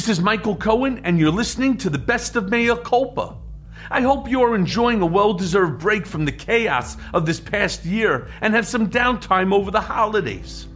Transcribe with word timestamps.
This 0.00 0.08
is 0.08 0.20
Michael 0.22 0.56
Cohen, 0.56 1.02
and 1.04 1.18
you're 1.18 1.30
listening 1.30 1.76
to 1.76 1.90
the 1.90 1.98
best 1.98 2.34
of 2.34 2.48
Mea 2.48 2.74
Culpa. 2.82 3.36
I 3.90 4.00
hope 4.00 4.30
you 4.30 4.40
are 4.40 4.54
enjoying 4.54 5.02
a 5.02 5.06
well 5.06 5.34
deserved 5.34 5.78
break 5.78 6.06
from 6.06 6.24
the 6.24 6.32
chaos 6.32 6.96
of 7.12 7.26
this 7.26 7.38
past 7.38 7.84
year 7.84 8.28
and 8.40 8.54
have 8.54 8.66
some 8.66 8.88
downtime 8.88 9.52
over 9.52 9.70
the 9.70 9.82
holidays. 9.82 10.68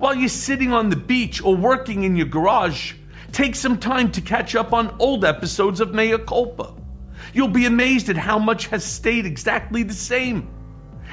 While 0.00 0.16
you're 0.16 0.28
sitting 0.28 0.72
on 0.72 0.88
the 0.88 0.96
beach 0.96 1.40
or 1.40 1.54
working 1.54 2.02
in 2.02 2.16
your 2.16 2.26
garage, 2.26 2.94
take 3.30 3.54
some 3.54 3.78
time 3.78 4.10
to 4.10 4.20
catch 4.20 4.56
up 4.56 4.72
on 4.72 4.96
old 4.98 5.24
episodes 5.24 5.78
of 5.78 5.94
Mea 5.94 6.18
Culpa. 6.18 6.74
You'll 7.32 7.46
be 7.46 7.66
amazed 7.66 8.08
at 8.08 8.16
how 8.16 8.40
much 8.40 8.66
has 8.66 8.84
stayed 8.84 9.26
exactly 9.26 9.84
the 9.84 9.94
same. 9.94 10.50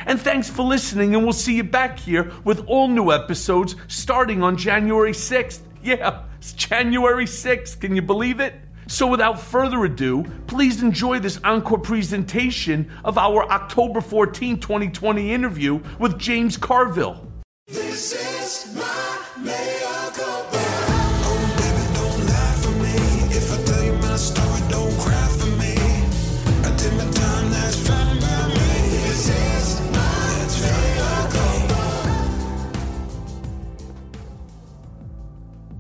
And 0.08 0.20
thanks 0.20 0.50
for 0.50 0.64
listening, 0.64 1.14
and 1.14 1.24
we'll 1.24 1.34
see 1.34 1.58
you 1.58 1.66
back 1.66 2.00
here 2.00 2.32
with 2.44 2.66
all 2.66 2.88
new 2.88 3.12
episodes 3.12 3.76
starting 3.88 4.42
on 4.42 4.58
January 4.58 5.12
6th. 5.12 5.60
Yeah, 5.84 6.24
it's 6.40 6.54
January 6.54 7.26
6th. 7.26 7.82
Can 7.82 7.98
you 7.98 8.02
believe 8.02 8.40
it? 8.40 8.56
So, 8.88 9.06
without 9.06 9.42
further 9.42 9.84
ado, 9.84 10.24
please 10.48 10.82
enjoy 10.82 11.20
this 11.20 11.38
encore 11.44 11.80
presentation 11.80 12.90
of 13.04 13.18
our 13.18 13.44
October 13.52 14.00
14, 14.00 14.58
2020 14.58 15.34
interview 15.34 15.82
with 16.00 16.18
James 16.18 16.56
Carville. 16.56 17.30
This 17.68 18.14
is 18.14 18.74
my 18.74 19.09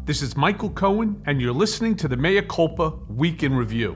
This 0.09 0.23
is 0.23 0.35
Michael 0.35 0.71
Cohen, 0.71 1.21
and 1.27 1.39
you're 1.39 1.53
listening 1.53 1.95
to 1.97 2.07
the 2.07 2.17
Mea 2.17 2.41
Culpa 2.41 2.89
Week 3.09 3.43
in 3.43 3.53
Review. 3.53 3.95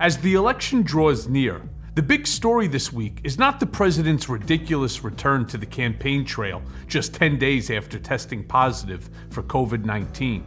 As 0.00 0.18
the 0.18 0.34
election 0.34 0.82
draws 0.82 1.28
near, 1.28 1.62
the 1.94 2.02
big 2.02 2.26
story 2.26 2.66
this 2.66 2.92
week 2.92 3.20
is 3.22 3.38
not 3.38 3.60
the 3.60 3.66
president's 3.66 4.28
ridiculous 4.28 5.04
return 5.04 5.46
to 5.46 5.56
the 5.56 5.64
campaign 5.64 6.24
trail 6.24 6.60
just 6.88 7.14
10 7.14 7.38
days 7.38 7.70
after 7.70 8.00
testing 8.00 8.42
positive 8.42 9.08
for 9.30 9.44
COVID 9.44 9.84
19. 9.84 10.44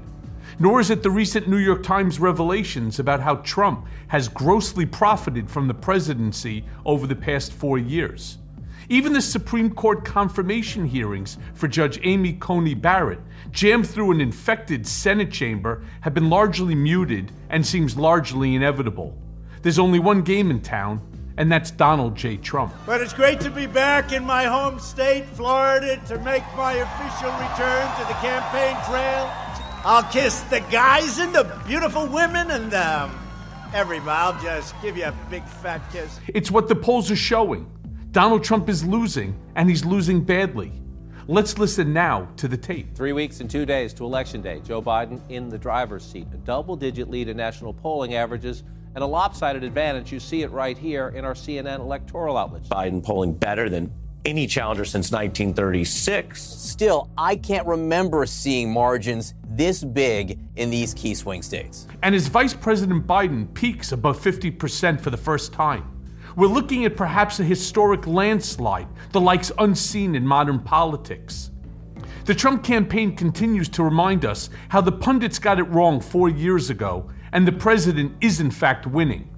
Nor 0.60 0.82
is 0.82 0.90
it 0.90 1.04
the 1.04 1.10
recent 1.10 1.48
New 1.48 1.56
York 1.56 1.84
Times 1.84 2.20
revelations 2.20 3.00
about 3.00 3.22
how 3.22 3.36
Trump 3.36 3.88
has 4.10 4.28
grossly 4.28 4.86
profited 4.86 5.50
from 5.50 5.70
the 5.70 5.74
presidency 5.74 6.66
over 6.86 7.08
the 7.08 7.16
past 7.16 7.54
four 7.54 7.78
years. 7.78 8.40
Even 8.90 9.12
the 9.12 9.22
Supreme 9.22 9.70
Court 9.70 10.06
confirmation 10.06 10.86
hearings 10.86 11.38
for 11.54 11.68
Judge 11.68 12.00
Amy 12.04 12.34
Coney 12.34 12.74
Barrett, 12.74 13.20
jammed 13.52 13.88
through 13.88 14.12
an 14.12 14.22
infected 14.22 14.88
Senate 14.88 15.32
chamber, 15.32 15.84
have 16.02 16.14
been 16.14 16.30
largely 16.30 16.76
muted 16.76 17.32
and 17.50 17.66
seems 17.66 17.98
largely 17.98 18.56
inevitable. 18.56 19.18
There's 19.62 19.80
only 19.80 20.00
one 20.00 20.22
game 20.22 20.52
in 20.52 20.62
town, 20.62 21.02
and 21.38 21.52
that's 21.52 21.72
Donald 21.72 22.16
J. 22.16 22.38
Trump. 22.38 22.74
But 22.86 23.02
it's 23.02 23.14
great 23.14 23.40
to 23.42 23.52
be 23.52 23.68
back 23.68 24.12
in 24.12 24.26
my 24.26 24.46
home 24.46 24.80
state, 24.80 25.26
Florida, 25.26 26.02
to 26.08 26.20
make 26.20 26.44
my 26.56 26.74
official 26.74 27.32
return 27.32 27.88
to 27.98 28.08
the 28.08 28.18
campaign 28.20 28.76
trail. 28.90 29.32
I'll 29.84 30.04
kiss 30.12 30.42
the 30.44 30.60
guys 30.72 31.20
and 31.20 31.34
the 31.34 31.44
beautiful 31.68 32.08
women 32.08 32.52
and 32.52 32.74
um, 32.74 33.18
everybody. 33.74 34.10
I'll 34.10 34.42
just 34.42 34.74
give 34.82 34.98
you 34.98 35.06
a 35.06 35.14
big 35.30 35.46
fat 35.46 35.82
kiss. 35.92 36.20
It's 36.28 36.52
what 36.52 36.68
the 36.68 36.76
polls 36.76 37.12
are 37.12 37.16
showing. 37.16 37.72
Donald 38.12 38.44
Trump 38.44 38.68
is 38.70 38.84
losing, 38.84 39.40
and 39.56 39.70
he's 39.70 39.86
losing 39.86 40.24
badly. 40.24 40.72
Let's 41.30 41.58
listen 41.58 41.92
now 41.92 42.30
to 42.38 42.48
the 42.48 42.56
tape. 42.56 42.96
Three 42.96 43.12
weeks 43.12 43.42
and 43.42 43.52
two 43.52 43.66
days 43.66 43.94
to 43.96 44.06
Election 44.06 44.42
Day. 44.42 44.62
Joe 44.64 44.82
Biden 44.82 45.20
in 45.28 45.50
the 45.50 45.58
driver's 45.58 46.06
seat. 46.06 46.26
A 46.34 46.38
double 46.38 46.78
digit 46.78 47.10
lead 47.10 47.28
in 47.28 47.36
national 47.36 47.74
polling 47.74 48.16
averages 48.16 48.64
and 48.96 49.04
a 49.04 49.08
lopsided 49.08 49.62
advantage. 49.62 50.10
You 50.10 50.22
see 50.22 50.44
it 50.44 50.52
right 50.52 50.78
here 50.78 51.10
in 51.10 51.26
our 51.26 51.34
CNN 51.34 51.80
electoral 51.80 52.38
outlets. 52.38 52.70
Biden 52.70 53.04
polling 53.04 53.34
better 53.34 53.68
than 53.68 53.92
any 54.24 54.48
challenger 54.48 54.86
since 54.86 55.12
1936. 55.12 56.42
Still, 56.42 57.10
I 57.18 57.36
can't 57.36 57.68
remember 57.68 58.26
seeing 58.26 58.72
margins 58.72 59.34
this 59.50 59.84
big 59.84 60.40
in 60.56 60.70
these 60.70 60.94
key 60.94 61.14
swing 61.14 61.42
states. 61.42 61.88
And 62.04 62.16
as 62.16 62.28
Vice 62.28 62.54
President 62.54 63.06
Biden 63.06 63.54
peaks 63.54 63.92
above 63.92 64.18
50% 64.18 65.02
for 65.02 65.10
the 65.10 65.18
first 65.18 65.52
time, 65.52 65.92
we're 66.38 66.46
looking 66.46 66.86
at 66.86 66.96
perhaps 66.96 67.40
a 67.40 67.44
historic 67.44 68.06
landslide, 68.06 68.88
the 69.12 69.20
likes 69.20 69.52
unseen 69.58 70.14
in 70.14 70.26
modern 70.26 70.60
politics. 70.60 71.50
The 72.26 72.36
Trump 72.36 72.64
campaign 72.64 73.16
continues 73.16 73.68
to 73.70 73.84
remind 73.84 74.24
us 74.24 74.52
how 74.70 74.82
the 74.82 74.92
pundits 74.92 75.40
got 75.40 75.58
it 75.58 75.64
wrong 75.64 76.00
four 76.00 76.30
years 76.30 76.70
ago 76.70 77.10
and 77.32 77.48
the 77.48 77.52
president 77.52 78.16
is 78.22 78.40
in 78.40 78.52
fact 78.52 78.86
winning. 78.86 79.36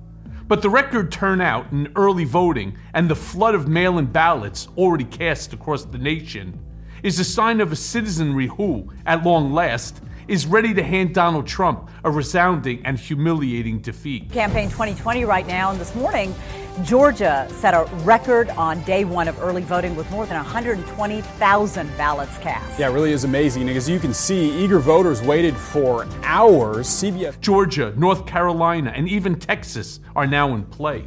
But 0.49 0.61
the 0.61 0.69
record 0.69 1.09
turnout 1.09 1.71
in 1.71 1.89
early 1.95 2.25
voting 2.25 2.77
and 2.93 3.09
the 3.09 3.15
flood 3.15 3.55
of 3.55 3.69
mail 3.69 3.97
in 3.97 4.07
ballots 4.07 4.67
already 4.77 5.05
cast 5.05 5.53
across 5.53 5.85
the 5.85 5.97
nation 5.97 6.59
is 7.01 7.17
a 7.17 7.23
sign 7.23 7.61
of 7.61 7.71
a 7.71 7.77
citizenry 7.77 8.47
who, 8.47 8.91
at 9.05 9.23
long 9.23 9.53
last, 9.53 10.03
is 10.29 10.45
ready 10.45 10.75
to 10.75 10.83
hand 10.83 11.15
Donald 11.15 11.47
Trump 11.47 11.89
a 12.03 12.11
resounding 12.11 12.85
and 12.85 12.99
humiliating 12.99 13.79
defeat. 13.79 14.31
Campaign 14.31 14.69
2020 14.69 15.25
right 15.25 15.47
now, 15.47 15.71
and 15.71 15.79
this 15.79 15.95
morning, 15.95 16.35
Georgia 16.83 17.47
set 17.49 17.73
a 17.73 17.85
record 18.03 18.49
on 18.51 18.81
day 18.83 19.03
one 19.03 19.27
of 19.27 19.41
early 19.41 19.63
voting 19.63 19.95
with 19.95 20.09
more 20.11 20.27
than 20.27 20.35
120,000 20.35 21.97
ballots 21.97 22.37
cast. 22.37 22.79
Yeah, 22.79 22.89
it 22.89 22.93
really 22.93 23.11
is 23.11 23.23
amazing. 23.23 23.67
As 23.69 23.89
you 23.89 23.99
can 23.99 24.13
see, 24.13 24.51
eager 24.63 24.77
voters 24.79 25.21
waited 25.21 25.57
for 25.57 26.07
hours. 26.23 26.87
CBS. 26.87 27.41
Georgia, 27.41 27.93
North 27.97 28.27
Carolina, 28.27 28.93
and 28.95 29.09
even 29.09 29.37
Texas 29.39 29.99
are 30.15 30.27
now 30.27 30.53
in 30.53 30.63
play. 30.63 31.05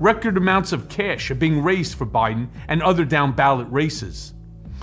Record 0.00 0.36
amounts 0.36 0.72
of 0.72 0.88
cash 0.90 1.30
are 1.30 1.34
being 1.34 1.62
raised 1.62 1.96
for 1.96 2.04
Biden 2.04 2.48
and 2.68 2.82
other 2.82 3.04
down 3.04 3.32
ballot 3.32 3.68
races. 3.70 4.34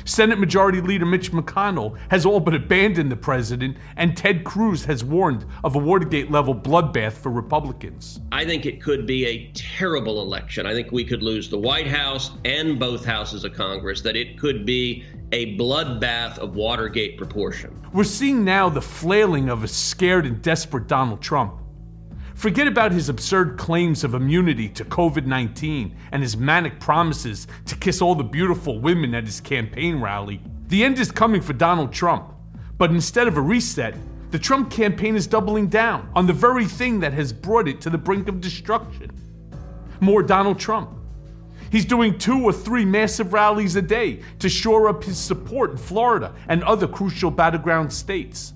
Senate 0.05 0.39
Majority 0.39 0.81
Leader 0.81 1.05
Mitch 1.05 1.31
McConnell 1.31 1.97
has 2.09 2.25
all 2.25 2.39
but 2.39 2.53
abandoned 2.53 3.11
the 3.11 3.15
president, 3.15 3.77
and 3.95 4.17
Ted 4.17 4.43
Cruz 4.43 4.85
has 4.85 5.03
warned 5.03 5.45
of 5.63 5.75
a 5.75 5.79
Watergate 5.79 6.31
level 6.31 6.55
bloodbath 6.55 7.13
for 7.13 7.29
Republicans. 7.31 8.19
I 8.31 8.45
think 8.45 8.65
it 8.65 8.81
could 8.81 9.05
be 9.05 9.25
a 9.25 9.51
terrible 9.53 10.21
election. 10.21 10.65
I 10.65 10.73
think 10.73 10.91
we 10.91 11.05
could 11.05 11.23
lose 11.23 11.49
the 11.49 11.57
White 11.57 11.87
House 11.87 12.31
and 12.45 12.79
both 12.79 13.05
houses 13.05 13.43
of 13.43 13.53
Congress, 13.53 14.01
that 14.01 14.15
it 14.15 14.39
could 14.39 14.65
be 14.65 15.03
a 15.31 15.57
bloodbath 15.57 16.37
of 16.39 16.55
Watergate 16.55 17.17
proportion. 17.17 17.79
We're 17.93 18.03
seeing 18.03 18.43
now 18.43 18.69
the 18.69 18.81
flailing 18.81 19.49
of 19.49 19.63
a 19.63 19.67
scared 19.67 20.25
and 20.25 20.41
desperate 20.41 20.87
Donald 20.87 21.21
Trump. 21.21 21.60
Forget 22.41 22.65
about 22.65 22.91
his 22.91 23.07
absurd 23.07 23.55
claims 23.59 24.03
of 24.03 24.15
immunity 24.15 24.67
to 24.69 24.83
COVID 24.83 25.27
19 25.27 25.95
and 26.11 26.23
his 26.23 26.35
manic 26.35 26.79
promises 26.79 27.45
to 27.67 27.75
kiss 27.75 28.01
all 28.01 28.15
the 28.15 28.23
beautiful 28.23 28.79
women 28.79 29.13
at 29.13 29.25
his 29.25 29.39
campaign 29.39 30.01
rally. 30.01 30.41
The 30.65 30.83
end 30.83 30.97
is 30.97 31.11
coming 31.11 31.39
for 31.39 31.53
Donald 31.53 31.93
Trump. 31.93 32.33
But 32.79 32.89
instead 32.89 33.27
of 33.27 33.37
a 33.37 33.41
reset, 33.41 33.93
the 34.31 34.39
Trump 34.39 34.71
campaign 34.71 35.15
is 35.15 35.27
doubling 35.27 35.67
down 35.67 36.09
on 36.15 36.25
the 36.25 36.33
very 36.33 36.65
thing 36.65 36.99
that 37.01 37.13
has 37.13 37.31
brought 37.31 37.67
it 37.67 37.79
to 37.81 37.91
the 37.91 37.97
brink 37.99 38.27
of 38.27 38.41
destruction. 38.41 39.11
More 39.99 40.23
Donald 40.23 40.57
Trump. 40.57 40.89
He's 41.71 41.85
doing 41.85 42.17
two 42.17 42.43
or 42.43 42.53
three 42.53 42.85
massive 42.85 43.33
rallies 43.33 43.75
a 43.75 43.83
day 43.83 44.23
to 44.39 44.49
shore 44.49 44.89
up 44.89 45.03
his 45.03 45.19
support 45.19 45.69
in 45.69 45.77
Florida 45.77 46.33
and 46.47 46.63
other 46.63 46.87
crucial 46.87 47.29
battleground 47.29 47.93
states. 47.93 48.53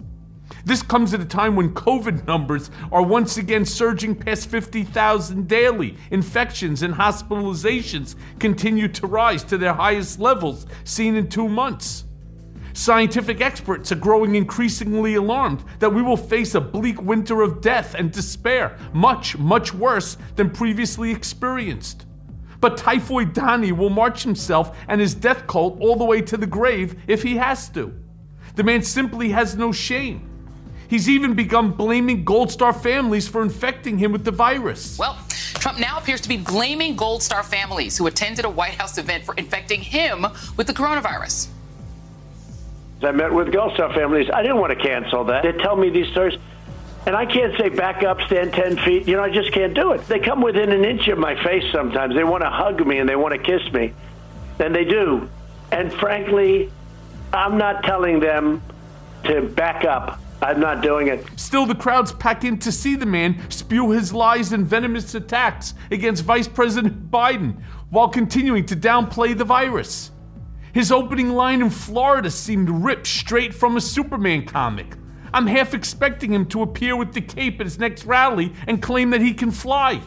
This 0.63 0.81
comes 0.81 1.13
at 1.13 1.21
a 1.21 1.25
time 1.25 1.55
when 1.55 1.73
COVID 1.73 2.27
numbers 2.27 2.71
are 2.91 3.03
once 3.03 3.37
again 3.37 3.65
surging 3.65 4.15
past 4.15 4.49
50,000 4.49 5.47
daily. 5.47 5.97
Infections 6.11 6.81
and 6.81 6.93
hospitalizations 6.93 8.15
continue 8.39 8.87
to 8.89 9.07
rise 9.07 9.43
to 9.45 9.57
their 9.57 9.73
highest 9.73 10.19
levels 10.19 10.65
seen 10.83 11.15
in 11.15 11.29
two 11.29 11.47
months. 11.47 12.05
Scientific 12.73 13.39
experts 13.39 13.91
are 13.91 13.95
growing 13.95 14.35
increasingly 14.35 15.15
alarmed 15.15 15.63
that 15.79 15.93
we 15.93 16.01
will 16.01 16.17
face 16.17 16.55
a 16.55 16.61
bleak 16.61 17.01
winter 17.01 17.41
of 17.41 17.61
death 17.61 17.95
and 17.95 18.11
despair, 18.11 18.77
much, 18.91 19.37
much 19.37 19.73
worse 19.73 20.17
than 20.35 20.49
previously 20.49 21.09
experienced. 21.11 22.05
But 22.59 22.75
Typhoid 22.75 23.33
Donnie 23.33 23.71
will 23.71 23.89
march 23.89 24.23
himself 24.23 24.77
and 24.89 24.99
his 24.99 25.15
death 25.15 25.47
cult 25.47 25.79
all 25.79 25.95
the 25.95 26.03
way 26.03 26.21
to 26.23 26.35
the 26.35 26.47
grave 26.47 27.01
if 27.07 27.23
he 27.23 27.37
has 27.37 27.69
to. 27.69 27.93
The 28.55 28.63
man 28.63 28.81
simply 28.81 29.29
has 29.29 29.55
no 29.55 29.71
shame. 29.71 30.34
He's 30.87 31.09
even 31.09 31.33
begun 31.33 31.71
blaming 31.71 32.23
Gold 32.23 32.51
Star 32.51 32.73
families 32.73 33.27
for 33.27 33.41
infecting 33.41 33.97
him 33.97 34.11
with 34.11 34.23
the 34.23 34.31
virus. 34.31 34.97
Well, 34.97 35.17
Trump 35.55 35.79
now 35.79 35.97
appears 35.97 36.21
to 36.21 36.29
be 36.29 36.37
blaming 36.37 36.95
Gold 36.95 37.23
Star 37.23 37.43
families 37.43 37.97
who 37.97 38.07
attended 38.07 38.45
a 38.45 38.49
White 38.49 38.75
House 38.75 38.97
event 38.97 39.23
for 39.23 39.33
infecting 39.35 39.81
him 39.81 40.25
with 40.57 40.67
the 40.67 40.73
coronavirus. 40.73 41.47
I 43.01 43.11
met 43.11 43.33
with 43.33 43.51
Gold 43.51 43.73
Star 43.73 43.93
families. 43.93 44.29
I 44.33 44.41
didn't 44.41 44.57
want 44.57 44.77
to 44.77 44.83
cancel 44.83 45.25
that. 45.25 45.43
They 45.43 45.51
tell 45.53 45.75
me 45.75 45.89
these 45.89 46.07
stories. 46.11 46.39
And 47.05 47.15
I 47.15 47.25
can't 47.25 47.55
say 47.57 47.69
back 47.69 48.03
up, 48.03 48.19
stand 48.21 48.53
10 48.53 48.77
feet. 48.77 49.07
You 49.07 49.15
know, 49.15 49.23
I 49.23 49.29
just 49.29 49.51
can't 49.51 49.75
do 49.75 49.91
it. 49.91 50.07
They 50.07 50.19
come 50.19 50.41
within 50.41 50.71
an 50.71 50.83
inch 50.83 51.07
of 51.07 51.19
my 51.19 51.41
face 51.43 51.63
sometimes. 51.71 52.15
They 52.15 52.23
want 52.23 52.41
to 52.43 52.49
hug 52.49 52.85
me 52.85 52.97
and 52.97 53.07
they 53.07 53.15
want 53.15 53.33
to 53.33 53.37
kiss 53.37 53.71
me. 53.71 53.93
And 54.59 54.73
they 54.73 54.85
do. 54.85 55.29
And 55.71 55.93
frankly, 55.93 56.71
I'm 57.31 57.57
not 57.57 57.83
telling 57.83 58.19
them 58.19 58.63
to 59.25 59.41
back 59.41 59.85
up 59.85 60.19
I'm 60.41 60.59
not 60.59 60.81
doing 60.81 61.07
it. 61.07 61.25
Still, 61.37 61.65
the 61.65 61.75
crowds 61.75 62.11
pack 62.11 62.43
in 62.43 62.59
to 62.59 62.71
see 62.71 62.95
the 62.95 63.05
man 63.05 63.49
spew 63.49 63.91
his 63.91 64.13
lies 64.13 64.51
and 64.51 64.67
venomous 64.67 65.15
attacks 65.15 65.73
against 65.91 66.23
Vice 66.23 66.47
President 66.47 67.09
Biden 67.09 67.61
while 67.89 68.09
continuing 68.09 68.65
to 68.65 68.75
downplay 68.75 69.37
the 69.37 69.45
virus. 69.45 70.11
His 70.73 70.91
opening 70.91 71.29
line 71.29 71.61
in 71.61 71.69
Florida 71.69 72.29
seemed 72.29 72.69
ripped 72.69 73.07
straight 73.07 73.53
from 73.53 73.77
a 73.77 73.81
Superman 73.81 74.45
comic. 74.45 74.97
I'm 75.33 75.47
half 75.47 75.73
expecting 75.73 76.33
him 76.33 76.45
to 76.47 76.61
appear 76.61 76.95
with 76.95 77.13
the 77.13 77.21
cape 77.21 77.59
at 77.61 77.65
his 77.65 77.79
next 77.79 78.05
rally 78.05 78.53
and 78.67 78.81
claim 78.81 79.09
that 79.11 79.21
he 79.21 79.33
can 79.33 79.51
fly. 79.51 79.97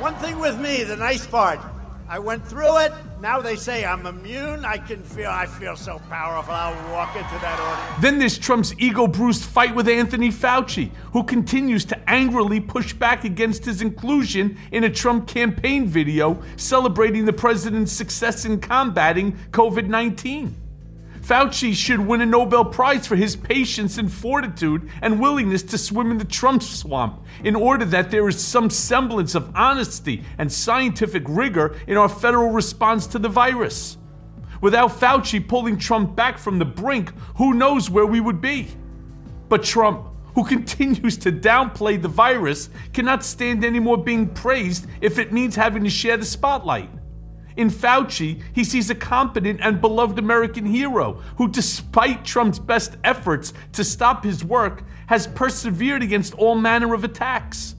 One 0.00 0.14
thing 0.16 0.38
with 0.38 0.58
me, 0.60 0.84
the 0.84 0.96
nice 0.96 1.26
part. 1.26 1.60
I 2.08 2.18
went 2.18 2.46
through 2.46 2.78
it. 2.78 2.92
Now 3.20 3.40
they 3.40 3.56
say 3.56 3.84
I'm 3.84 4.06
immune. 4.06 4.64
I 4.64 4.78
can 4.78 5.02
feel 5.02 5.30
I 5.30 5.46
feel 5.46 5.74
so 5.74 5.98
powerful. 6.08 6.54
I'll 6.54 6.92
walk 6.92 7.16
into 7.16 7.30
that 7.40 7.58
audience. 7.58 8.02
Then 8.02 8.18
there's 8.20 8.38
Trump's 8.38 8.72
ego 8.78 9.08
bruised 9.08 9.44
fight 9.44 9.74
with 9.74 9.88
Anthony 9.88 10.28
Fauci, 10.28 10.90
who 11.12 11.24
continues 11.24 11.84
to 11.86 12.10
angrily 12.10 12.60
push 12.60 12.92
back 12.92 13.24
against 13.24 13.64
his 13.64 13.82
inclusion 13.82 14.56
in 14.70 14.84
a 14.84 14.90
Trump 14.90 15.26
campaign 15.26 15.86
video 15.86 16.40
celebrating 16.56 17.24
the 17.24 17.32
president's 17.32 17.90
success 17.90 18.44
in 18.44 18.60
combating 18.60 19.32
COVID 19.50 19.88
19. 19.88 20.67
Fauci 21.28 21.74
should 21.74 22.00
win 22.00 22.22
a 22.22 22.26
Nobel 22.26 22.64
Prize 22.64 23.06
for 23.06 23.14
his 23.14 23.36
patience 23.36 23.98
and 23.98 24.10
fortitude 24.10 24.88
and 25.02 25.20
willingness 25.20 25.62
to 25.64 25.76
swim 25.76 26.10
in 26.10 26.16
the 26.16 26.24
Trump 26.24 26.62
swamp 26.62 27.22
in 27.44 27.54
order 27.54 27.84
that 27.84 28.10
there 28.10 28.26
is 28.28 28.42
some 28.42 28.70
semblance 28.70 29.34
of 29.34 29.54
honesty 29.54 30.24
and 30.38 30.50
scientific 30.50 31.22
rigor 31.28 31.76
in 31.86 31.98
our 31.98 32.08
federal 32.08 32.48
response 32.48 33.06
to 33.08 33.18
the 33.18 33.28
virus. 33.28 33.98
Without 34.62 34.98
Fauci 34.98 35.46
pulling 35.46 35.76
Trump 35.76 36.16
back 36.16 36.38
from 36.38 36.58
the 36.58 36.64
brink, 36.64 37.12
who 37.36 37.52
knows 37.52 37.90
where 37.90 38.06
we 38.06 38.20
would 38.20 38.40
be? 38.40 38.68
But 39.50 39.62
Trump, 39.62 40.06
who 40.34 40.44
continues 40.46 41.18
to 41.18 41.30
downplay 41.30 42.00
the 42.00 42.08
virus, 42.08 42.70
cannot 42.94 43.22
stand 43.22 43.66
anymore 43.66 43.98
being 43.98 44.30
praised 44.30 44.86
if 45.02 45.18
it 45.18 45.30
means 45.30 45.56
having 45.56 45.84
to 45.84 45.90
share 45.90 46.16
the 46.16 46.24
spotlight. 46.24 46.88
In 47.58 47.70
Fauci, 47.70 48.40
he 48.52 48.62
sees 48.62 48.88
a 48.88 48.94
competent 48.94 49.58
and 49.60 49.80
beloved 49.80 50.16
American 50.16 50.64
hero 50.64 51.14
who, 51.38 51.48
despite 51.48 52.24
Trump's 52.24 52.60
best 52.60 52.96
efforts 53.02 53.52
to 53.72 53.82
stop 53.82 54.22
his 54.22 54.44
work, 54.44 54.84
has 55.08 55.26
persevered 55.26 56.00
against 56.00 56.34
all 56.34 56.54
manner 56.54 56.94
of 56.94 57.02
attacks. 57.02 57.74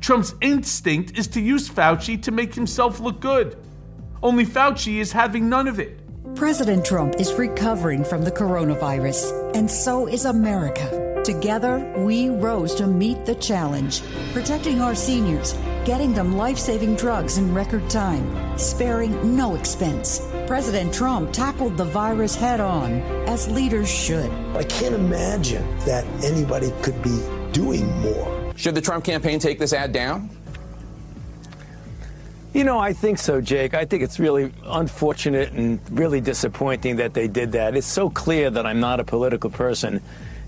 Trump's 0.00 0.34
instinct 0.42 1.16
is 1.16 1.28
to 1.28 1.40
use 1.40 1.66
Fauci 1.66 2.20
to 2.20 2.30
make 2.30 2.54
himself 2.54 3.00
look 3.00 3.20
good. 3.20 3.56
Only 4.22 4.44
Fauci 4.44 4.98
is 4.98 5.12
having 5.12 5.48
none 5.48 5.66
of 5.66 5.80
it. 5.80 5.98
President 6.34 6.84
Trump 6.84 7.14
is 7.18 7.32
recovering 7.32 8.04
from 8.04 8.20
the 8.20 8.30
coronavirus, 8.30 9.56
and 9.56 9.70
so 9.70 10.06
is 10.06 10.26
America. 10.26 11.01
Together, 11.24 11.78
we 11.98 12.30
rose 12.30 12.74
to 12.74 12.84
meet 12.84 13.24
the 13.24 13.36
challenge, 13.36 14.02
protecting 14.32 14.80
our 14.80 14.92
seniors, 14.92 15.52
getting 15.84 16.12
them 16.12 16.36
life 16.36 16.58
saving 16.58 16.96
drugs 16.96 17.38
in 17.38 17.54
record 17.54 17.88
time, 17.88 18.58
sparing 18.58 19.36
no 19.36 19.54
expense. 19.54 20.20
President 20.48 20.92
Trump 20.92 21.32
tackled 21.32 21.76
the 21.76 21.84
virus 21.84 22.34
head 22.34 22.60
on, 22.60 22.94
as 23.28 23.48
leaders 23.48 23.88
should. 23.88 24.32
I 24.56 24.64
can't 24.64 24.96
imagine 24.96 25.64
that 25.80 26.04
anybody 26.24 26.72
could 26.82 27.00
be 27.04 27.24
doing 27.52 27.88
more. 28.00 28.52
Should 28.56 28.74
the 28.74 28.80
Trump 28.80 29.04
campaign 29.04 29.38
take 29.38 29.60
this 29.60 29.72
ad 29.72 29.92
down? 29.92 30.28
You 32.52 32.64
know, 32.64 32.80
I 32.80 32.92
think 32.92 33.18
so, 33.18 33.40
Jake. 33.40 33.74
I 33.74 33.84
think 33.84 34.02
it's 34.02 34.18
really 34.18 34.52
unfortunate 34.64 35.52
and 35.52 35.80
really 35.90 36.20
disappointing 36.20 36.96
that 36.96 37.14
they 37.14 37.28
did 37.28 37.52
that. 37.52 37.76
It's 37.76 37.86
so 37.86 38.10
clear 38.10 38.50
that 38.50 38.66
I'm 38.66 38.80
not 38.80 38.98
a 38.98 39.04
political 39.04 39.50
person, 39.50 40.02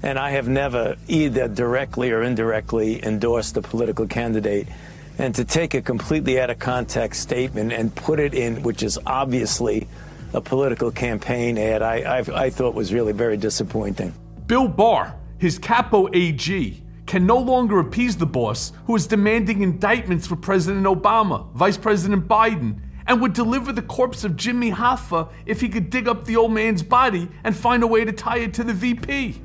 and 0.04 0.18
I 0.18 0.32
have 0.32 0.46
never 0.48 0.96
either 1.08 1.48
directly 1.48 2.10
or 2.10 2.22
indirectly 2.22 3.02
endorsed 3.02 3.56
a 3.56 3.62
political 3.62 4.06
candidate. 4.06 4.68
And 5.16 5.34
to 5.36 5.46
take 5.46 5.72
a 5.72 5.80
completely 5.80 6.38
out 6.38 6.50
of 6.50 6.58
context 6.58 7.22
statement 7.22 7.72
and 7.72 7.94
put 7.94 8.20
it 8.20 8.34
in, 8.34 8.62
which 8.62 8.82
is 8.82 8.98
obviously 9.06 9.88
a 10.34 10.42
political 10.42 10.90
campaign 10.90 11.56
ad, 11.56 11.80
I, 11.80 12.18
I, 12.18 12.44
I 12.44 12.50
thought 12.50 12.74
was 12.74 12.92
really 12.92 13.12
very 13.14 13.38
disappointing. 13.38 14.12
Bill 14.46 14.68
Barr, 14.68 15.16
his 15.38 15.58
capo 15.58 16.10
AG, 16.12 16.82
can 17.06 17.24
no 17.24 17.38
longer 17.38 17.80
appease 17.80 18.18
the 18.18 18.26
boss 18.26 18.72
who 18.86 18.94
is 18.96 19.06
demanding 19.06 19.62
indictments 19.62 20.26
for 20.26 20.36
President 20.36 20.84
Obama, 20.84 21.50
Vice 21.54 21.78
President 21.78 22.28
Biden, 22.28 22.78
and 23.06 23.22
would 23.22 23.32
deliver 23.32 23.72
the 23.72 23.82
corpse 23.82 24.22
of 24.22 24.36
Jimmy 24.36 24.70
Hoffa 24.70 25.30
if 25.46 25.62
he 25.62 25.68
could 25.70 25.88
dig 25.88 26.08
up 26.08 26.26
the 26.26 26.36
old 26.36 26.52
man's 26.52 26.82
body 26.82 27.28
and 27.42 27.56
find 27.56 27.82
a 27.82 27.86
way 27.86 28.04
to 28.04 28.12
tie 28.12 28.38
it 28.38 28.52
to 28.54 28.64
the 28.64 28.74
VP. 28.74 29.40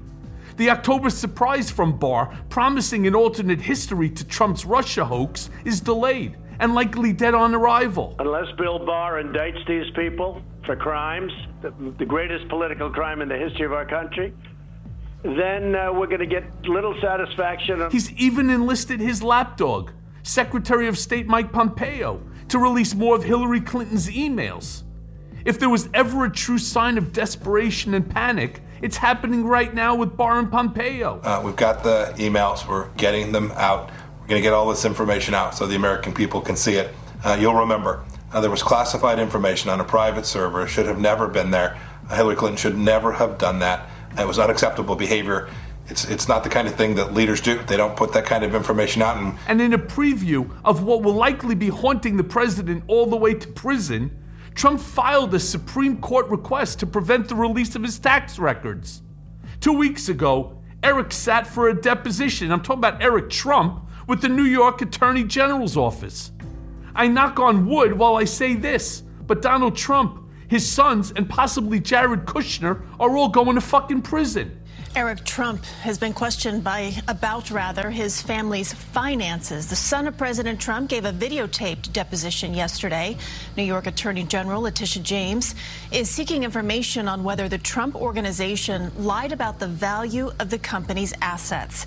The 0.59 0.69
October 0.71 1.09
surprise 1.09 1.71
from 1.71 1.97
Barr, 1.97 2.37
promising 2.49 3.07
an 3.07 3.15
alternate 3.15 3.61
history 3.61 4.09
to 4.09 4.27
Trump's 4.27 4.65
Russia 4.65 5.05
hoax, 5.05 5.49
is 5.63 5.79
delayed 5.79 6.35
and 6.59 6.75
likely 6.75 7.13
dead 7.13 7.33
on 7.33 7.55
arrival. 7.55 8.13
Unless 8.19 8.57
Bill 8.57 8.77
Barr 8.77 9.23
indicts 9.23 9.65
these 9.65 9.89
people 9.95 10.41
for 10.65 10.75
crimes, 10.75 11.31
the, 11.61 11.73
the 11.97 12.03
greatest 12.03 12.49
political 12.49 12.89
crime 12.89 13.21
in 13.21 13.29
the 13.29 13.37
history 13.37 13.65
of 13.65 13.71
our 13.71 13.85
country, 13.85 14.33
then 15.23 15.75
uh, 15.75 15.93
we're 15.93 16.07
going 16.07 16.19
to 16.19 16.25
get 16.25 16.43
little 16.65 16.99
satisfaction. 16.99 17.89
He's 17.89 18.11
even 18.15 18.49
enlisted 18.49 18.99
his 18.99 19.23
lapdog, 19.23 19.91
Secretary 20.23 20.89
of 20.89 20.97
State 20.97 21.25
Mike 21.25 21.53
Pompeo, 21.53 22.21
to 22.49 22.59
release 22.59 22.93
more 22.93 23.15
of 23.15 23.23
Hillary 23.23 23.61
Clinton's 23.61 24.09
emails. 24.09 24.83
If 25.45 25.59
there 25.59 25.69
was 25.69 25.89
ever 25.93 26.25
a 26.25 26.31
true 26.31 26.57
sign 26.57 26.97
of 26.97 27.13
desperation 27.13 27.93
and 27.93 28.09
panic, 28.09 28.61
it's 28.81 28.97
happening 28.97 29.45
right 29.45 29.73
now 29.73 29.95
with 29.95 30.15
Barr 30.15 30.39
and 30.39 30.51
Pompeo. 30.51 31.19
Uh, 31.23 31.41
we've 31.43 31.55
got 31.55 31.83
the 31.83 32.13
emails, 32.17 32.67
we're 32.67 32.89
getting 32.95 33.31
them 33.31 33.51
out. 33.55 33.89
We're 34.19 34.27
going 34.27 34.41
to 34.41 34.41
get 34.41 34.53
all 34.53 34.69
this 34.69 34.85
information 34.85 35.33
out 35.33 35.55
so 35.55 35.65
the 35.65 35.75
American 35.75 36.13
people 36.13 36.41
can 36.41 36.55
see 36.55 36.75
it. 36.75 36.93
Uh, 37.23 37.37
you'll 37.39 37.55
remember 37.55 38.03
uh, 38.31 38.41
there 38.41 38.51
was 38.51 38.63
classified 38.63 39.19
information 39.19 39.69
on 39.69 39.79
a 39.79 39.83
private 39.83 40.25
server, 40.25 40.67
should 40.67 40.85
have 40.85 40.99
never 40.99 41.27
been 41.27 41.51
there. 41.51 41.77
Hillary 42.09 42.35
Clinton 42.35 42.57
should 42.57 42.77
never 42.77 43.11
have 43.11 43.37
done 43.37 43.59
that. 43.59 43.89
It 44.17 44.27
was 44.27 44.39
unacceptable 44.39 44.95
behavior. 44.95 45.49
It's, 45.87 46.05
it's 46.05 46.27
not 46.27 46.43
the 46.43 46.49
kind 46.49 46.67
of 46.67 46.75
thing 46.75 46.95
that 46.95 47.13
leaders 47.13 47.41
do. 47.41 47.61
They 47.63 47.77
don't 47.77 47.95
put 47.95 48.13
that 48.13 48.25
kind 48.25 48.43
of 48.43 48.53
information 48.53 49.01
out. 49.01 49.17
And, 49.17 49.37
and 49.47 49.61
in 49.61 49.73
a 49.73 49.77
preview 49.77 50.49
of 50.63 50.83
what 50.83 51.01
will 51.01 51.13
likely 51.13 51.55
be 51.55 51.69
haunting 51.69 52.17
the 52.17 52.23
president 52.23 52.83
all 52.87 53.07
the 53.07 53.17
way 53.17 53.33
to 53.33 53.47
prison, 53.47 54.11
Trump 54.55 54.79
filed 54.79 55.33
a 55.33 55.39
Supreme 55.39 55.99
Court 56.01 56.27
request 56.27 56.79
to 56.79 56.87
prevent 56.87 57.27
the 57.27 57.35
release 57.35 57.75
of 57.75 57.83
his 57.83 57.99
tax 57.99 58.39
records. 58.39 59.01
Two 59.59 59.73
weeks 59.73 60.09
ago, 60.09 60.61
Eric 60.83 61.11
sat 61.11 61.45
for 61.47 61.69
a 61.69 61.81
deposition. 61.81 62.51
I'm 62.51 62.61
talking 62.61 62.79
about 62.79 63.01
Eric 63.01 63.29
Trump 63.29 63.87
with 64.07 64.21
the 64.21 64.29
New 64.29 64.43
York 64.43 64.81
Attorney 64.81 65.23
General's 65.23 65.77
office. 65.77 66.31
I 66.95 67.07
knock 67.07 67.39
on 67.39 67.67
wood 67.67 67.93
while 67.93 68.15
I 68.15 68.23
say 68.23 68.55
this, 68.55 69.03
but 69.27 69.41
Donald 69.41 69.75
Trump 69.75 70.29
his 70.49 70.67
sons, 70.67 71.13
and 71.15 71.29
possibly 71.29 71.79
Jared 71.79 72.25
Kushner 72.25 72.81
are 72.99 73.15
all 73.15 73.29
going 73.29 73.55
to 73.55 73.61
fucking 73.61 74.01
prison. 74.01 74.58
Eric 74.95 75.23
Trump 75.23 75.63
has 75.81 75.99
been 75.99 76.13
questioned 76.13 76.63
by 76.63 76.93
about 77.07 77.51
rather 77.51 77.91
his 77.91 78.21
family's 78.21 78.73
finances. 78.73 79.67
The 79.67 79.75
son 79.75 80.07
of 80.07 80.17
President 80.17 80.59
Trump 80.59 80.89
gave 80.89 81.05
a 81.05 81.13
videotaped 81.13 81.93
deposition 81.93 82.55
yesterday. 82.55 83.15
New 83.55 83.63
York 83.63 83.85
Attorney 83.85 84.23
General 84.23 84.61
Letitia 84.63 85.03
James 85.03 85.53
is 85.91 86.09
seeking 86.09 86.43
information 86.43 87.07
on 87.07 87.23
whether 87.23 87.47
the 87.47 87.59
Trump 87.59 87.95
organization 87.95 88.91
lied 88.97 89.31
about 89.31 89.59
the 89.59 89.67
value 89.67 90.31
of 90.39 90.49
the 90.49 90.59
company's 90.59 91.13
assets. 91.21 91.85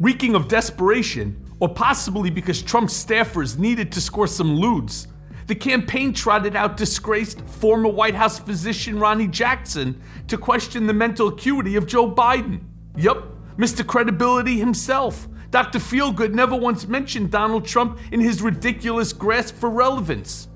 Reeking 0.00 0.34
of 0.34 0.48
desperation, 0.48 1.36
or 1.60 1.68
possibly 1.68 2.28
because 2.28 2.60
Trump's 2.60 3.04
staffers 3.04 3.56
needed 3.56 3.92
to 3.92 4.00
score 4.00 4.26
some 4.26 4.56
lewds, 4.56 5.06
the 5.46 5.54
campaign 5.54 6.12
trotted 6.12 6.56
out 6.56 6.76
disgraced 6.76 7.40
former 7.42 7.88
White 7.88 8.14
House 8.14 8.38
physician 8.38 8.98
Ronnie 8.98 9.28
Jackson 9.28 10.00
to 10.28 10.38
question 10.38 10.86
the 10.86 10.92
mental 10.92 11.28
acuity 11.28 11.76
of 11.76 11.86
Joe 11.86 12.10
Biden. 12.10 12.60
Yup, 12.96 13.26
Mr. 13.56 13.86
Credibility 13.86 14.58
himself. 14.58 15.28
Dr. 15.50 15.78
Feelgood 15.78 16.32
never 16.32 16.56
once 16.56 16.86
mentioned 16.86 17.30
Donald 17.30 17.66
Trump 17.66 17.98
in 18.10 18.20
his 18.20 18.40
ridiculous 18.40 19.12
grasp 19.12 19.56
for 19.56 19.68
relevance. 19.68 20.48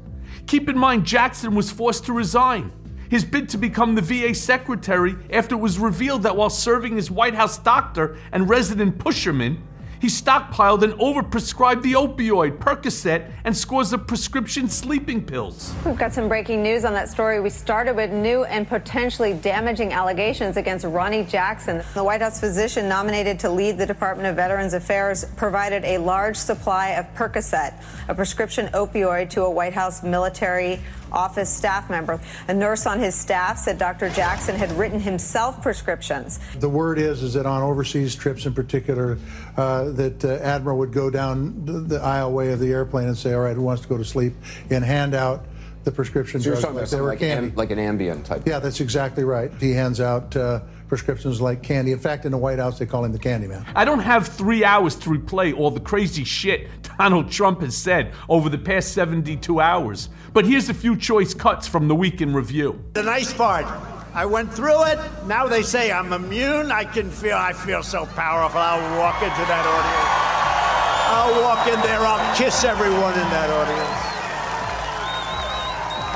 Keep 0.46 0.68
in 0.68 0.78
mind, 0.78 1.04
Jackson 1.04 1.54
was 1.54 1.70
forced 1.70 2.06
to 2.06 2.12
resign. 2.12 2.72
His 3.10 3.24
bid 3.24 3.48
to 3.50 3.58
become 3.58 3.94
the 3.94 4.02
VA 4.02 4.34
secretary 4.34 5.16
after 5.30 5.54
it 5.54 5.58
was 5.58 5.78
revealed 5.78 6.22
that 6.22 6.36
while 6.36 6.50
serving 6.50 6.98
as 6.98 7.10
White 7.10 7.34
House 7.34 7.58
doctor 7.58 8.16
and 8.32 8.48
resident 8.48 8.98
pusherman, 8.98 9.58
he 10.00 10.08
stockpiled 10.08 10.82
and 10.82 10.92
overprescribed 10.94 11.82
the 11.82 11.92
opioid, 11.92 12.58
Percocet, 12.58 13.30
and 13.44 13.56
scores 13.56 13.92
of 13.92 14.06
prescription 14.06 14.68
sleeping 14.68 15.24
pills. 15.24 15.74
We've 15.84 15.98
got 15.98 16.12
some 16.12 16.28
breaking 16.28 16.62
news 16.62 16.84
on 16.84 16.92
that 16.94 17.08
story. 17.08 17.40
We 17.40 17.50
started 17.50 17.96
with 17.96 18.10
new 18.10 18.44
and 18.44 18.68
potentially 18.68 19.34
damaging 19.34 19.92
allegations 19.92 20.56
against 20.56 20.84
Ronnie 20.84 21.24
Jackson. 21.24 21.82
The 21.94 22.04
White 22.04 22.20
House 22.20 22.40
physician 22.40 22.88
nominated 22.88 23.38
to 23.40 23.50
lead 23.50 23.78
the 23.78 23.86
Department 23.86 24.28
of 24.28 24.36
Veterans 24.36 24.74
Affairs 24.74 25.24
provided 25.36 25.84
a 25.84 25.98
large 25.98 26.36
supply 26.36 26.90
of 26.90 27.06
Percocet, 27.14 27.74
a 28.08 28.14
prescription 28.14 28.66
opioid, 28.68 29.30
to 29.30 29.42
a 29.42 29.50
White 29.50 29.74
House 29.74 30.02
military 30.02 30.80
office 31.12 31.48
staff 31.48 31.90
member. 31.90 32.20
A 32.48 32.54
nurse 32.54 32.86
on 32.86 32.98
his 32.98 33.14
staff 33.14 33.58
said 33.58 33.78
Dr. 33.78 34.10
Jackson 34.10 34.56
had 34.56 34.72
written 34.72 35.00
himself 35.00 35.62
prescriptions. 35.62 36.38
The 36.58 36.68
word 36.68 36.98
is 36.98 37.22
is 37.22 37.34
that 37.34 37.46
on 37.46 37.62
overseas 37.62 38.14
trips 38.14 38.46
in 38.46 38.54
particular, 38.54 39.18
uh, 39.56 39.90
that 39.92 40.24
uh, 40.24 40.34
Admiral 40.42 40.78
would 40.78 40.92
go 40.92 41.10
down 41.10 41.64
the, 41.64 41.98
aisleway 41.98 42.52
of 42.52 42.60
the 42.60 42.70
airplane 42.72 43.08
and 43.08 43.16
say, 43.16 43.32
"All 43.32 43.40
right, 43.40 43.54
who 43.54 43.62
wants 43.62 43.82
to 43.82 43.88
go 43.88 43.96
to 43.96 44.04
sleep?" 44.04 44.34
and 44.70 44.84
hand 44.84 45.14
out 45.14 45.44
the 45.86 45.92
prescription 45.92 46.40
So 46.40 46.46
you're 46.46 46.54
drugs 46.60 46.62
talking 46.64 46.74
like 46.74 46.82
about 46.88 46.96
they 46.96 47.00
were 47.00 47.08
like, 47.10 47.18
candy. 47.20 47.52
like 47.54 47.70
an 47.70 47.78
Ambien 47.78 48.24
type. 48.24 48.42
Yeah, 48.44 48.58
that's 48.58 48.80
exactly 48.80 49.22
right. 49.22 49.52
He 49.60 49.70
hands 49.70 50.00
out 50.00 50.34
uh, 50.36 50.60
prescriptions 50.88 51.40
like 51.40 51.62
candy. 51.62 51.92
In 51.92 52.00
fact, 52.00 52.24
in 52.24 52.32
the 52.32 52.38
White 52.38 52.58
House, 52.58 52.80
they 52.80 52.86
call 52.86 53.04
him 53.04 53.12
the 53.12 53.20
Candy 53.20 53.46
Man. 53.46 53.64
I 53.76 53.84
don't 53.84 54.00
have 54.00 54.26
three 54.26 54.64
hours 54.64 54.96
to 54.96 55.10
replay 55.10 55.56
all 55.56 55.70
the 55.70 55.78
crazy 55.80 56.24
shit 56.24 56.66
Donald 56.98 57.30
Trump 57.30 57.60
has 57.60 57.76
said 57.76 58.12
over 58.28 58.48
the 58.48 58.58
past 58.58 58.94
72 58.94 59.60
hours. 59.60 60.08
But 60.32 60.44
here's 60.44 60.68
a 60.68 60.74
few 60.74 60.96
choice 60.96 61.32
cuts 61.34 61.68
from 61.68 61.86
the 61.86 61.94
week 61.94 62.20
in 62.20 62.34
review. 62.34 62.82
The 62.94 63.04
nice 63.04 63.32
part. 63.32 63.64
I 64.12 64.26
went 64.26 64.52
through 64.52 64.86
it. 64.86 64.98
Now 65.26 65.46
they 65.46 65.62
say 65.62 65.92
I'm 65.92 66.12
immune. 66.12 66.72
I 66.72 66.84
can 66.84 67.10
feel. 67.12 67.36
I 67.36 67.52
feel 67.52 67.84
so 67.84 68.06
powerful. 68.06 68.58
I'll 68.58 68.98
walk 68.98 69.22
into 69.22 69.36
that 69.36 69.64
audience. 69.64 70.26
I'll 71.14 71.42
walk 71.42 71.66
in 71.68 71.80
there. 71.82 72.00
I'll 72.00 72.36
kiss 72.36 72.64
everyone 72.64 73.12
in 73.12 73.28
that 73.30 73.50
audience. 73.50 74.15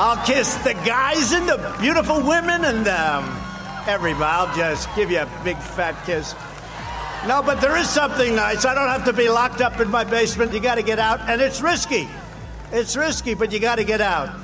I'll 0.02 0.24
kiss 0.24 0.54
the 0.64 0.72
guys 0.72 1.32
and 1.32 1.46
the 1.46 1.76
beautiful 1.78 2.22
women 2.22 2.64
and 2.64 2.88
um, 2.88 3.38
everybody. 3.86 4.24
I'll 4.24 4.56
just 4.56 4.88
give 4.96 5.10
you 5.10 5.18
a 5.18 5.28
big 5.44 5.58
fat 5.58 5.94
kiss. 6.06 6.34
No, 7.28 7.42
but 7.42 7.60
there 7.60 7.76
is 7.76 7.86
something 7.86 8.34
nice. 8.34 8.64
I 8.64 8.74
don't 8.74 8.88
have 8.88 9.04
to 9.04 9.12
be 9.12 9.28
locked 9.28 9.60
up 9.60 9.78
in 9.78 9.90
my 9.90 10.04
basement. 10.04 10.54
You 10.54 10.60
got 10.60 10.76
to 10.76 10.82
get 10.82 10.98
out, 10.98 11.20
and 11.28 11.42
it's 11.42 11.60
risky. 11.60 12.08
It's 12.72 12.96
risky, 12.96 13.34
but 13.34 13.52
you 13.52 13.60
got 13.60 13.76
to 13.76 13.84
get 13.84 14.00
out. 14.00 14.34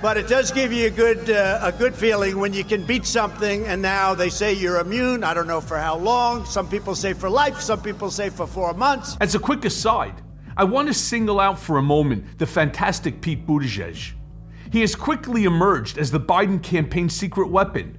But 0.00 0.16
it 0.16 0.26
does 0.26 0.52
give 0.52 0.72
you 0.72 0.86
a 0.86 0.90
good 0.90 1.28
uh, 1.28 1.60
a 1.60 1.70
good 1.70 1.94
feeling 1.94 2.38
when 2.38 2.54
you 2.54 2.64
can 2.64 2.82
beat 2.86 3.04
something. 3.04 3.66
And 3.66 3.82
now 3.82 4.14
they 4.14 4.30
say 4.30 4.54
you're 4.54 4.80
immune. 4.80 5.22
I 5.22 5.34
don't 5.34 5.46
know 5.46 5.60
for 5.60 5.76
how 5.76 5.98
long. 5.98 6.46
Some 6.46 6.66
people 6.66 6.94
say 6.94 7.12
for 7.12 7.28
life. 7.28 7.60
Some 7.60 7.82
people 7.82 8.10
say 8.10 8.30
for 8.30 8.46
four 8.46 8.72
months. 8.72 9.18
As 9.20 9.34
a 9.34 9.38
quick 9.38 9.66
aside, 9.66 10.14
I 10.56 10.64
want 10.64 10.88
to 10.88 10.94
single 10.94 11.40
out 11.40 11.58
for 11.58 11.76
a 11.76 11.82
moment 11.82 12.38
the 12.38 12.46
fantastic 12.46 13.20
Pete 13.20 13.46
Buttigieg. 13.46 14.14
He 14.70 14.80
has 14.82 14.94
quickly 14.94 15.44
emerged 15.44 15.98
as 15.98 16.10
the 16.10 16.20
Biden 16.20 16.62
campaign's 16.62 17.14
secret 17.14 17.48
weapon. 17.48 17.98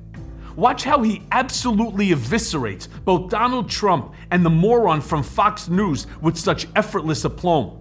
Watch 0.56 0.84
how 0.84 1.02
he 1.02 1.24
absolutely 1.32 2.10
eviscerates 2.10 2.88
both 3.06 3.30
Donald 3.30 3.70
Trump 3.70 4.14
and 4.30 4.46
the 4.46 4.50
moron 4.50 5.02
from 5.02 5.24
Fox 5.24 5.70
News 5.70 6.06
with 6.22 6.38
such 6.38 6.68
effortless 6.76 7.24
aplomb. 7.24 7.79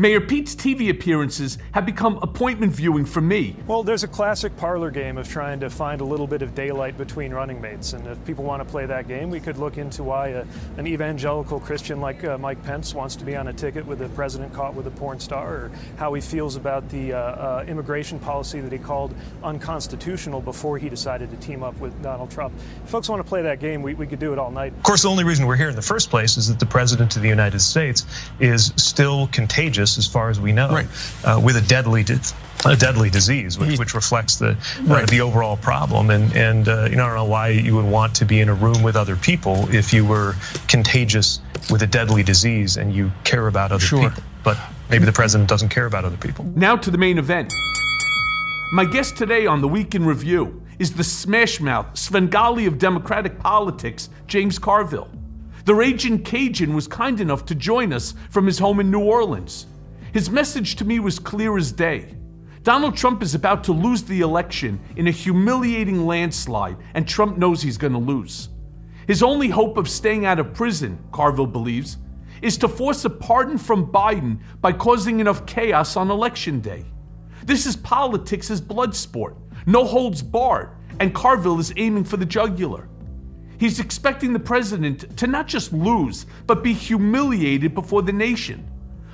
Mayor 0.00 0.20
Pete's 0.20 0.54
TV 0.54 0.90
appearances 0.90 1.58
have 1.72 1.84
become 1.84 2.20
appointment 2.22 2.72
viewing 2.72 3.04
for 3.04 3.20
me. 3.20 3.56
Well, 3.66 3.82
there's 3.82 4.04
a 4.04 4.08
classic 4.08 4.56
parlor 4.56 4.92
game 4.92 5.18
of 5.18 5.28
trying 5.28 5.58
to 5.58 5.68
find 5.68 6.00
a 6.00 6.04
little 6.04 6.28
bit 6.28 6.40
of 6.40 6.54
daylight 6.54 6.96
between 6.96 7.34
running 7.34 7.60
mates. 7.60 7.94
And 7.94 8.06
if 8.06 8.24
people 8.24 8.44
want 8.44 8.62
to 8.62 8.64
play 8.64 8.86
that 8.86 9.08
game, 9.08 9.28
we 9.28 9.40
could 9.40 9.58
look 9.58 9.76
into 9.76 10.04
why 10.04 10.28
a, 10.28 10.44
an 10.76 10.86
evangelical 10.86 11.58
Christian 11.58 12.00
like 12.00 12.22
uh, 12.22 12.38
Mike 12.38 12.62
Pence 12.62 12.94
wants 12.94 13.16
to 13.16 13.24
be 13.24 13.34
on 13.34 13.48
a 13.48 13.52
ticket 13.52 13.84
with 13.84 13.98
the 13.98 14.08
president 14.10 14.54
caught 14.54 14.72
with 14.72 14.86
a 14.86 14.90
porn 14.92 15.18
star, 15.18 15.52
or 15.52 15.70
how 15.96 16.14
he 16.14 16.20
feels 16.20 16.54
about 16.54 16.88
the 16.90 17.12
uh, 17.12 17.18
uh, 17.18 17.64
immigration 17.66 18.20
policy 18.20 18.60
that 18.60 18.70
he 18.70 18.78
called 18.78 19.12
unconstitutional 19.42 20.40
before 20.40 20.78
he 20.78 20.88
decided 20.88 21.28
to 21.28 21.36
team 21.38 21.64
up 21.64 21.76
with 21.80 22.00
Donald 22.04 22.30
Trump. 22.30 22.54
If 22.84 22.90
folks 22.90 23.08
want 23.08 23.18
to 23.18 23.28
play 23.28 23.42
that 23.42 23.58
game, 23.58 23.82
we, 23.82 23.94
we 23.94 24.06
could 24.06 24.20
do 24.20 24.32
it 24.32 24.38
all 24.38 24.52
night. 24.52 24.74
Of 24.74 24.84
course, 24.84 25.02
the 25.02 25.08
only 25.08 25.24
reason 25.24 25.44
we're 25.44 25.56
here 25.56 25.70
in 25.70 25.74
the 25.74 25.82
first 25.82 26.08
place 26.08 26.36
is 26.36 26.46
that 26.46 26.60
the 26.60 26.66
president 26.66 27.16
of 27.16 27.22
the 27.22 27.28
United 27.28 27.60
States 27.60 28.06
is 28.38 28.72
still 28.76 29.26
contagious, 29.32 29.87
as 29.96 30.06
far 30.06 30.28
as 30.28 30.38
we 30.40 30.52
know, 30.52 30.68
right. 30.68 30.86
uh, 31.24 31.40
with 31.42 31.56
a 31.56 31.62
deadly, 31.62 32.04
a 32.66 32.76
deadly 32.76 33.08
disease, 33.08 33.58
which, 33.58 33.78
which 33.78 33.94
reflects 33.94 34.36
the 34.36 34.56
right. 34.82 35.04
uh, 35.04 35.06
the 35.06 35.20
overall 35.20 35.56
problem. 35.56 36.10
And 36.10 36.36
and 36.36 36.68
uh, 36.68 36.88
you 36.90 36.96
know, 36.96 37.04
I 37.04 37.06
don't 37.06 37.16
know 37.16 37.24
why 37.24 37.48
you 37.48 37.74
would 37.76 37.86
want 37.86 38.14
to 38.16 38.24
be 38.24 38.40
in 38.40 38.48
a 38.48 38.54
room 38.54 38.82
with 38.82 38.96
other 38.96 39.16
people 39.16 39.72
if 39.74 39.92
you 39.92 40.04
were 40.04 40.34
contagious 40.66 41.40
with 41.70 41.82
a 41.82 41.86
deadly 41.86 42.22
disease 42.22 42.76
and 42.76 42.92
you 42.92 43.10
care 43.24 43.46
about 43.46 43.72
other 43.72 43.84
Sure. 43.84 44.10
people. 44.10 44.22
But 44.42 44.58
maybe 44.90 45.04
the 45.04 45.12
president 45.12 45.48
doesn't 45.48 45.68
care 45.70 45.86
about 45.86 46.04
other 46.04 46.16
people. 46.16 46.44
Now 46.54 46.76
to 46.76 46.90
the 46.90 46.98
main 46.98 47.18
event. 47.18 47.52
My 48.72 48.84
guest 48.84 49.16
today 49.16 49.46
on 49.46 49.62
the 49.62 49.68
Week 49.68 49.94
in 49.94 50.04
Review 50.04 50.62
is 50.78 50.92
the 50.92 51.02
smashmouth 51.02 51.96
Svengali 51.96 52.66
of 52.66 52.78
Democratic 52.78 53.38
politics, 53.38 54.10
James 54.26 54.58
Carville. 54.58 55.08
The 55.64 55.74
Raging 55.74 56.22
Cajun 56.22 56.74
was 56.74 56.86
kind 56.86 57.20
enough 57.20 57.44
to 57.46 57.54
join 57.54 57.92
us 57.92 58.14
from 58.30 58.46
his 58.46 58.58
home 58.58 58.80
in 58.80 58.90
New 58.90 59.00
Orleans. 59.00 59.66
His 60.12 60.30
message 60.30 60.76
to 60.76 60.84
me 60.84 61.00
was 61.00 61.18
clear 61.18 61.56
as 61.56 61.72
day. 61.72 62.14
Donald 62.62 62.96
Trump 62.96 63.22
is 63.22 63.34
about 63.34 63.64
to 63.64 63.72
lose 63.72 64.02
the 64.02 64.20
election 64.20 64.80
in 64.96 65.06
a 65.06 65.12
humiliating 65.12 66.06
landslide, 66.06 66.76
and 66.94 67.06
Trump 67.06 67.38
knows 67.38 67.62
he's 67.62 67.78
going 67.78 67.92
to 67.92 67.98
lose. 67.98 68.48
His 69.06 69.22
only 69.22 69.48
hope 69.48 69.76
of 69.76 69.88
staying 69.88 70.26
out 70.26 70.38
of 70.38 70.54
prison, 70.54 70.98
Carville 71.12 71.46
believes, 71.46 71.98
is 72.42 72.58
to 72.58 72.68
force 72.68 73.04
a 73.04 73.10
pardon 73.10 73.58
from 73.58 73.90
Biden 73.90 74.38
by 74.60 74.72
causing 74.72 75.20
enough 75.20 75.46
chaos 75.46 75.96
on 75.96 76.10
election 76.10 76.60
day. 76.60 76.84
This 77.44 77.66
is 77.66 77.76
politics 77.76 78.50
as 78.50 78.60
blood 78.60 78.94
sport, 78.94 79.36
no 79.66 79.84
holds 79.84 80.22
barred, 80.22 80.70
and 81.00 81.14
Carville 81.14 81.58
is 81.58 81.72
aiming 81.76 82.04
for 82.04 82.16
the 82.16 82.26
jugular. 82.26 82.88
He's 83.58 83.80
expecting 83.80 84.32
the 84.32 84.38
president 84.38 85.16
to 85.16 85.26
not 85.26 85.48
just 85.48 85.72
lose, 85.72 86.26
but 86.46 86.62
be 86.62 86.72
humiliated 86.72 87.74
before 87.74 88.02
the 88.02 88.12
nation. 88.12 88.68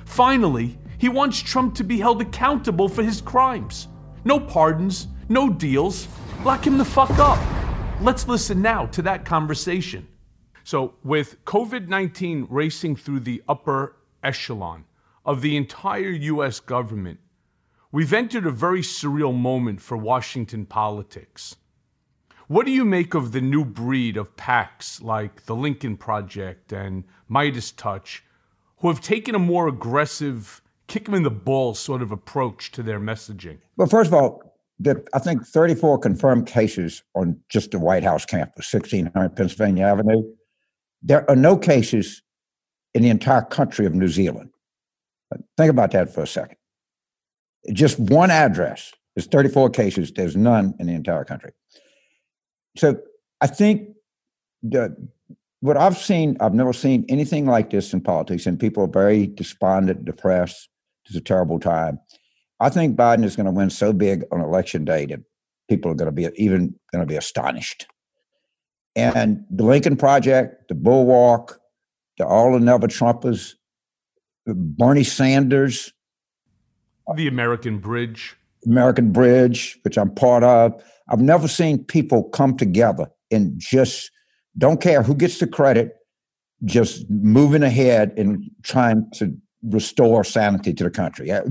Finally, 0.05 0.77
he 1.05 1.09
wants 1.09 1.39
Trump 1.39 1.75
to 1.75 1.83
be 1.83 1.99
held 1.99 2.19
accountable 2.19 2.89
for 2.89 3.03
his 3.03 3.21
crimes. 3.21 3.89
No 4.23 4.39
pardons, 4.39 5.05
no 5.29 5.51
deals. 5.51 6.07
Lock 6.43 6.65
him 6.65 6.79
the 6.79 6.83
fuck 6.83 7.11
up. 7.19 7.37
Let's 8.01 8.27
listen 8.27 8.59
now 8.59 8.87
to 8.87 9.03
that 9.03 9.23
conversation. 9.23 10.07
So, 10.63 10.95
with 11.03 11.45
COVID 11.45 11.87
19 11.89 12.47
racing 12.49 12.95
through 12.95 13.19
the 13.19 13.43
upper 13.47 13.97
echelon 14.23 14.85
of 15.23 15.41
the 15.41 15.55
entire 15.55 16.09
US 16.09 16.59
government, 16.59 17.19
we've 17.91 18.11
entered 18.11 18.47
a 18.47 18.49
very 18.65 18.81
surreal 18.81 19.37
moment 19.37 19.81
for 19.81 19.97
Washington 19.97 20.65
politics. 20.65 21.55
What 22.47 22.65
do 22.65 22.71
you 22.71 22.83
make 22.83 23.13
of 23.13 23.31
the 23.31 23.41
new 23.41 23.63
breed 23.63 24.17
of 24.17 24.35
PACs 24.37 25.03
like 25.03 25.45
the 25.45 25.55
Lincoln 25.55 25.97
Project 25.97 26.73
and 26.73 27.03
MeidasTouch, 27.29 28.21
who 28.77 28.87
have 28.87 29.01
taken 29.01 29.35
a 29.35 29.39
more 29.53 29.67
aggressive, 29.67 30.63
kick 30.87 31.05
them 31.05 31.13
in 31.13 31.23
the 31.23 31.31
balls 31.31 31.79
sort 31.79 32.01
of 32.01 32.11
approach 32.11 32.71
to 32.73 32.83
their 32.83 32.99
messaging? 32.99 33.57
Well, 33.77 33.87
first 33.87 34.07
of 34.07 34.13
all, 34.13 34.55
I 35.13 35.19
think 35.19 35.45
34 35.45 35.99
confirmed 35.99 36.47
cases 36.47 37.03
on 37.15 37.39
just 37.49 37.71
the 37.71 37.79
White 37.79 38.03
House 38.03 38.25
campus, 38.25 38.71
1600 38.73 39.35
Pennsylvania 39.35 39.85
Avenue. 39.85 40.23
There 41.01 41.29
are 41.29 41.35
no 41.35 41.57
cases 41.57 42.21
in 42.93 43.03
the 43.03 43.09
entire 43.09 43.43
country 43.43 43.85
of 43.85 43.93
New 43.93 44.07
Zealand. 44.07 44.49
Think 45.57 45.69
about 45.69 45.91
that 45.91 46.13
for 46.13 46.23
a 46.23 46.27
second. 46.27 46.57
Just 47.73 47.99
one 47.99 48.31
address. 48.31 48.93
There's 49.15 49.27
34 49.27 49.69
cases. 49.69 50.11
There's 50.11 50.35
none 50.35 50.75
in 50.79 50.87
the 50.87 50.93
entire 50.93 51.23
country. 51.23 51.51
So 52.77 52.99
I 53.41 53.47
think 53.47 53.89
the 54.61 54.95
what 55.61 55.77
I've 55.77 55.97
seen, 55.97 56.37
I've 56.41 56.53
never 56.53 56.73
seen 56.73 57.05
anything 57.09 57.47
like 57.47 57.71
this 57.71 57.91
in 57.91 58.01
politics, 58.01 58.45
and 58.45 58.59
people 58.59 58.83
are 58.83 58.87
very 58.87 59.25
despondent, 59.25 60.05
depressed. 60.05 60.69
It's 61.05 61.15
a 61.15 61.21
terrible 61.21 61.59
time. 61.59 61.99
I 62.59 62.69
think 62.69 62.95
Biden 62.95 63.25
is 63.25 63.35
going 63.35 63.45
to 63.45 63.51
win 63.51 63.69
so 63.69 63.93
big 63.93 64.23
on 64.31 64.41
election 64.41 64.85
day 64.85 65.05
that 65.07 65.19
people 65.69 65.91
are 65.91 65.95
going 65.95 66.07
to 66.07 66.11
be 66.11 66.27
even 66.35 66.75
going 66.91 67.01
to 67.01 67.05
be 67.05 67.17
astonished. 67.17 67.87
And 68.95 69.43
the 69.51 69.65
Lincoln 69.65 69.97
Project, 69.97 70.69
the 70.69 70.75
Bulwark, 70.75 71.59
the 72.17 72.25
all 72.25 72.53
the 72.53 72.59
never 72.59 72.87
Trumpers, 72.87 73.53
Bernie 74.45 75.03
Sanders, 75.03 75.91
The 77.15 77.27
American 77.27 77.79
Bridge. 77.79 78.37
American 78.65 79.11
Bridge, 79.11 79.77
which 79.83 79.97
I'm 79.97 80.13
part 80.13 80.43
of. 80.43 80.81
I've 81.09 81.21
never 81.21 81.47
seen 81.47 81.83
people 81.83 82.23
come 82.29 82.57
together 82.57 83.07
and 83.31 83.53
just 83.57 84.09
don't 84.57 84.81
care 84.81 85.03
who 85.03 85.13
gets 85.13 85.39
the 85.39 85.47
credit, 85.47 85.93
just 86.63 87.05
moving 87.09 87.63
ahead 87.63 88.13
and 88.17 88.43
trying 88.63 89.07
to 89.15 89.35
restore 89.69 90.23
sanity 90.23 90.73
to 90.73 90.83
the 90.83 90.89
country. 90.89 91.31
Uh, 91.31 91.43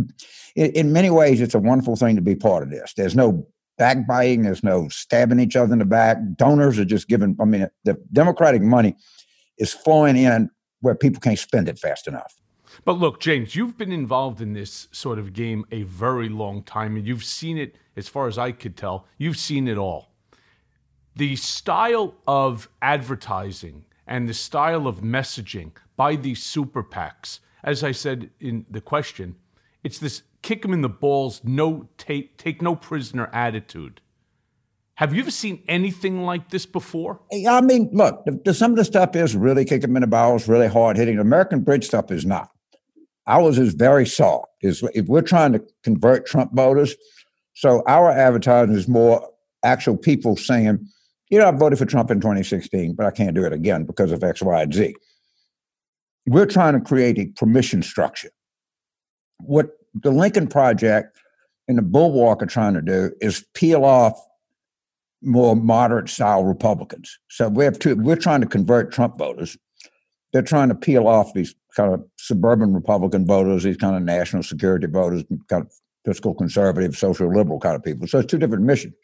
In, 0.56 0.71
in 0.73 0.92
many 0.92 1.11
ways, 1.11 1.40
it's 1.40 1.54
a 1.54 1.59
wonderful 1.59 1.97
thing 1.97 2.16
to 2.16 2.23
be 2.23 2.37
part 2.37 2.62
of 2.62 2.71
this. 2.71 2.94
There's 2.94 3.16
no 3.16 3.47
backbiting, 3.76 4.42
there's 4.42 4.62
no 4.62 4.88
stabbing 4.88 5.40
each 5.40 5.56
other 5.56 5.73
in 5.73 5.80
the 5.80 5.85
back. 5.85 6.18
Donors 6.37 6.78
are 6.78 6.85
just 6.85 7.09
giving, 7.09 7.37
I 7.40 7.44
mean, 7.44 7.68
the 7.83 8.00
Democratic 8.12 8.62
money 8.62 8.94
is 9.59 9.73
flowing 9.73 10.16
in 10.16 10.50
where 10.80 10.94
people 10.94 11.21
can't 11.21 11.38
spend 11.38 11.68
it 11.68 11.78
fast 11.78 12.06
enough. 12.06 12.37
But 12.85 12.99
look, 12.99 13.21
James, 13.21 13.56
you've 13.56 13.76
been 13.76 13.92
involved 13.92 14.40
in 14.40 14.52
this 14.52 14.88
sort 14.92 15.18
of 15.18 15.33
game 15.33 15.64
a 15.71 15.83
very 15.83 16.28
long 16.28 16.62
time, 16.62 16.97
and 16.97 17.06
you've 17.06 17.25
seen 17.25 17.56
it, 17.59 17.76
as 17.97 18.09
far 18.09 18.28
as 18.28 18.38
I 18.38 18.52
could 18.52 18.76
tell, 18.76 19.06
you've 19.18 19.38
seen 19.38 19.66
it 19.68 19.78
all. 19.78 20.11
The 21.16 21.37
style 21.37 22.14
of 22.26 22.68
advertising 22.83 23.87
and 24.06 24.28
the 24.28 24.35
style 24.35 24.87
of 24.87 25.00
messaging 25.00 25.73
by 25.97 26.16
these 26.16 26.42
super 26.42 26.83
PACs, 26.83 27.38
as 27.64 27.83
I 27.83 27.92
said 27.92 28.30
in 28.38 28.66
the 28.71 28.80
question, 28.80 29.37
it's 29.83 29.99
this 29.99 30.23
kick 30.42 30.64
him 30.64 30.73
in 30.73 30.83
the 30.83 30.88
balls, 30.88 31.40
no 31.42 31.88
take, 31.97 32.37
take 32.37 32.62
no 32.62 32.76
prisoner 32.76 33.30
attitude. 33.33 34.00
Have 34.97 35.12
you 35.12 35.23
ever 35.23 35.30
seen 35.30 35.64
anything 35.66 36.23
like 36.23 36.50
this 36.50 36.66
before? 36.66 37.21
I 37.49 37.61
mean, 37.62 37.90
look, 37.92 38.25
the, 38.26 38.40
the, 38.44 38.54
some 38.54 38.71
of 38.71 38.76
the 38.76 38.85
stuff 38.85 39.16
is 39.16 39.35
really 39.35 39.64
kick 39.64 39.83
him 39.83 39.97
in 39.97 40.02
the 40.02 40.06
balls, 40.06 40.47
really 40.47 40.68
hard 40.68 40.97
hitting. 40.97 41.18
American 41.18 41.62
bridge 41.62 41.87
stuff 41.87 42.12
is 42.12 42.25
not. 42.25 42.50
Ours 43.26 43.59
is 43.59 43.75
very 43.75 44.06
soft. 44.06 44.47
Is 44.61 44.85
if 44.94 45.06
we're 45.06 45.23
trying 45.23 45.52
to 45.54 45.64
convert 45.83 46.26
Trump 46.26 46.52
voters, 46.54 46.94
so 47.54 47.83
our 47.87 48.11
advertising 48.11 48.76
is 48.76 48.87
more 48.87 49.28
actual 49.64 49.97
people 49.97 50.37
saying, 50.37 50.87
you 51.30 51.38
know, 51.38 51.49
I 51.49 51.50
voted 51.50 51.78
for 51.78 51.87
Trump 51.87 52.11
in 52.11 52.21
2016, 52.21 52.94
but 52.94 53.06
I 53.06 53.11
can't 53.11 53.35
do 53.35 53.44
it 53.44 53.52
again 53.52 53.85
because 53.85 54.12
of 54.12 54.23
X, 54.23 54.42
Y, 54.42 54.62
and 54.62 54.73
Z. 54.73 54.94
We're 56.26 56.47
trying 56.47 56.75
to 56.75 56.81
create 56.81 57.19
a 57.19 57.26
permission 57.26 57.83
structure. 57.83 58.31
What 59.40 59.71
the 59.95 60.11
Lincoln 60.11 60.47
Project 60.47 61.19
and 61.69 61.78
the 61.78 61.83
Bulwark 61.83 62.43
are 62.43 62.47
trying 62.47 62.75
to 62.75 62.83
do 62.83 63.12
is 63.21 63.45
peel 63.54 63.85
off 63.85 64.19
more 65.23 65.57
moderate 65.57 66.09
style 66.09 66.45
Republicans. 66.45 67.19
So 67.31 67.49
we 67.49 67.64
have 67.64 67.78
two, 67.78 67.97
we're 67.97 68.16
trying 68.16 68.43
to 68.43 68.47
convert 68.47 68.93
Trump 68.93 69.19
voters. 69.19 69.57
They're 70.33 70.43
trying 70.43 70.69
to 70.69 70.75
peel 70.75 71.07
off 71.07 71.33
these 71.33 71.54
kind 71.76 71.95
of 71.95 72.04
suburban 72.16 72.75
Republican 72.75 73.26
voters, 73.26 73.62
these 73.62 73.76
kind 73.76 73.97
of 73.97 74.02
national 74.02 74.43
security 74.43 74.87
voters, 74.87 75.25
kind 75.49 75.64
of 75.64 75.73
fiscal 76.04 76.35
conservative, 76.35 76.97
social 76.97 77.33
liberal 77.35 77.59
kind 77.59 77.76
of 77.76 77.83
people. 77.83 78.07
So 78.07 78.19
it's 78.19 78.31
two 78.31 78.38
different 78.38 78.64
missions. 78.64 78.95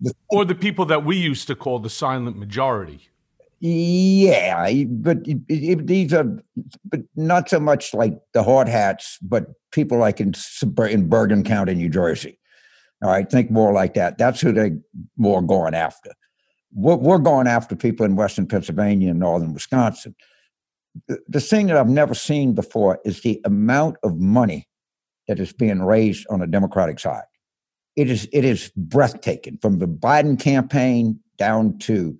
The, 0.00 0.12
or 0.30 0.44
the 0.44 0.54
people 0.54 0.86
that 0.86 1.04
we 1.04 1.16
used 1.16 1.46
to 1.48 1.54
call 1.54 1.78
the 1.78 1.90
silent 1.90 2.36
majority. 2.36 3.08
Yeah, 3.66 4.70
but 4.88 5.24
these 5.24 6.12
are, 6.12 6.26
but 6.84 7.00
not 7.16 7.48
so 7.48 7.58
much 7.58 7.94
like 7.94 8.12
the 8.34 8.42
hard 8.42 8.68
hats, 8.68 9.16
but 9.22 9.46
people 9.72 9.96
like 9.96 10.20
in 10.20 10.34
in 10.90 11.08
Bergen 11.08 11.42
County, 11.44 11.74
New 11.74 11.88
Jersey. 11.88 12.38
All 13.02 13.08
right, 13.08 13.30
think 13.30 13.50
more 13.50 13.72
like 13.72 13.94
that. 13.94 14.18
That's 14.18 14.42
who 14.42 14.52
they 14.52 14.72
more 15.16 15.40
going 15.40 15.72
after. 15.72 16.10
We're, 16.74 16.96
we're 16.96 17.18
going 17.18 17.46
after 17.46 17.74
people 17.74 18.04
in 18.04 18.16
Western 18.16 18.46
Pennsylvania 18.46 19.12
and 19.12 19.20
Northern 19.20 19.54
Wisconsin. 19.54 20.14
The, 21.08 21.20
the 21.26 21.40
thing 21.40 21.68
that 21.68 21.78
I've 21.78 21.88
never 21.88 22.12
seen 22.12 22.52
before 22.52 23.00
is 23.06 23.22
the 23.22 23.40
amount 23.46 23.96
of 24.02 24.18
money 24.18 24.68
that 25.26 25.40
is 25.40 25.54
being 25.54 25.80
raised 25.80 26.26
on 26.28 26.40
the 26.40 26.46
Democratic 26.46 27.00
side. 27.00 27.24
It 27.96 28.10
is 28.10 28.28
it 28.30 28.44
is 28.44 28.70
breathtaking 28.76 29.56
from 29.62 29.78
the 29.78 29.88
Biden 29.88 30.38
campaign 30.38 31.18
down 31.38 31.78
to 31.78 32.18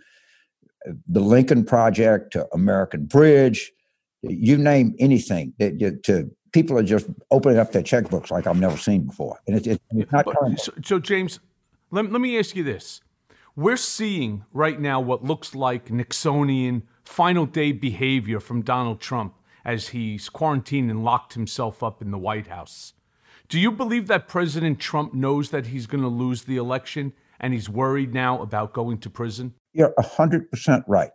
the 1.09 1.21
Lincoln 1.21 1.65
Project 1.65 2.33
to 2.33 2.47
American 2.53 3.07
Bridge, 3.07 3.73
you 4.23 4.57
name 4.57 4.95
anything 4.99 5.55
that 5.59 6.03
to 6.05 6.31
people 6.53 6.79
are 6.79 6.83
just 6.83 7.07
opening 7.31 7.59
up 7.59 7.73
their 7.73 7.83
checkbooks 7.83 8.31
like 8.31 8.47
I've 8.47 8.59
never 8.59 8.77
seen 8.77 9.05
before, 9.05 9.39
and 9.47 9.57
it, 9.57 9.67
it, 9.67 9.83
it's 9.91 10.13
not. 10.13 10.25
But, 10.25 10.61
so, 10.61 10.73
so, 10.83 10.99
James, 10.99 11.41
let, 11.91 12.11
let 12.11 12.21
me 12.21 12.39
ask 12.39 12.57
you 12.57 12.63
this: 12.63 13.01
We're 13.57 13.77
seeing 13.77 14.45
right 14.53 14.81
now 14.81 15.01
what 15.01 15.25
looks 15.25 15.55
like 15.55 15.87
Nixonian 15.87 16.83
final 17.05 17.47
day 17.47 17.73
behavior 17.73 18.41
from 18.41 18.63
Donald 18.63 19.01
Trump 19.01 19.35
as 19.65 19.89
he's 19.89 20.29
quarantined 20.29 20.91
and 20.91 21.05
locked 21.05 21.35
himself 21.35 21.83
up 21.83 22.03
in 22.03 22.11
the 22.11 22.19
White 22.19 22.47
House. 22.47 22.93
Do 23.49 23.59
you 23.59 23.71
believe 23.71 24.07
that 24.09 24.29
President 24.29 24.79
Trump 24.79 25.15
knows 25.15 25.51
that 25.51 25.67
he's 25.67 25.87
going 25.87 26.03
to 26.03 26.09
lose 26.09 26.45
the 26.45 26.57
election 26.57 27.13
and 27.41 27.53
he's 27.53 27.69
worried 27.69 28.15
now 28.15 28.41
about 28.41 28.73
going 28.73 28.99
to 28.99 29.11
prison? 29.11 29.55
You're 29.75 29.93
100% 29.99 30.85
right. 30.87 31.11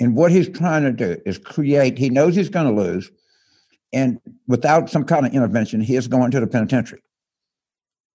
And 0.00 0.16
what 0.16 0.30
he's 0.30 0.48
trying 0.48 0.84
to 0.84 0.92
do 0.92 1.20
is 1.26 1.38
create, 1.38 1.98
he 1.98 2.10
knows 2.10 2.34
he's 2.34 2.48
going 2.48 2.66
to 2.66 2.82
lose. 2.82 3.10
And 3.92 4.20
without 4.46 4.90
some 4.90 5.04
kind 5.04 5.26
of 5.26 5.32
intervention, 5.32 5.80
he 5.80 5.96
is 5.96 6.08
going 6.08 6.30
to 6.32 6.40
the 6.40 6.46
penitentiary. 6.46 7.02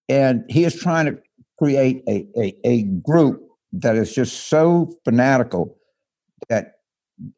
And 0.09 0.43
he 0.49 0.65
is 0.65 0.75
trying 0.75 1.05
to 1.05 1.17
create 1.57 2.03
a, 2.07 2.27
a, 2.37 2.55
a 2.63 2.83
group 2.83 3.41
that 3.73 3.95
is 3.95 4.13
just 4.13 4.49
so 4.49 4.93
fanatical 5.05 5.77
that 6.49 6.73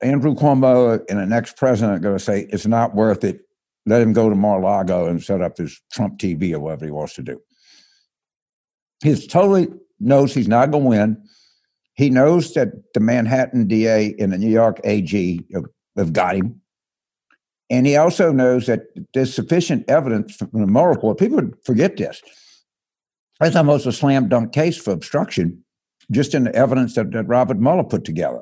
Andrew 0.01 0.35
Cuomo 0.35 1.03
and 1.09 1.19
the 1.19 1.25
next 1.25 1.57
president 1.57 1.97
are 1.97 1.99
going 1.99 2.17
to 2.17 2.23
say 2.23 2.47
it's 2.49 2.65
not 2.65 2.95
worth 2.95 3.23
it 3.23 3.45
let 3.85 4.01
him 4.01 4.13
go 4.13 4.29
to 4.29 4.35
Mar-a-Lago 4.35 5.07
and 5.07 5.23
set 5.23 5.41
up 5.41 5.57
his 5.57 5.81
Trump 5.91 6.17
TV 6.17 6.53
or 6.53 6.59
whatever 6.59 6.85
he 6.85 6.91
wants 6.91 7.13
to 7.15 7.21
do. 7.21 7.41
He 9.03 9.15
totally 9.27 9.67
knows 9.99 10.33
he's 10.33 10.47
not 10.47 10.71
going 10.71 10.83
to 10.83 10.89
win. 10.89 11.23
He 11.95 12.09
knows 12.09 12.53
that 12.53 12.93
the 12.93 12.99
Manhattan 12.99 13.67
DA 13.67 14.15
and 14.19 14.31
the 14.33 14.37
New 14.37 14.49
York 14.49 14.79
AG 14.83 15.45
have, 15.97 16.13
got 16.13 16.35
him. 16.35 16.61
And 17.69 17.87
he 17.87 17.95
also 17.95 18.31
knows 18.31 18.67
that 18.67 18.81
there's 19.13 19.33
sufficient 19.33 19.89
evidence 19.89 20.35
from 20.35 20.49
the 20.51 20.67
Mueller 20.67 20.89
report. 20.89 21.17
People 21.17 21.37
would 21.37 21.55
forget 21.65 21.97
this. 21.97 22.21
That's 23.39 23.55
almost 23.55 23.85
a 23.85 23.91
slam 23.91 24.29
dunk 24.29 24.53
case 24.53 24.77
for 24.77 24.91
obstruction, 24.91 25.63
just 26.11 26.35
in 26.35 26.43
the 26.43 26.55
evidence 26.55 26.95
that, 26.95 27.11
that 27.11 27.27
Robert 27.27 27.59
Mueller 27.59 27.83
put 27.83 28.03
together. 28.03 28.41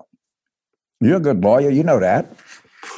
You're 0.99 1.17
a 1.17 1.21
good 1.21 1.43
lawyer, 1.43 1.69
you 1.69 1.83
know 1.83 1.99
that. 1.99 2.33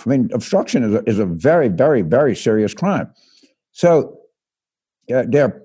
I 0.06 0.10
mean, 0.10 0.30
obstruction 0.34 0.84
is 0.84 0.94
a, 0.94 1.10
is 1.10 1.20
a 1.20 1.26
very, 1.26 1.68
very, 1.68 2.02
very 2.02 2.36
serious 2.36 2.74
crime. 2.74 3.12
So 3.72 4.20
uh, 5.13 5.24
there 5.28 5.46
are 5.46 5.62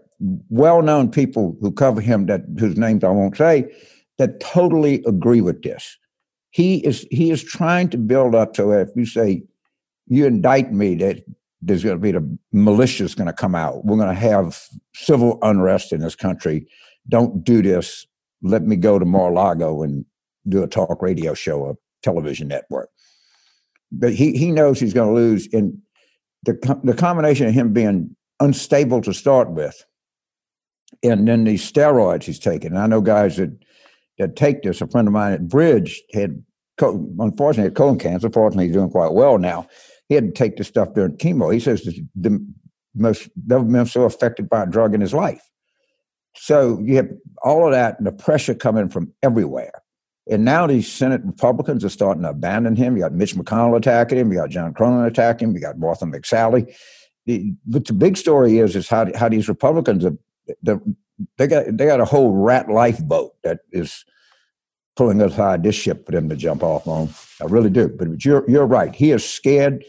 well-known 0.48 1.10
people 1.10 1.56
who 1.60 1.72
cover 1.72 2.00
him 2.00 2.26
that 2.26 2.42
whose 2.58 2.76
names 2.76 3.04
I 3.04 3.10
won't 3.10 3.36
say 3.36 3.70
that 4.20 4.40
totally 4.40 5.02
agree 5.06 5.40
with 5.40 5.62
this. 5.62 5.98
He 6.50 6.84
is 6.86 7.06
he 7.10 7.30
is 7.30 7.42
trying 7.42 7.88
to 7.90 7.98
build 7.98 8.34
up 8.34 8.54
so 8.54 8.72
if 8.72 8.88
you 8.94 9.06
say 9.06 9.42
you 10.06 10.26
indict 10.26 10.72
me 10.72 10.94
that 10.96 11.24
there's 11.62 11.84
going 11.84 11.96
to 11.96 12.00
be 12.00 12.12
the 12.12 12.38
militia's 12.52 13.14
going 13.14 13.26
to 13.26 13.32
come 13.32 13.54
out. 13.54 13.84
We're 13.84 13.96
going 13.96 14.08
to 14.08 14.14
have 14.14 14.60
civil 14.94 15.38
unrest 15.42 15.92
in 15.92 16.00
this 16.00 16.16
country. 16.16 16.66
Don't 17.08 17.44
do 17.44 17.62
this. 17.62 18.06
Let 18.42 18.62
me 18.62 18.76
go 18.76 18.98
to 18.98 19.04
Mar-a-Lago 19.04 19.82
and 19.82 20.04
do 20.48 20.62
a 20.62 20.66
talk 20.66 21.02
radio 21.02 21.34
show, 21.34 21.66
a 21.66 21.74
television 22.02 22.48
network 22.48 22.90
but 23.92 24.12
he 24.12 24.32
he 24.36 24.50
knows 24.50 24.78
he's 24.78 24.94
going 24.94 25.08
to 25.08 25.14
lose. 25.14 25.48
And 25.52 25.78
the 26.44 26.80
the 26.84 26.94
combination 26.94 27.46
of 27.46 27.54
him 27.54 27.72
being 27.72 28.14
unstable 28.40 29.00
to 29.02 29.12
start 29.12 29.50
with, 29.50 29.84
and 31.02 31.26
then 31.26 31.44
these 31.44 31.70
steroids 31.70 32.24
he's 32.24 32.38
taking. 32.38 32.70
And 32.70 32.78
I 32.78 32.86
know 32.86 33.00
guys 33.00 33.36
that 33.36 33.50
that 34.20 34.36
take 34.36 34.62
this. 34.62 34.80
A 34.80 34.86
friend 34.86 35.08
of 35.08 35.12
mine 35.12 35.32
at 35.32 35.48
Bridge 35.48 36.02
had 36.12 36.42
unfortunately 36.80 37.64
had 37.64 37.74
colon 37.74 37.98
cancer. 37.98 38.30
Fortunately, 38.30 38.66
he's 38.66 38.74
doing 38.74 38.90
quite 38.90 39.12
well 39.12 39.38
now. 39.38 39.66
He 40.08 40.14
had 40.14 40.24
to 40.24 40.32
take 40.32 40.56
this 40.56 40.68
stuff 40.68 40.94
during 40.94 41.16
chemo. 41.16 41.52
He 41.52 41.60
says 41.60 41.82
the 42.14 42.46
most 42.94 43.28
never 43.46 43.64
been 43.64 43.86
so 43.86 44.02
affected 44.02 44.48
by 44.48 44.62
a 44.62 44.66
drug 44.66 44.94
in 44.94 45.00
his 45.00 45.14
life. 45.14 45.42
So 46.36 46.80
you 46.80 46.96
have 46.96 47.08
all 47.42 47.66
of 47.66 47.72
that 47.72 47.98
and 47.98 48.06
the 48.06 48.12
pressure 48.12 48.54
coming 48.54 48.88
from 48.88 49.12
everywhere. 49.22 49.82
And 50.30 50.44
now 50.44 50.66
these 50.66 50.90
Senate 50.90 51.22
Republicans 51.24 51.84
are 51.84 51.88
starting 51.88 52.22
to 52.22 52.30
abandon 52.30 52.76
him. 52.76 52.96
You 52.96 53.02
got 53.02 53.12
Mitch 53.12 53.34
McConnell 53.34 53.76
attacking 53.76 54.18
him. 54.18 54.30
You 54.30 54.38
got 54.38 54.50
John 54.50 54.72
Cornyn 54.74 55.06
attacking 55.06 55.48
him. 55.48 55.54
You 55.54 55.60
got 55.60 55.78
Martha 55.78 56.04
McSally. 56.04 56.72
The, 57.26 57.52
but 57.66 57.86
the 57.86 57.92
big 57.92 58.16
story 58.16 58.58
is 58.58 58.76
is 58.76 58.88
how 58.88 59.10
how 59.16 59.28
these 59.28 59.48
Republicans 59.48 60.04
are 60.04 60.16
they 61.38 61.46
got 61.46 61.76
they 61.76 61.86
got 61.86 62.00
a 62.00 62.04
whole 62.04 62.32
rat 62.32 62.68
lifeboat 62.68 63.32
that 63.42 63.60
is 63.72 64.04
pulling 64.96 65.20
aside 65.20 65.62
this 65.62 65.74
ship 65.74 66.06
for 66.06 66.12
them 66.12 66.28
to 66.28 66.36
jump 66.36 66.62
off 66.62 66.86
on. 66.86 67.08
I 67.40 67.46
really 67.46 67.70
do. 67.70 67.88
But 67.88 68.24
you're 68.24 68.48
you're 68.48 68.66
right. 68.66 68.94
He 68.94 69.10
is 69.10 69.28
scared 69.28 69.84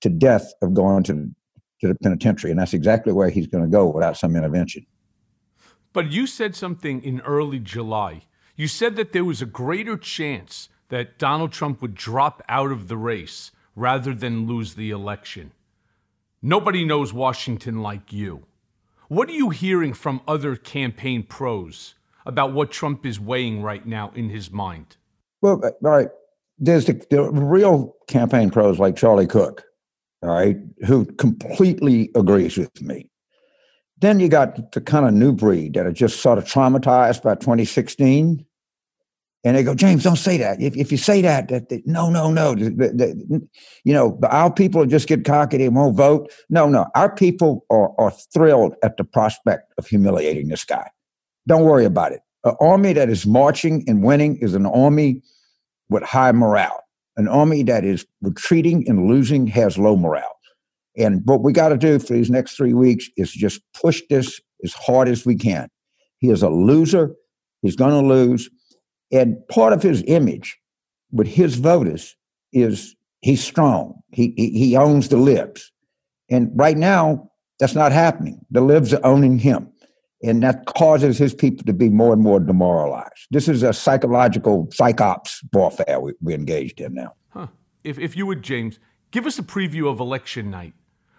to 0.00 0.08
death 0.08 0.52
of 0.62 0.74
going 0.74 1.02
to 1.04 1.30
to 1.80 1.88
the 1.88 1.94
penitentiary, 1.96 2.50
and 2.50 2.60
that's 2.60 2.74
exactly 2.74 3.12
where 3.12 3.28
he's 3.28 3.46
going 3.46 3.64
to 3.64 3.70
go 3.70 3.86
without 3.86 4.16
some 4.16 4.34
intervention. 4.36 4.86
But 5.92 6.10
you 6.10 6.26
said 6.26 6.54
something 6.54 7.02
in 7.02 7.20
early 7.20 7.58
July 7.58 8.22
you 8.56 8.68
said 8.68 8.96
that 8.96 9.12
there 9.12 9.24
was 9.24 9.42
a 9.42 9.46
greater 9.46 9.98
chance 9.98 10.70
that 10.88 11.18
Donald 11.18 11.52
Trump 11.52 11.82
would 11.82 11.94
drop 11.94 12.42
out 12.48 12.72
of 12.72 12.88
the 12.88 12.96
race 12.96 13.52
rather 13.74 14.14
than 14.14 14.46
lose 14.46 14.74
the 14.74 14.90
election. 14.90 15.52
Nobody 16.40 16.84
knows 16.84 17.12
Washington 17.12 17.82
like 17.82 18.12
you. 18.12 18.46
What 19.08 19.28
are 19.28 19.34
you 19.34 19.50
hearing 19.50 19.94
from 19.94 20.20
other 20.26 20.56
campaign 20.56 21.22
pros 21.22 21.94
about 22.24 22.52
what 22.52 22.72
Trump 22.72 23.06
is 23.06 23.20
weighing 23.20 23.62
right 23.62 23.86
now 23.86 24.10
in 24.16 24.30
his 24.30 24.50
mind? 24.50 24.96
Well, 25.40 25.60
uh, 25.64 25.70
all 25.84 25.90
right. 25.90 26.08
There's 26.58 26.86
the, 26.86 27.04
the 27.10 27.22
real 27.30 27.94
campaign 28.08 28.50
pros 28.50 28.78
like 28.80 28.96
Charlie 28.96 29.26
Cook, 29.26 29.62
all 30.22 30.30
right, 30.30 30.56
who 30.86 31.04
completely 31.04 32.10
agrees 32.16 32.56
with 32.56 32.82
me. 32.82 33.10
Then 34.00 34.18
you 34.18 34.28
got 34.28 34.72
the 34.72 34.80
kind 34.80 35.06
of 35.06 35.14
new 35.14 35.32
breed 35.32 35.74
that 35.74 35.86
are 35.86 35.92
just 35.92 36.20
sort 36.20 36.38
of 36.38 36.44
traumatized 36.44 37.22
by 37.22 37.34
2016. 37.34 38.44
And 39.44 39.56
they 39.56 39.62
go, 39.62 39.74
James, 39.74 40.02
don't 40.02 40.16
say 40.16 40.38
that. 40.38 40.60
If, 40.60 40.76
if 40.76 40.90
you 40.90 40.98
say 40.98 41.22
that, 41.22 41.48
that, 41.48 41.68
that 41.68 41.86
no, 41.86 42.10
no, 42.10 42.30
no. 42.30 42.54
The, 42.54 42.70
the, 42.70 43.48
you 43.84 43.92
know, 43.92 44.18
our 44.24 44.52
people 44.52 44.84
just 44.86 45.06
get 45.06 45.24
cocky, 45.24 45.58
they 45.58 45.68
won't 45.68 45.96
vote. 45.96 46.32
No, 46.50 46.68
no. 46.68 46.86
Our 46.96 47.14
people 47.14 47.64
are, 47.70 47.92
are 48.00 48.10
thrilled 48.34 48.74
at 48.82 48.96
the 48.96 49.04
prospect 49.04 49.72
of 49.78 49.86
humiliating 49.86 50.48
this 50.48 50.64
guy. 50.64 50.90
Don't 51.46 51.62
worry 51.64 51.84
about 51.84 52.12
it. 52.12 52.20
An 52.42 52.56
army 52.60 52.92
that 52.94 53.08
is 53.08 53.24
marching 53.24 53.84
and 53.86 54.02
winning 54.02 54.36
is 54.38 54.54
an 54.54 54.66
army 54.66 55.22
with 55.88 56.02
high 56.02 56.32
morale. 56.32 56.82
An 57.16 57.28
army 57.28 57.62
that 57.64 57.84
is 57.84 58.04
retreating 58.22 58.88
and 58.88 59.06
losing 59.06 59.46
has 59.48 59.78
low 59.78 59.96
morale. 59.96 60.36
And 60.96 61.22
what 61.24 61.42
we 61.42 61.52
got 61.52 61.68
to 61.68 61.76
do 61.76 61.98
for 61.98 62.14
these 62.14 62.30
next 62.30 62.56
three 62.56 62.74
weeks 62.74 63.08
is 63.16 63.30
just 63.30 63.60
push 63.80 64.02
this 64.10 64.40
as 64.64 64.72
hard 64.72 65.08
as 65.08 65.24
we 65.24 65.36
can. 65.36 65.68
He 66.18 66.30
is 66.30 66.42
a 66.42 66.48
loser. 66.48 67.14
He's 67.62 67.76
going 67.76 67.90
to 67.90 68.06
lose. 68.06 68.48
And 69.12 69.36
part 69.48 69.72
of 69.72 69.82
his 69.82 70.02
image 70.06 70.58
with 71.12 71.26
his 71.26 71.56
voters 71.56 72.16
is 72.52 72.96
he's 73.20 73.42
strong. 73.42 74.00
He, 74.12 74.34
he, 74.36 74.50
he 74.50 74.76
owns 74.76 75.08
the 75.08 75.16
libs. 75.16 75.72
And 76.28 76.50
right 76.54 76.76
now, 76.76 77.30
that's 77.58 77.74
not 77.74 77.92
happening. 77.92 78.44
The 78.50 78.60
libs 78.60 78.92
are 78.92 79.04
owning 79.04 79.38
him. 79.38 79.72
And 80.22 80.42
that 80.42 80.66
causes 80.66 81.18
his 81.18 81.34
people 81.34 81.64
to 81.64 81.72
be 81.72 81.88
more 81.88 82.12
and 82.12 82.22
more 82.22 82.40
demoralized. 82.40 83.26
This 83.30 83.48
is 83.48 83.62
a 83.62 83.72
psychological 83.72 84.66
psyops 84.68 85.44
warfare 85.52 86.00
we, 86.00 86.14
we're 86.20 86.36
engaged 86.36 86.80
in 86.80 86.94
now. 86.94 87.14
Huh. 87.28 87.48
If, 87.84 87.98
if 87.98 88.16
you 88.16 88.26
would, 88.26 88.42
James, 88.42 88.78
give 89.10 89.26
us 89.26 89.38
a 89.38 89.42
preview 89.42 89.90
of 89.90 90.00
election 90.00 90.50
night. 90.50 90.72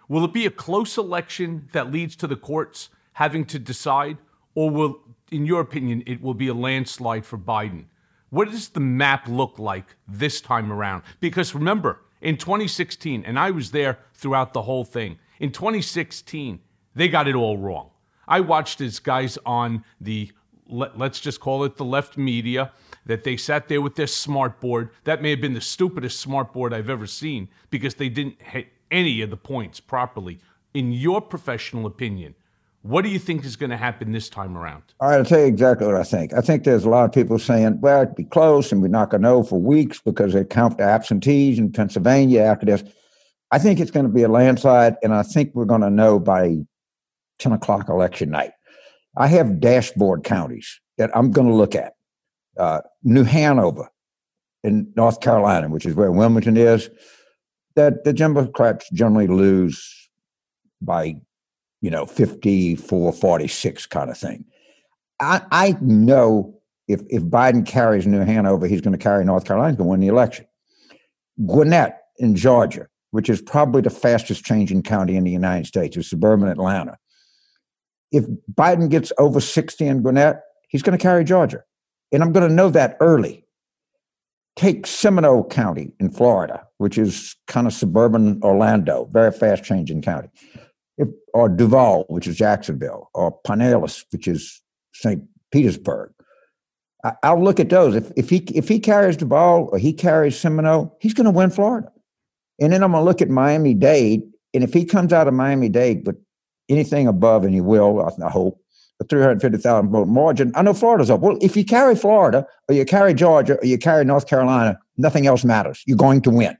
Will 0.08 0.24
it 0.24 0.32
be 0.32 0.46
a 0.46 0.50
close 0.50 0.98
election 0.98 1.68
that 1.72 1.92
leads 1.92 2.16
to 2.16 2.26
the 2.26 2.36
courts 2.36 2.90
having 3.12 3.44
to 3.46 3.58
decide, 3.58 4.18
or 4.54 4.70
will, 4.70 5.00
in 5.30 5.46
your 5.46 5.60
opinion, 5.60 6.02
it 6.06 6.22
will 6.22 6.34
be 6.34 6.48
a 6.48 6.54
landslide 6.54 7.24
for 7.26 7.38
Biden? 7.38 7.84
What 8.30 8.50
does 8.50 8.68
the 8.68 8.80
map 8.80 9.26
look 9.28 9.58
like 9.58 9.96
this 10.06 10.40
time 10.40 10.70
around? 10.72 11.02
Because 11.20 11.54
remember, 11.54 12.02
in 12.20 12.36
2016, 12.36 13.24
and 13.24 13.38
I 13.38 13.50
was 13.50 13.70
there 13.70 13.98
throughout 14.14 14.52
the 14.52 14.62
whole 14.62 14.84
thing, 14.84 15.18
in 15.40 15.52
2016, 15.52 16.60
they 16.94 17.08
got 17.08 17.28
it 17.28 17.34
all 17.34 17.56
wrong. 17.56 17.90
I 18.26 18.40
watched 18.40 18.80
as 18.80 18.98
guys 18.98 19.38
on 19.46 19.84
the, 20.00 20.30
let's 20.68 21.20
just 21.20 21.40
call 21.40 21.64
it 21.64 21.76
the 21.76 21.84
left 21.84 22.18
media, 22.18 22.72
that 23.06 23.24
they 23.24 23.36
sat 23.36 23.68
there 23.68 23.80
with 23.80 23.94
their 23.94 24.06
smart 24.06 24.60
board. 24.60 24.90
That 25.04 25.22
may 25.22 25.30
have 25.30 25.40
been 25.40 25.54
the 25.54 25.60
stupidest 25.60 26.20
smart 26.20 26.52
board 26.52 26.74
I've 26.74 26.90
ever 26.90 27.06
seen 27.06 27.48
because 27.70 27.94
they 27.94 28.10
didn't 28.10 28.42
hit 28.42 28.68
any 28.90 29.22
of 29.22 29.30
the 29.30 29.36
points 29.36 29.80
properly. 29.80 30.40
In 30.74 30.92
your 30.92 31.22
professional 31.22 31.86
opinion, 31.86 32.34
what 32.88 33.04
do 33.04 33.10
you 33.10 33.18
think 33.18 33.44
is 33.44 33.56
going 33.56 33.70
to 33.70 33.76
happen 33.76 34.12
this 34.12 34.30
time 34.30 34.56
around? 34.56 34.82
All 34.98 35.10
right, 35.10 35.18
I'll 35.18 35.24
tell 35.24 35.40
you 35.40 35.46
exactly 35.46 35.86
what 35.86 35.96
I 35.96 36.04
think. 36.04 36.32
I 36.32 36.40
think 36.40 36.64
there's 36.64 36.84
a 36.84 36.88
lot 36.88 37.04
of 37.04 37.12
people 37.12 37.38
saying, 37.38 37.80
well, 37.82 38.02
it'd 38.02 38.14
be 38.14 38.24
close 38.24 38.72
and 38.72 38.80
we're 38.80 38.88
not 38.88 39.10
going 39.10 39.20
to 39.20 39.28
know 39.28 39.42
for 39.42 39.60
weeks 39.60 40.00
because 40.00 40.32
they 40.32 40.44
count 40.44 40.78
the 40.78 40.84
absentees 40.84 41.58
in 41.58 41.70
Pennsylvania 41.70 42.40
after 42.40 42.64
this. 42.64 42.82
I 43.50 43.58
think 43.58 43.78
it's 43.78 43.90
going 43.90 44.06
to 44.06 44.12
be 44.12 44.22
a 44.22 44.28
landslide, 44.28 44.96
and 45.02 45.14
I 45.14 45.22
think 45.22 45.54
we're 45.54 45.66
going 45.66 45.82
to 45.82 45.90
know 45.90 46.18
by 46.18 46.56
10 47.38 47.52
o'clock 47.52 47.88
election 47.88 48.30
night. 48.30 48.52
I 49.16 49.26
have 49.26 49.60
dashboard 49.60 50.24
counties 50.24 50.80
that 50.96 51.10
I'm 51.14 51.30
going 51.30 51.48
to 51.48 51.54
look 51.54 51.74
at. 51.74 51.94
Uh, 52.56 52.80
New 53.04 53.24
Hanover 53.24 53.88
in 54.64 54.92
North 54.96 55.20
Carolina, 55.20 55.68
which 55.68 55.86
is 55.86 55.94
where 55.94 56.10
Wilmington 56.10 56.56
is, 56.56 56.90
that 57.76 58.04
the 58.04 58.12
Democrats 58.12 58.88
generally 58.90 59.28
lose 59.28 60.08
by, 60.80 61.20
you 61.80 61.90
know, 61.90 62.06
54, 62.06 63.12
46 63.12 63.86
kind 63.86 64.10
of 64.10 64.18
thing. 64.18 64.44
I, 65.20 65.42
I 65.50 65.76
know 65.80 66.58
if, 66.86 67.02
if 67.08 67.22
Biden 67.24 67.66
carries 67.66 68.06
New 68.06 68.20
Hanover, 68.20 68.66
he's 68.66 68.80
going 68.80 68.96
to 68.96 69.02
carry 69.02 69.24
North 69.24 69.44
Carolina, 69.44 69.76
to 69.76 69.84
win 69.84 70.00
the 70.00 70.08
election. 70.08 70.46
Gwinnett 71.46 72.00
in 72.18 72.34
Georgia, 72.34 72.88
which 73.10 73.28
is 73.28 73.40
probably 73.40 73.82
the 73.82 73.90
fastest 73.90 74.44
changing 74.44 74.82
county 74.82 75.16
in 75.16 75.24
the 75.24 75.30
United 75.30 75.66
States, 75.66 75.96
is 75.96 76.08
suburban 76.08 76.48
Atlanta. 76.48 76.96
If 78.10 78.24
Biden 78.52 78.88
gets 78.88 79.12
over 79.18 79.40
60 79.40 79.86
in 79.86 80.02
Gwinnett, 80.02 80.40
he's 80.68 80.82
going 80.82 80.96
to 80.96 81.02
carry 81.02 81.24
Georgia. 81.24 81.62
And 82.10 82.22
I'm 82.22 82.32
going 82.32 82.48
to 82.48 82.54
know 82.54 82.70
that 82.70 82.96
early. 83.00 83.44
Take 84.56 84.86
Seminole 84.86 85.44
County 85.44 85.92
in 86.00 86.10
Florida, 86.10 86.66
which 86.78 86.98
is 86.98 87.36
kind 87.46 87.66
of 87.66 87.72
suburban 87.72 88.40
Orlando, 88.42 89.08
very 89.12 89.30
fast 89.30 89.62
changing 89.62 90.02
county. 90.02 90.30
Or 91.38 91.48
Duval, 91.48 92.04
which 92.08 92.26
is 92.26 92.34
Jacksonville, 92.34 93.10
or 93.14 93.38
Pinellas, 93.46 94.04
which 94.10 94.26
is 94.26 94.60
St. 94.92 95.22
Petersburg. 95.52 96.12
I, 97.22 97.32
will 97.32 97.44
look 97.44 97.60
at 97.60 97.68
those. 97.68 97.94
If, 97.94 98.10
if 98.16 98.28
he 98.28 98.38
if 98.56 98.66
he 98.66 98.80
carries 98.80 99.16
Duval 99.16 99.68
or 99.70 99.78
he 99.78 99.92
carries 99.92 100.36
Seminole, 100.36 100.98
he's 101.00 101.14
going 101.14 101.26
to 101.26 101.30
win 101.30 101.50
Florida. 101.50 101.92
And 102.60 102.72
then 102.72 102.82
I'm 102.82 102.90
going 102.90 103.02
to 103.02 103.04
look 103.04 103.22
at 103.22 103.28
Miami 103.28 103.72
Dade, 103.72 104.22
and 104.52 104.64
if 104.64 104.74
he 104.74 104.84
comes 104.84 105.12
out 105.12 105.28
of 105.28 105.34
Miami 105.34 105.68
Dade 105.68 106.04
with 106.04 106.16
anything 106.68 107.06
above, 107.06 107.44
and 107.44 107.54
he 107.54 107.60
will, 107.60 108.00
I 108.00 108.30
hope, 108.30 108.60
a 109.00 109.04
350,000 109.04 109.90
vote 109.90 110.08
margin, 110.08 110.50
I 110.56 110.62
know 110.62 110.74
Florida's 110.74 111.08
up. 111.08 111.20
Well, 111.20 111.38
if 111.40 111.56
you 111.56 111.64
carry 111.64 111.94
Florida 111.94 112.44
or 112.68 112.74
you 112.74 112.84
carry 112.84 113.14
Georgia 113.14 113.58
or 113.60 113.64
you 113.64 113.78
carry 113.78 114.04
North 114.04 114.26
Carolina, 114.26 114.76
nothing 114.96 115.28
else 115.28 115.44
matters. 115.44 115.84
You're 115.86 115.96
going 115.96 116.20
to 116.22 116.30
win. 116.30 116.58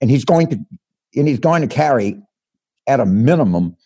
And 0.00 0.10
he's 0.10 0.24
going 0.24 0.48
to, 0.48 0.58
and 1.14 1.28
he's 1.28 1.38
going 1.38 1.62
to 1.62 1.68
carry 1.68 2.20
at 2.88 3.00
a 3.00 3.06
minimum 3.06 3.76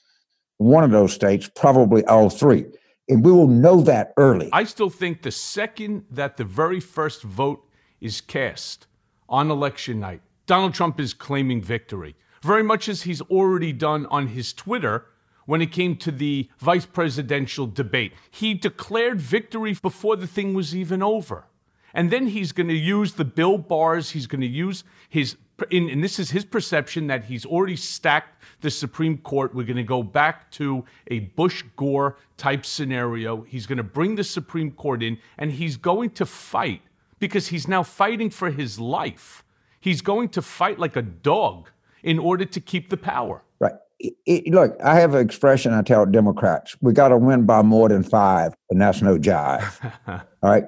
one 0.62 0.84
of 0.84 0.90
those 0.90 1.12
states, 1.12 1.50
probably 1.54 2.04
all 2.06 2.30
three. 2.30 2.64
And 3.08 3.24
we 3.24 3.32
will 3.32 3.48
know 3.48 3.80
that 3.82 4.12
early. 4.16 4.48
I 4.52 4.64
still 4.64 4.90
think 4.90 5.22
the 5.22 5.30
second 5.30 6.04
that 6.10 6.36
the 6.36 6.44
very 6.44 6.80
first 6.80 7.22
vote 7.22 7.66
is 8.00 8.20
cast 8.20 8.86
on 9.28 9.50
election 9.50 10.00
night, 10.00 10.22
Donald 10.46 10.74
Trump 10.74 11.00
is 11.00 11.14
claiming 11.14 11.62
victory, 11.62 12.14
very 12.42 12.62
much 12.62 12.88
as 12.88 13.02
he's 13.02 13.20
already 13.22 13.72
done 13.72 14.06
on 14.06 14.28
his 14.28 14.52
Twitter 14.52 15.06
when 15.46 15.60
it 15.60 15.72
came 15.72 15.96
to 15.96 16.10
the 16.10 16.48
vice 16.58 16.86
presidential 16.86 17.66
debate. 17.66 18.12
He 18.30 18.54
declared 18.54 19.20
victory 19.20 19.76
before 19.80 20.16
the 20.16 20.26
thing 20.26 20.54
was 20.54 20.74
even 20.74 21.02
over. 21.02 21.46
And 21.94 22.10
then 22.10 22.28
he's 22.28 22.52
going 22.52 22.68
to 22.68 22.74
use 22.74 23.14
the 23.14 23.24
Bill 23.24 23.58
Barrs, 23.58 24.10
he's 24.10 24.26
going 24.26 24.40
to 24.40 24.46
use 24.46 24.84
his, 25.08 25.36
and 25.70 26.02
this 26.02 26.18
is 26.18 26.30
his 26.30 26.44
perception 26.44 27.08
that 27.08 27.24
he's 27.24 27.44
already 27.44 27.76
stacked 27.76 28.31
the 28.62 28.70
Supreme 28.70 29.18
Court. 29.18 29.54
We're 29.54 29.66
going 29.66 29.76
to 29.76 29.82
go 29.82 30.02
back 30.02 30.50
to 30.52 30.84
a 31.08 31.20
Bush 31.20 31.62
Gore 31.76 32.16
type 32.36 32.64
scenario. 32.64 33.42
He's 33.42 33.66
going 33.66 33.76
to 33.76 33.82
bring 33.82 34.16
the 34.16 34.24
Supreme 34.24 34.70
Court 34.70 35.02
in, 35.02 35.18
and 35.36 35.52
he's 35.52 35.76
going 35.76 36.10
to 36.10 36.24
fight 36.26 36.82
because 37.18 37.48
he's 37.48 37.68
now 37.68 37.82
fighting 37.82 38.30
for 38.30 38.50
his 38.50 38.80
life 38.80 39.44
He's 39.82 40.00
going 40.00 40.28
to 40.30 40.42
fight 40.42 40.78
like 40.78 40.94
a 40.94 41.02
dog 41.02 41.68
in 42.04 42.20
order 42.20 42.44
to 42.44 42.60
keep 42.60 42.88
the 42.88 42.96
power. 42.96 43.42
Right. 43.58 43.74
It, 43.98 44.14
it, 44.26 44.54
look, 44.54 44.76
I 44.82 44.94
have 45.00 45.14
an 45.14 45.26
expression 45.26 45.72
I 45.72 45.82
tell 45.82 46.06
Democrats 46.06 46.76
we 46.80 46.92
got 46.92 47.08
to 47.08 47.18
win 47.18 47.46
by 47.46 47.62
more 47.62 47.88
than 47.88 48.04
five, 48.04 48.54
and 48.70 48.80
that's 48.80 49.02
no 49.02 49.18
jive. 49.18 49.92
All 50.06 50.20
right. 50.50 50.64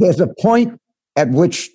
There's 0.00 0.18
a 0.18 0.26
point 0.40 0.80
at 1.14 1.30
which 1.30 1.70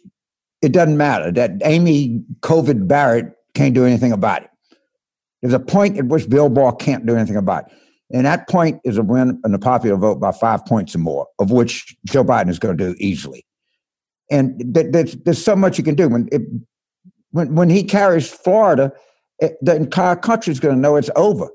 it 0.62 0.74
doesn't 0.74 0.98
matter 0.98 1.32
that 1.32 1.52
Amy 1.64 2.22
COVID 2.42 2.90
Barrett 2.90 3.38
can't 3.54 3.74
do 3.74 3.86
anything 3.86 4.12
about 4.12 4.44
it. 4.44 4.50
There's 5.42 5.54
a 5.54 5.60
point 5.60 5.98
at 5.98 6.06
which 6.06 6.30
Bill 6.30 6.50
Barr 6.50 6.76
can't 6.76 7.06
do 7.06 7.16
anything 7.16 7.36
about 7.36 7.68
it. 7.68 7.74
And 8.14 8.26
that 8.26 8.48
point 8.50 8.82
is 8.84 8.98
a 8.98 9.04
win 9.04 9.42
in 9.46 9.52
the 9.52 9.60
popular 9.60 9.98
vote 9.98 10.20
by 10.20 10.32
five 10.32 10.66
points 10.66 10.94
or 10.94 11.00
more, 11.00 11.28
of 11.40 11.52
which 11.52 11.96
Joe 12.06 12.24
Biden 12.24 12.50
is 12.50 12.60
going 12.60 12.78
to 12.78 12.88
do 12.90 12.96
easily. 13.00 13.46
And 14.30 14.74
th- 14.74 14.88
there's, 14.92 15.16
there's 15.24 15.44
so 15.44 15.56
much 15.56 15.78
you 15.78 15.84
can 15.84 15.96
do. 15.96 16.10
When 16.10 16.28
it, 16.32 16.42
when 17.32 17.56
when 17.56 17.70
he 17.70 17.84
carries 17.84 18.30
Florida, 18.30 18.92
it, 19.40 19.58
the 19.62 19.76
entire 19.76 20.16
country 20.16 20.52
is 20.52 20.60
going 20.60 20.76
to 20.76 20.82
know 20.82 20.98
it's 20.98 21.10
over. 21.16 21.50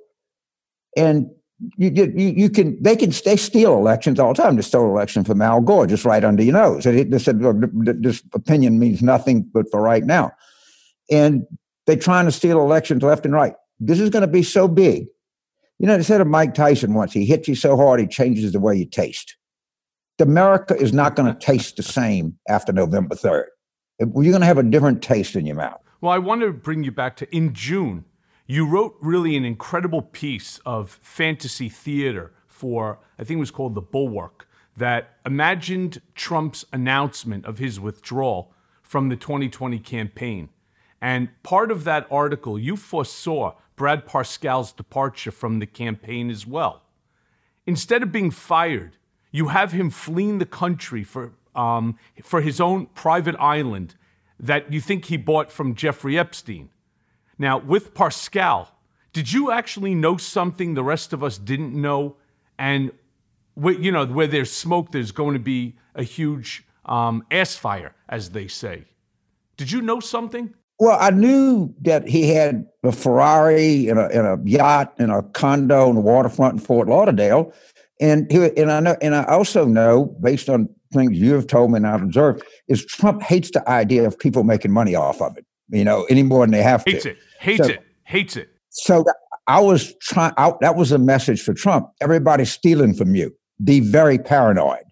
And 0.96 1.30
you, 1.76 1.90
you 1.90 2.12
you 2.14 2.50
can 2.50 2.82
they 2.82 2.96
can 2.96 3.12
they 3.24 3.36
steal 3.36 3.74
elections 3.74 4.18
all 4.18 4.34
the 4.34 4.42
time. 4.42 4.56
They 4.56 4.62
stole 4.62 4.90
election 4.90 5.24
from 5.24 5.40
Al 5.40 5.60
Gore 5.60 5.86
just 5.86 6.04
right 6.04 6.24
under 6.24 6.42
your 6.42 6.54
nose. 6.54 6.84
And 6.84 7.12
they 7.12 7.18
said 7.18 7.40
this 8.02 8.22
opinion 8.34 8.78
means 8.78 9.02
nothing 9.02 9.48
but 9.54 9.70
for 9.70 9.80
right 9.80 10.04
now, 10.04 10.32
and 11.10 11.46
they're 11.86 11.96
trying 11.96 12.26
to 12.26 12.32
steal 12.32 12.60
elections 12.60 13.02
left 13.02 13.24
and 13.24 13.34
right. 13.34 13.54
This 13.78 14.00
is 14.00 14.10
going 14.10 14.22
to 14.22 14.28
be 14.28 14.42
so 14.42 14.68
big. 14.68 15.06
You 15.78 15.86
know, 15.86 15.96
they 15.96 16.02
said 16.02 16.20
of 16.20 16.26
Mike 16.26 16.54
Tyson 16.54 16.94
once, 16.94 17.12
he 17.12 17.26
hits 17.26 17.48
you 17.48 17.54
so 17.54 17.76
hard 17.76 18.00
he 18.00 18.06
changes 18.06 18.52
the 18.52 18.60
way 18.60 18.76
you 18.76 18.86
taste. 18.86 19.36
America 20.18 20.74
is 20.74 20.94
not 20.94 21.14
going 21.14 21.30
to 21.30 21.38
taste 21.38 21.76
the 21.76 21.82
same 21.82 22.38
after 22.48 22.72
November 22.72 23.14
3rd 23.14 23.46
you're 23.98 24.08
going 24.08 24.40
to 24.40 24.46
have 24.46 24.58
a 24.58 24.62
different 24.62 25.02
taste 25.02 25.36
in 25.36 25.46
your 25.46 25.56
mouth. 25.56 25.80
Well, 26.00 26.12
I 26.12 26.18
want 26.18 26.42
to 26.42 26.52
bring 26.52 26.84
you 26.84 26.92
back 26.92 27.16
to 27.16 27.36
in 27.36 27.54
June, 27.54 28.04
you 28.46 28.66
wrote 28.66 28.96
really 29.00 29.36
an 29.36 29.44
incredible 29.44 30.02
piece 30.02 30.58
of 30.64 30.98
fantasy 31.02 31.68
theater 31.68 32.32
for, 32.46 33.00
I 33.18 33.24
think 33.24 33.38
it 33.38 33.40
was 33.40 33.50
called 33.50 33.74
The 33.74 33.82
Bulwark, 33.82 34.48
that 34.76 35.16
imagined 35.24 36.02
Trump's 36.14 36.64
announcement 36.72 37.46
of 37.46 37.58
his 37.58 37.80
withdrawal 37.80 38.52
from 38.82 39.08
the 39.08 39.16
2020 39.16 39.78
campaign. 39.78 40.50
And 41.00 41.30
part 41.42 41.70
of 41.70 41.84
that 41.84 42.06
article, 42.10 42.58
you 42.58 42.76
foresaw 42.76 43.54
Brad 43.76 44.06
Parscale's 44.06 44.72
departure 44.72 45.30
from 45.30 45.58
the 45.58 45.66
campaign 45.66 46.30
as 46.30 46.46
well. 46.46 46.82
Instead 47.66 48.02
of 48.02 48.10
being 48.10 48.30
fired, 48.30 48.96
you 49.30 49.48
have 49.48 49.72
him 49.72 49.90
fleeing 49.90 50.38
the 50.38 50.46
country 50.46 51.04
for 51.04 51.32
um, 51.54 51.98
for 52.22 52.40
his 52.40 52.60
own 52.60 52.86
private 52.86 53.36
island 53.36 53.94
that 54.38 54.72
you 54.72 54.80
think 54.80 55.06
he 55.06 55.16
bought 55.16 55.50
from 55.50 55.74
Jeffrey 55.74 56.18
Epstein. 56.18 56.68
Now, 57.38 57.58
with 57.58 57.94
Parscale, 57.94 58.68
did 59.12 59.32
you 59.32 59.50
actually 59.50 59.94
know 59.94 60.18
something 60.18 60.74
the 60.74 60.84
rest 60.84 61.12
of 61.12 61.24
us 61.24 61.38
didn't 61.38 61.74
know? 61.74 62.16
And 62.58 62.92
you 63.56 63.90
know, 63.90 64.04
where 64.06 64.26
there's 64.26 64.52
smoke, 64.52 64.92
there's 64.92 65.12
going 65.12 65.32
to 65.32 65.40
be 65.40 65.76
a 65.94 66.02
huge 66.02 66.64
um, 66.84 67.24
ass 67.30 67.56
fire, 67.56 67.94
as 68.08 68.30
they 68.30 68.48
say. 68.48 68.84
Did 69.56 69.70
you 69.72 69.80
know 69.80 70.00
something? 70.00 70.54
Well, 70.78 70.98
I 71.00 71.10
knew 71.10 71.74
that 71.82 72.06
he 72.06 72.28
had 72.28 72.66
a 72.82 72.92
Ferrari 72.92 73.88
and 73.88 73.98
a, 73.98 74.06
and 74.08 74.26
a 74.26 74.38
yacht 74.48 74.94
and 74.98 75.10
a 75.10 75.22
condo 75.22 75.88
on 75.88 75.94
the 75.94 76.00
waterfront 76.02 76.54
in 76.54 76.58
Fort 76.60 76.86
Lauderdale, 76.88 77.52
and 78.00 78.30
he, 78.30 78.50
and 78.58 78.70
I 78.70 78.80
know, 78.80 78.96
and 79.00 79.14
I 79.14 79.24
also 79.24 79.64
know, 79.64 80.04
based 80.20 80.50
on 80.50 80.68
things 80.92 81.18
you 81.18 81.32
have 81.32 81.46
told 81.46 81.70
me 81.70 81.78
and 81.78 81.86
I've 81.86 82.02
observed, 82.02 82.42
is 82.68 82.84
Trump 82.84 83.22
hates 83.22 83.50
the 83.50 83.66
idea 83.68 84.06
of 84.06 84.18
people 84.18 84.44
making 84.44 84.70
money 84.70 84.94
off 84.94 85.22
of 85.22 85.36
it. 85.38 85.46
You 85.70 85.84
know, 85.84 86.04
any 86.10 86.22
more 86.22 86.44
than 86.44 86.52
they 86.52 86.62
have 86.62 86.84
hates 86.84 87.04
to. 87.04 87.10
it, 87.12 87.16
hates 87.40 87.66
So- 87.66 87.72
it, 87.72 87.82
hates 88.04 88.36
it. 88.36 88.48
So 88.68 89.04
I 89.46 89.60
was 89.60 89.94
trying. 90.02 90.34
That 90.60 90.76
was 90.76 90.92
a 90.92 90.98
message 90.98 91.40
for 91.42 91.54
Trump. 91.54 91.88
Everybody's 92.02 92.52
stealing 92.52 92.92
from 92.92 93.14
you. 93.14 93.34
Be 93.64 93.80
very 93.80 94.18
paranoid. 94.18 94.84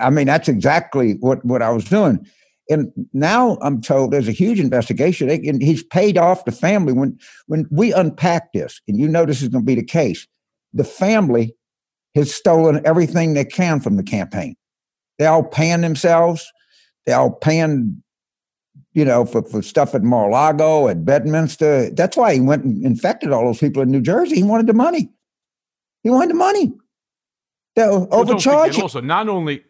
I 0.00 0.10
mean, 0.10 0.26
that's 0.26 0.48
exactly 0.48 1.14
what 1.20 1.42
what 1.44 1.62
I 1.62 1.70
was 1.70 1.84
doing. 1.84 2.26
And 2.70 2.92
now 3.12 3.56
I'm 3.62 3.80
told 3.80 4.10
there's 4.10 4.28
a 4.28 4.32
huge 4.32 4.60
investigation, 4.60 5.30
and 5.30 5.62
he's 5.62 5.82
paid 5.82 6.18
off 6.18 6.44
the 6.44 6.52
family. 6.52 6.92
When 6.92 7.18
when 7.46 7.66
we 7.70 7.92
unpack 7.92 8.52
this, 8.52 8.80
and 8.86 8.98
you 8.98 9.08
know 9.08 9.24
this 9.24 9.42
is 9.42 9.48
going 9.48 9.64
to 9.64 9.66
be 9.66 9.74
the 9.74 9.82
case, 9.82 10.26
the 10.74 10.84
family 10.84 11.54
has 12.14 12.34
stolen 12.34 12.82
everything 12.84 13.34
they 13.34 13.44
can 13.44 13.80
from 13.80 13.96
the 13.96 14.02
campaign. 14.02 14.54
They're 15.18 15.30
all 15.30 15.44
paying 15.44 15.80
themselves. 15.80 16.46
They're 17.06 17.18
all 17.18 17.32
paying 17.32 18.02
you 18.98 19.04
know, 19.04 19.24
for, 19.24 19.42
for 19.42 19.62
stuff 19.62 19.94
at 19.94 20.02
Mar-a-Lago, 20.02 20.88
at 20.88 21.04
Bedminster. 21.04 21.90
That's 21.90 22.16
why 22.16 22.34
he 22.34 22.40
went 22.40 22.64
and 22.64 22.84
infected 22.84 23.30
all 23.30 23.44
those 23.44 23.58
people 23.60 23.80
in 23.80 23.92
New 23.92 24.00
Jersey. 24.00 24.36
He 24.36 24.42
wanted 24.42 24.66
the 24.66 24.74
money. 24.74 25.10
He 26.02 26.10
wanted 26.10 26.30
the 26.30 26.34
money. 26.34 26.72
They're 27.76 27.90
Well, 27.90 28.06
don't 28.06 28.30
overcharging. 28.30 28.82
Also, 28.82 29.00
not 29.00 29.28
only 29.28 29.64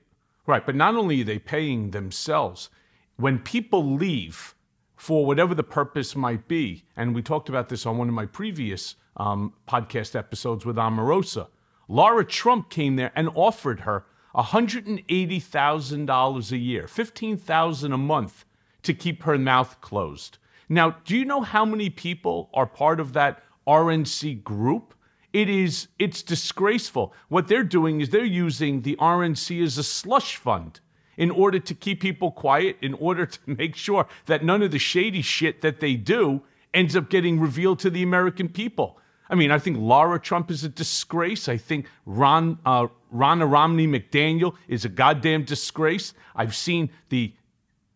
right, 0.46 0.64
but 0.64 0.74
not 0.74 0.94
only 0.94 1.20
are 1.20 1.24
they 1.24 1.38
paying 1.38 1.90
themselves, 1.90 2.70
when 3.18 3.38
people 3.40 3.94
leave 3.94 4.54
for 4.96 5.26
whatever 5.26 5.54
the 5.54 5.62
purpose 5.62 6.16
might 6.16 6.48
be, 6.48 6.85
and 6.96 7.14
we 7.14 7.22
talked 7.22 7.48
about 7.48 7.68
this 7.68 7.85
on 7.85 7.98
one 7.98 8.09
of 8.09 8.14
my 8.14 8.26
previous 8.26 8.94
um, 9.16 9.52
podcast 9.68 10.16
episodes 10.16 10.64
with 10.64 10.76
Omarosa. 10.76 11.48
Laura 11.88 12.24
Trump 12.24 12.70
came 12.70 12.96
there 12.96 13.12
and 13.16 13.28
offered 13.35 13.81
her 13.81 14.07
$180,000 14.37 16.52
a 16.52 16.57
year, 16.57 16.87
15,000 16.87 17.92
a 17.92 17.98
month 17.98 18.44
to 18.83 18.94
keep 18.94 19.24
her 19.24 19.37
mouth 19.37 19.81
closed. 19.81 20.38
Now, 20.68 20.98
do 21.04 21.16
you 21.16 21.24
know 21.24 21.40
how 21.40 21.64
many 21.64 21.90
people 21.90 22.50
are 22.54 22.66
part 22.66 23.00
of 23.00 23.14
that 23.14 23.42
RNC 23.66 24.44
group? 24.44 24.94
It 25.33 25.48
is 25.48 25.88
it's 25.98 26.22
disgraceful. 26.22 27.12
What 27.28 27.48
they're 27.48 27.64
doing 27.64 28.00
is 28.00 28.11
they're 28.11 28.24
using 28.24 28.83
the 28.83 28.94
RNC 28.96 29.61
as 29.62 29.76
a 29.76 29.83
slush 29.83 30.37
fund 30.37 30.78
in 31.18 31.31
order 31.31 31.59
to 31.59 31.74
keep 31.74 32.00
people 32.00 32.31
quiet, 32.31 32.76
in 32.81 32.94
order 32.94 33.26
to 33.26 33.38
make 33.46 33.76
sure 33.76 34.07
that 34.24 34.42
none 34.42 34.62
of 34.62 34.70
the 34.70 34.78
shady 34.78 35.20
shit 35.20 35.61
that 35.61 35.81
they 35.81 35.94
do 35.94 36.40
ends 36.72 36.96
up 36.96 37.11
getting 37.11 37.38
revealed 37.38 37.78
to 37.81 37.90
the 37.90 38.02
American 38.02 38.48
people. 38.48 38.98
I 39.28 39.35
mean, 39.35 39.50
I 39.50 39.59
think 39.59 39.76
Laura 39.78 40.18
Trump 40.18 40.50
is 40.50 40.64
a 40.64 40.70
disgrace. 40.70 41.48
I 41.48 41.59
think 41.59 41.87
Ron 42.07 42.59
uh, 42.64 42.87
Ronna 43.14 43.50
Romney 43.50 43.87
McDaniel 43.87 44.54
is 44.68 44.87
a 44.87 44.88
goddamn 44.88 45.44
disgrace. 45.44 46.14
I've 46.35 46.57
seen 46.57 46.88
the 47.11 47.35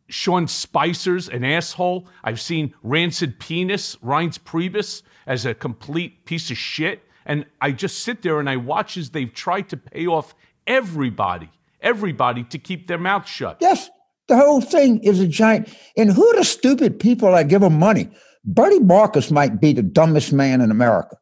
Sean 0.08 0.46
Spicer's 0.46 1.28
an 1.28 1.44
asshole. 1.44 2.06
I've 2.22 2.40
seen 2.40 2.74
Rancid 2.82 3.38
Penis, 3.38 3.96
Reince 3.96 4.38
Priebus, 4.38 5.02
as 5.26 5.46
a 5.46 5.54
complete 5.54 6.26
piece 6.26 6.50
of 6.50 6.58
shit. 6.58 7.02
And 7.24 7.46
I 7.60 7.72
just 7.72 8.00
sit 8.00 8.20
there 8.22 8.40
and 8.40 8.50
I 8.50 8.56
watch 8.56 8.96
as 8.96 9.10
they've 9.10 9.32
tried 9.32 9.68
to 9.70 9.76
pay 9.76 10.06
off 10.06 10.34
everybody, 10.66 11.50
everybody 11.82 12.44
to 12.44 12.58
keep 12.58 12.86
their 12.86 12.98
mouth 12.98 13.26
shut. 13.28 13.58
Yes, 13.60 13.90
the 14.28 14.36
whole 14.36 14.60
thing 14.60 15.02
is 15.02 15.20
a 15.20 15.26
giant. 15.28 15.68
And 15.96 16.10
who 16.12 16.26
are 16.28 16.36
the 16.36 16.44
stupid 16.44 16.98
people 17.00 17.32
that 17.32 17.48
give 17.48 17.60
them 17.60 17.78
money? 17.78 18.08
Bernie 18.44 18.80
Marcus 18.80 19.30
might 19.30 19.60
be 19.60 19.72
the 19.72 19.82
dumbest 19.82 20.32
man 20.32 20.60
in 20.60 20.70
America. 20.70 21.16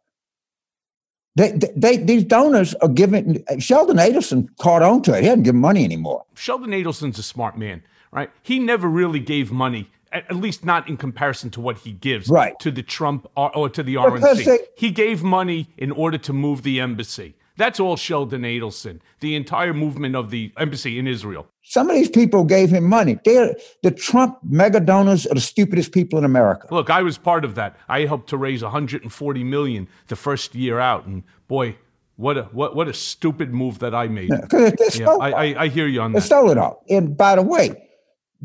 They, 1.37 1.53
they, 1.53 1.69
they 1.77 1.97
these 1.97 2.25
donors 2.25 2.75
are 2.77 2.89
giving. 2.89 3.43
Sheldon 3.59 3.99
Adelson 3.99 4.49
caught 4.59 4.83
on 4.83 5.03
to 5.03 5.15
it. 5.17 5.23
He 5.23 5.29
doesn't 5.29 5.45
give 5.45 5.55
money 5.55 5.85
anymore. 5.85 6.25
Sheldon 6.35 6.71
Adelson's 6.71 7.19
a 7.19 7.23
smart 7.23 7.57
man, 7.57 7.83
right? 8.11 8.31
He 8.43 8.59
never 8.59 8.89
really 8.89 9.21
gave 9.21 9.53
money, 9.53 9.91
at 10.13 10.35
least 10.35 10.65
not 10.65 10.89
in 10.89 10.97
comparison 10.97 11.51
to 11.51 11.61
what 11.61 11.79
he 11.79 11.93
gives 11.93 12.29
Right. 12.29 12.59
to 12.61 12.71
the 12.73 12.83
Trump 12.83 13.29
or, 13.37 13.57
or 13.57 13.69
to 13.71 13.83
the 13.83 13.95
Because 13.95 14.41
RNC. 14.41 14.45
they- 14.45 14.67
he 14.77 14.91
gave 14.91 15.23
money 15.23 15.69
in 15.79 15.93
order 15.93 16.19
to 16.19 16.33
move 16.33 16.63
the 16.63 16.81
embassy. 16.81 17.37
That's 17.61 17.79
all 17.79 17.97
Sheldon 17.97 18.41
Adelson, 18.41 19.01
the 19.21 19.37
entire 19.37 19.75
movement 19.75 20.17
of 20.17 20.31
the 20.31 20.51
embassy 20.57 20.99
in 20.99 21.07
Israel. 21.07 21.47
Some 21.63 21.91
of 21.91 21.95
these 21.95 22.09
people 22.09 22.43
gave 22.43 22.71
him 22.71 22.85
money. 22.85 23.19
They're 23.23 23.55
the 23.83 23.91
Trump 23.91 24.39
mega 24.43 24.81
donors 24.81 25.27
are 25.27 25.35
the 25.35 25.43
stupidest 25.43 25.93
people 25.93 26.19
in 26.19 26.25
America. 26.25 26.69
Look, 26.71 26.89
I 26.89 27.03
was 27.03 27.19
part 27.19 27.45
of 27.45 27.57
that. 27.57 27.77
I 27.87 28.07
helped 28.07 28.31
to 28.31 28.39
raise 28.39 28.63
140 28.63 29.45
million 29.45 29.89
the 30.09 30.17
first 30.17 30.55
year 30.55 30.81
out, 30.81 31.05
and 31.05 31.23
boy, 31.49 31.77
what 32.17 32.39
a 32.39 32.45
what 32.45 32.75
what 32.75 32.89
a 32.89 32.95
stupid 32.95 33.53
move 33.53 33.79
that 33.81 33.95
I 33.95 34.09
made. 34.09 34.31
Yeah, 34.31 34.47
they 34.51 34.73
Yeah, 34.81 34.89
stole 34.89 35.21
I, 35.21 35.31
I 35.31 35.63
I 35.65 35.69
hear 35.69 35.87
you 35.87 36.01
on 36.01 36.13
They 36.13 36.21
that. 36.21 36.25
stole 36.25 36.51
it 36.51 36.57
all. 36.57 36.83
And 36.89 37.15
by 37.15 37.37
the 37.37 37.43
way, 37.43 37.77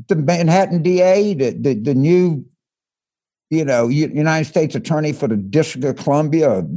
the 0.10 0.17
Manhattan 0.17 0.82
DA, 0.84 1.34
the 1.36 1.51
the, 1.51 1.73
the 1.73 1.93
new, 1.95 2.43
you 3.49 3.63
know, 3.63 3.88
United 3.88 4.45
States 4.49 4.75
Attorney 4.75 5.13
for 5.13 5.30
the 5.30 5.38
District 5.38 5.86
of 5.86 5.95
Columbia, 6.04 6.67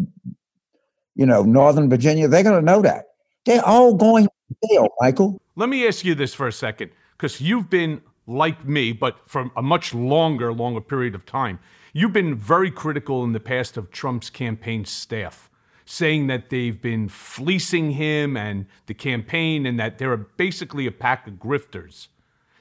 you 1.18 1.26
know, 1.26 1.42
Northern 1.42 1.90
Virginia, 1.90 2.28
they're 2.28 2.44
going 2.44 2.57
to 2.57 2.64
know 2.64 2.81
that. 2.81 3.09
They're 3.44 3.64
all 3.66 3.92
going 3.92 4.26
to 4.26 4.68
jail, 4.68 4.88
Michael. 5.00 5.42
Let 5.57 5.68
me 5.68 5.87
ask 5.87 6.04
you 6.04 6.14
this 6.14 6.33
for 6.33 6.46
a 6.46 6.52
second, 6.52 6.92
because 7.16 7.40
you've 7.40 7.68
been 7.68 8.00
like 8.28 8.64
me, 8.64 8.92
but 8.92 9.16
for 9.26 9.50
a 9.57 9.62
much 9.62 9.92
longer, 9.92 10.52
longer 10.52 10.81
period 10.81 11.16
of 11.16 11.26
time. 11.26 11.59
You've 11.92 12.12
been 12.12 12.37
very 12.37 12.70
critical 12.70 13.24
in 13.24 13.33
the 13.33 13.40
past 13.40 13.76
of 13.76 13.90
Trump's 13.90 14.31
campaign 14.31 14.85
staff, 14.85 15.50
saying 15.85 16.28
that 16.28 16.50
they've 16.50 16.81
been 16.81 17.09
fleecing 17.09 17.92
him 17.92 18.37
and 18.37 18.66
the 18.87 18.94
campaign, 18.94 19.66
and 19.66 19.81
that 19.81 19.98
they're 19.98 20.16
basically 20.16 20.87
a 20.87 20.92
pack 20.92 21.26
of 21.26 21.35
grifters. 21.35 22.09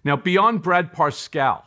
Now, 0.04 0.16
beyond 0.16 0.64
Brad 0.64 0.94
Parscale, 0.94 1.64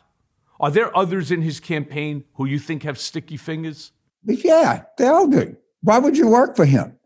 are 0.58 0.70
there 0.72 0.96
others 0.96 1.30
in 1.30 1.42
his 1.42 1.60
campaign 1.60 2.24
who 2.34 2.46
you 2.46 2.58
think 2.58 2.82
have 2.82 2.98
sticky 2.98 3.36
fingers? 3.36 3.92
Yeah, 4.24 4.82
they 4.98 5.06
all 5.06 5.28
do. 5.28 5.56
Why 5.82 5.98
would 5.98 6.16
you 6.16 6.28
work 6.28 6.56
for 6.56 6.64
him? 6.64 6.96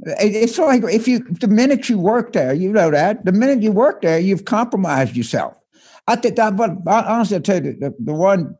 It's 0.00 0.58
like 0.58 0.84
if 0.84 1.08
you, 1.08 1.20
the 1.20 1.48
minute 1.48 1.88
you 1.88 1.98
work 1.98 2.32
there, 2.32 2.52
you 2.52 2.72
know 2.72 2.90
that. 2.90 3.24
The 3.24 3.32
minute 3.32 3.62
you 3.62 3.72
work 3.72 4.02
there, 4.02 4.18
you've 4.18 4.44
compromised 4.44 5.16
yourself. 5.16 5.56
I 6.06 6.16
think 6.16 6.36
that, 6.36 6.56
but 6.56 6.70
honestly, 6.86 7.36
I'll 7.36 7.42
tell 7.42 7.64
you, 7.64 7.74
the, 7.78 7.94
the 7.98 8.14
one, 8.14 8.56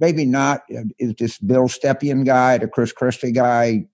maybe 0.00 0.24
not, 0.24 0.62
uh, 0.76 0.82
is 0.98 1.14
this 1.18 1.38
Bill 1.38 1.68
Stepien 1.68 2.26
guy, 2.26 2.58
the 2.58 2.68
Chris 2.68 2.92
Christie 2.92 3.32
guy. 3.32 3.86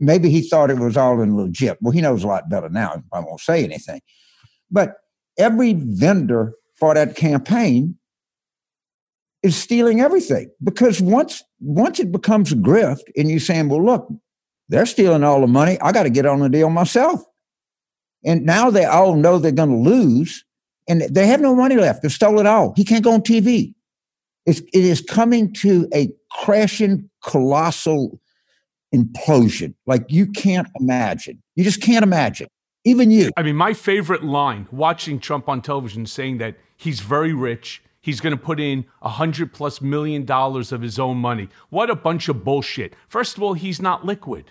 Maybe 0.00 0.28
he 0.28 0.42
thought 0.42 0.70
it 0.70 0.78
was 0.78 0.96
all 0.96 1.20
in 1.20 1.36
legit. 1.36 1.78
Well, 1.80 1.92
he 1.92 2.00
knows 2.00 2.24
a 2.24 2.26
lot 2.26 2.48
better 2.48 2.68
now. 2.68 3.02
I 3.12 3.20
won't 3.20 3.40
say 3.40 3.64
anything. 3.64 4.00
But 4.70 4.94
every 5.38 5.74
vendor 5.74 6.54
for 6.76 6.94
that 6.94 7.16
campaign 7.16 7.96
is 9.42 9.56
stealing 9.56 10.00
everything 10.00 10.50
because 10.62 11.00
once 11.00 11.42
once 11.60 11.98
it 12.00 12.12
becomes 12.12 12.52
a 12.52 12.56
grift 12.56 13.02
and 13.16 13.30
you're 13.30 13.40
saying, 13.40 13.68
well, 13.68 13.84
look, 13.84 14.08
they're 14.68 14.86
stealing 14.86 15.24
all 15.24 15.40
the 15.40 15.46
money. 15.46 15.80
I 15.80 15.92
got 15.92 16.04
to 16.04 16.10
get 16.10 16.26
on 16.26 16.40
the 16.40 16.48
deal 16.48 16.70
myself. 16.70 17.22
And 18.24 18.44
now 18.44 18.70
they 18.70 18.84
all 18.84 19.16
know 19.16 19.38
they're 19.38 19.52
going 19.52 19.70
to 19.70 19.90
lose 19.90 20.44
and 20.88 21.02
they 21.02 21.26
have 21.26 21.40
no 21.40 21.54
money 21.54 21.76
left. 21.76 22.02
They 22.02 22.08
stole 22.08 22.40
it 22.40 22.46
all. 22.46 22.72
He 22.76 22.84
can't 22.84 23.04
go 23.04 23.12
on 23.12 23.20
TV. 23.20 23.74
It's, 24.46 24.60
it 24.60 24.84
is 24.84 25.00
coming 25.00 25.52
to 25.54 25.88
a 25.94 26.08
crashing, 26.30 27.08
colossal 27.22 28.18
implosion 28.94 29.74
like 29.86 30.04
you 30.08 30.26
can't 30.26 30.66
imagine. 30.80 31.42
You 31.54 31.64
just 31.64 31.82
can't 31.82 32.02
imagine. 32.02 32.48
Even 32.84 33.10
you. 33.10 33.30
I 33.36 33.42
mean, 33.42 33.56
my 33.56 33.74
favorite 33.74 34.24
line 34.24 34.66
watching 34.70 35.18
Trump 35.18 35.48
on 35.48 35.60
television 35.60 36.06
saying 36.06 36.38
that 36.38 36.56
he's 36.76 37.00
very 37.00 37.34
rich. 37.34 37.82
He's 38.08 38.22
going 38.22 38.34
to 38.34 38.42
put 38.42 38.58
in 38.58 38.86
a 39.02 39.10
hundred 39.10 39.52
plus 39.52 39.82
million 39.82 40.24
dollars 40.24 40.72
of 40.72 40.80
his 40.80 40.98
own 40.98 41.18
money. 41.18 41.50
What 41.68 41.90
a 41.90 41.94
bunch 41.94 42.30
of 42.30 42.42
bullshit. 42.42 42.94
First 43.06 43.36
of 43.36 43.42
all, 43.42 43.52
he's 43.52 43.82
not 43.82 44.06
liquid. 44.06 44.50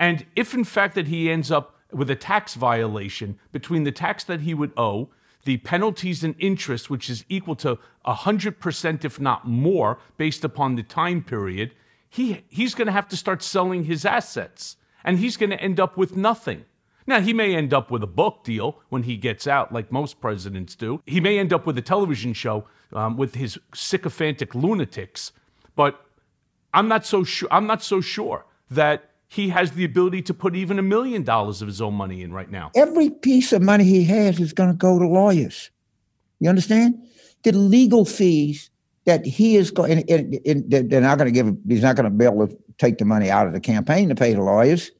And 0.00 0.26
if 0.34 0.52
in 0.52 0.64
fact 0.64 0.96
that 0.96 1.06
he 1.06 1.30
ends 1.30 1.52
up 1.52 1.76
with 1.92 2.10
a 2.10 2.16
tax 2.16 2.54
violation 2.54 3.38
between 3.52 3.84
the 3.84 3.92
tax 3.92 4.24
that 4.24 4.40
he 4.40 4.52
would 4.52 4.72
owe, 4.76 5.10
the 5.44 5.58
penalties 5.58 6.24
and 6.24 6.34
interest, 6.40 6.90
which 6.90 7.08
is 7.08 7.24
equal 7.28 7.54
to 7.54 7.78
100%, 8.04 9.04
if 9.04 9.20
not 9.20 9.46
more, 9.46 10.00
based 10.16 10.44
upon 10.44 10.74
the 10.74 10.82
time 10.82 11.22
period, 11.22 11.76
he, 12.10 12.42
he's 12.48 12.74
going 12.74 12.86
to 12.86 12.92
have 12.92 13.06
to 13.10 13.16
start 13.16 13.44
selling 13.44 13.84
his 13.84 14.04
assets. 14.04 14.76
And 15.04 15.20
he's 15.20 15.36
going 15.36 15.50
to 15.50 15.60
end 15.60 15.78
up 15.78 15.96
with 15.96 16.16
nothing. 16.16 16.64
Now, 17.06 17.20
he 17.20 17.32
may 17.32 17.54
end 17.54 17.72
up 17.72 17.92
with 17.92 18.02
a 18.02 18.08
book 18.08 18.42
deal 18.42 18.80
when 18.88 19.04
he 19.04 19.16
gets 19.16 19.46
out, 19.46 19.72
like 19.72 19.92
most 19.92 20.20
presidents 20.20 20.74
do. 20.74 21.00
He 21.06 21.20
may 21.20 21.38
end 21.38 21.52
up 21.52 21.64
with 21.64 21.78
a 21.78 21.80
television 21.80 22.32
show 22.32 22.66
um, 22.92 23.16
with 23.16 23.34
his 23.34 23.58
sycophantic 23.74 24.54
lunatics. 24.54 25.32
But 25.76 26.00
I'm 26.74 26.88
not 26.88 27.06
so 27.06 27.24
sure. 27.24 27.48
I'm 27.50 27.66
not 27.66 27.82
so 27.82 28.00
sure 28.00 28.46
that 28.70 29.10
he 29.28 29.50
has 29.50 29.72
the 29.72 29.84
ability 29.84 30.22
to 30.22 30.34
put 30.34 30.56
even 30.56 30.78
a 30.78 30.82
million 30.82 31.22
dollars 31.22 31.60
of 31.60 31.68
his 31.68 31.80
own 31.80 31.94
money 31.94 32.22
in 32.22 32.32
right 32.32 32.50
now. 32.50 32.70
Every 32.74 33.10
piece 33.10 33.52
of 33.52 33.62
money 33.62 33.84
he 33.84 34.04
has 34.04 34.40
is 34.40 34.52
going 34.52 34.70
to 34.70 34.76
go 34.76 34.98
to 34.98 35.06
lawyers. 35.06 35.70
You 36.40 36.48
understand? 36.48 37.02
the 37.42 37.52
legal 37.52 38.04
fees 38.04 38.70
that 39.04 39.24
he 39.24 39.56
is 39.56 39.70
going, 39.70 39.92
and, 39.92 40.10
and, 40.10 40.34
and 40.44 40.90
they're 40.90 41.00
not 41.00 41.18
going 41.18 41.32
to 41.32 41.42
give, 41.42 41.56
he's 41.66 41.82
not 41.82 41.96
going 41.96 42.04
to 42.04 42.10
be 42.10 42.24
able 42.24 42.46
to 42.46 42.56
take 42.78 42.98
the 42.98 43.04
money 43.04 43.30
out 43.30 43.46
of 43.46 43.52
the 43.52 43.60
campaign 43.60 44.08
to 44.08 44.14
pay 44.14 44.34
the 44.34 44.42
lawyers. 44.42 44.90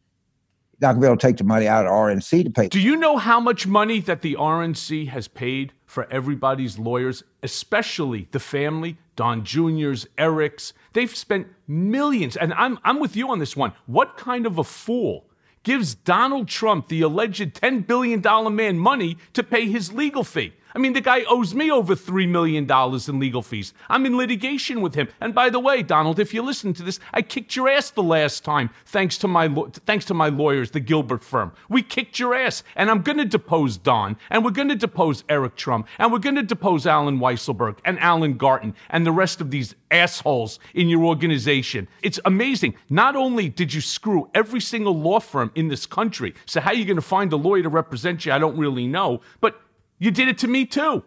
Not 0.80 0.92
going 0.92 0.96
to 0.96 1.00
be 1.00 1.06
able 1.08 1.16
to 1.16 1.26
take 1.26 1.36
the 1.38 1.44
money 1.44 1.66
out 1.66 1.86
of 1.86 1.92
RNC 1.92 2.44
to 2.44 2.50
pay. 2.50 2.68
Do 2.68 2.78
you 2.78 2.94
know 2.94 3.16
how 3.16 3.40
much 3.40 3.66
money 3.66 3.98
that 4.00 4.22
the 4.22 4.34
RNC 4.34 5.08
has 5.08 5.26
paid 5.26 5.72
for 5.86 6.10
everybody's 6.12 6.78
lawyers, 6.78 7.24
especially 7.42 8.28
the 8.30 8.38
family, 8.38 8.96
Don 9.16 9.44
Jr.'s, 9.44 10.06
Eric's? 10.16 10.72
They've 10.92 11.14
spent 11.14 11.48
millions, 11.66 12.36
and 12.36 12.54
I'm, 12.54 12.78
I'm 12.84 13.00
with 13.00 13.16
you 13.16 13.28
on 13.30 13.40
this 13.40 13.56
one. 13.56 13.72
What 13.86 14.16
kind 14.16 14.46
of 14.46 14.56
a 14.58 14.64
fool 14.64 15.24
gives 15.64 15.96
Donald 15.96 16.46
Trump, 16.46 16.86
the 16.88 17.02
alleged 17.02 17.54
$10 17.54 17.84
billion 17.84 18.22
man, 18.54 18.78
money 18.78 19.18
to 19.32 19.42
pay 19.42 19.68
his 19.68 19.92
legal 19.92 20.22
fee? 20.22 20.52
I 20.78 20.80
mean, 20.80 20.92
the 20.92 21.00
guy 21.00 21.24
owes 21.28 21.56
me 21.56 21.72
over 21.72 21.96
$3 21.96 22.28
million 22.28 22.64
in 22.70 23.18
legal 23.18 23.42
fees. 23.42 23.74
I'm 23.88 24.06
in 24.06 24.16
litigation 24.16 24.80
with 24.80 24.94
him. 24.94 25.08
And 25.20 25.34
by 25.34 25.50
the 25.50 25.58
way, 25.58 25.82
Donald, 25.82 26.20
if 26.20 26.32
you 26.32 26.40
listen 26.40 26.72
to 26.74 26.84
this, 26.84 27.00
I 27.12 27.20
kicked 27.20 27.56
your 27.56 27.68
ass 27.68 27.90
the 27.90 28.00
last 28.04 28.44
time 28.44 28.70
thanks 28.86 29.18
to 29.18 29.26
my, 29.26 29.52
thanks 29.86 30.04
to 30.04 30.14
my 30.14 30.28
lawyers, 30.28 30.70
the 30.70 30.78
Gilbert 30.78 31.24
firm. 31.24 31.50
We 31.68 31.82
kicked 31.82 32.20
your 32.20 32.32
ass. 32.32 32.62
And 32.76 32.90
I'm 32.90 33.02
going 33.02 33.18
to 33.18 33.24
depose 33.24 33.76
Don. 33.76 34.16
And 34.30 34.44
we're 34.44 34.52
going 34.52 34.68
to 34.68 34.76
depose 34.76 35.24
Eric 35.28 35.56
Trump. 35.56 35.88
And 35.98 36.12
we're 36.12 36.20
going 36.20 36.36
to 36.36 36.44
depose 36.44 36.86
Allen 36.86 37.18
Weisselberg 37.18 37.78
and 37.84 37.98
Alan 37.98 38.36
Garten 38.36 38.76
and 38.88 39.04
the 39.04 39.10
rest 39.10 39.40
of 39.40 39.50
these 39.50 39.74
assholes 39.90 40.60
in 40.74 40.88
your 40.88 41.04
organization. 41.06 41.88
It's 42.04 42.20
amazing. 42.24 42.76
Not 42.88 43.16
only 43.16 43.48
did 43.48 43.74
you 43.74 43.80
screw 43.80 44.30
every 44.32 44.60
single 44.60 44.96
law 44.96 45.18
firm 45.18 45.50
in 45.56 45.66
this 45.66 45.86
country, 45.86 46.34
so 46.46 46.60
how 46.60 46.70
are 46.70 46.74
you 46.74 46.84
going 46.84 46.94
to 46.94 47.02
find 47.02 47.32
a 47.32 47.36
lawyer 47.36 47.64
to 47.64 47.68
represent 47.68 48.24
you? 48.24 48.32
I 48.32 48.38
don't 48.38 48.56
really 48.56 48.86
know. 48.86 49.22
But 49.40 49.60
you 49.98 50.10
did 50.10 50.28
it 50.28 50.38
to 50.38 50.48
me 50.48 50.64
too. 50.64 51.04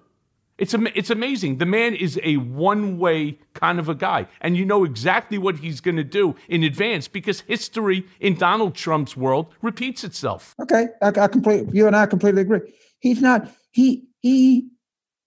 It's, 0.58 0.75
it's 0.93 1.10
amazing. 1.10 1.58
The 1.58 1.65
man 1.65 1.95
is 1.95 2.19
a 2.23 2.38
one 2.38 2.99
way 2.99 3.39
kind 3.56 3.80
of 3.80 3.89
a 3.89 3.95
guy. 3.95 4.27
And 4.41 4.56
you 4.56 4.63
know 4.63 4.84
exactly 4.84 5.39
what 5.39 5.58
he's 5.58 5.82
going 5.82 5.95
to 5.95 6.04
do 6.04 6.36
in 6.47 6.63
advance 6.63 7.08
because 7.08 7.41
history 7.41 8.06
in 8.19 8.36
Donald 8.36 8.75
Trump's 8.75 9.17
world 9.17 9.47
repeats 9.63 10.04
itself. 10.04 10.54
Okay. 10.62 10.89
I, 11.01 11.08
I 11.08 11.27
completely, 11.27 11.75
you 11.75 11.88
and 11.88 11.95
I 11.95 12.06
completely 12.06 12.43
agree. 12.43 12.60
He's 12.99 13.21
not, 13.21 13.49
he, 13.71 14.08
he 14.19 14.69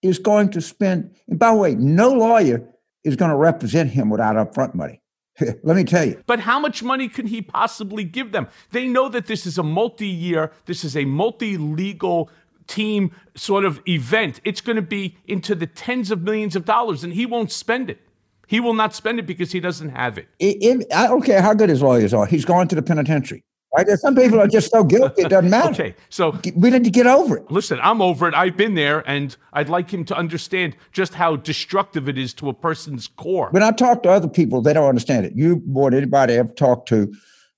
is 0.02 0.20
going 0.20 0.50
to 0.50 0.60
spend, 0.60 1.16
and 1.26 1.36
by 1.36 1.50
the 1.50 1.56
way, 1.56 1.74
no 1.74 2.12
lawyer 2.12 2.64
is 3.02 3.16
going 3.16 3.32
to 3.32 3.36
represent 3.36 3.90
him 3.90 4.10
without 4.10 4.36
upfront 4.36 4.74
money. 4.74 5.00
Let 5.64 5.76
me 5.76 5.82
tell 5.82 6.04
you. 6.04 6.22
But 6.26 6.40
how 6.40 6.60
much 6.60 6.82
money 6.82 7.08
can 7.08 7.26
he 7.26 7.42
possibly 7.42 8.04
give 8.04 8.30
them? 8.30 8.46
They 8.70 8.86
know 8.86 9.08
that 9.08 9.26
this 9.26 9.46
is 9.46 9.58
a 9.58 9.64
multi 9.64 10.06
year, 10.06 10.52
this 10.66 10.84
is 10.84 10.96
a 10.96 11.04
multi 11.04 11.56
legal 11.56 12.30
team 12.66 13.12
sort 13.36 13.64
of 13.64 13.80
event, 13.88 14.40
it's 14.44 14.60
going 14.60 14.76
to 14.76 14.82
be 14.82 15.16
into 15.26 15.54
the 15.54 15.66
tens 15.66 16.10
of 16.10 16.22
millions 16.22 16.56
of 16.56 16.64
dollars, 16.64 17.04
and 17.04 17.12
he 17.12 17.26
won't 17.26 17.52
spend 17.52 17.90
it. 17.90 18.00
He 18.46 18.60
will 18.60 18.74
not 18.74 18.94
spend 18.94 19.18
it 19.18 19.26
because 19.26 19.52
he 19.52 19.60
doesn't 19.60 19.90
have 19.90 20.18
it. 20.18 20.28
it 20.38 20.86
I 20.94 21.06
don't 21.06 21.22
care 21.22 21.40
how 21.40 21.54
good 21.54 21.70
his 21.70 21.82
lawyers 21.82 22.12
are. 22.12 22.26
He's 22.26 22.44
going 22.44 22.68
to 22.68 22.74
the 22.74 22.82
penitentiary. 22.82 23.42
Right? 23.76 23.88
Some 23.98 24.14
people 24.14 24.40
are 24.40 24.46
just 24.46 24.70
so 24.70 24.84
guilty 24.84 25.22
it 25.22 25.30
doesn't 25.30 25.50
matter. 25.50 25.70
okay, 25.70 25.94
so 26.08 26.38
we 26.54 26.70
need 26.70 26.84
to 26.84 26.90
get 26.90 27.08
over 27.08 27.38
it. 27.38 27.50
Listen, 27.50 27.80
I'm 27.82 28.00
over 28.00 28.28
it. 28.28 28.34
I've 28.34 28.56
been 28.56 28.74
there, 28.74 29.00
and 29.08 29.36
I'd 29.52 29.68
like 29.68 29.90
him 29.90 30.04
to 30.04 30.16
understand 30.16 30.76
just 30.92 31.14
how 31.14 31.34
destructive 31.34 32.08
it 32.08 32.16
is 32.16 32.32
to 32.34 32.48
a 32.48 32.54
person's 32.54 33.08
core. 33.08 33.48
When 33.50 33.64
I 33.64 33.72
talk 33.72 34.04
to 34.04 34.10
other 34.10 34.28
people, 34.28 34.62
they 34.62 34.72
don't 34.72 34.88
understand 34.88 35.26
it. 35.26 35.32
You 35.34 35.60
more 35.66 35.90
than 35.90 35.98
anybody 35.98 36.38
I've 36.38 36.54
talked 36.54 36.88
to 36.90 37.12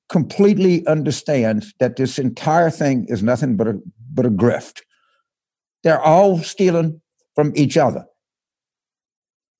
completely 0.08 0.86
understands 0.86 1.74
that 1.80 1.96
this 1.96 2.18
entire 2.18 2.70
thing 2.70 3.04
is 3.10 3.22
nothing 3.22 3.56
but 3.56 3.68
a 3.68 3.78
but 4.14 4.24
a 4.24 4.30
grift. 4.30 4.80
They're 5.82 6.00
all 6.00 6.38
stealing 6.38 7.00
from 7.34 7.52
each 7.54 7.76
other. 7.76 8.06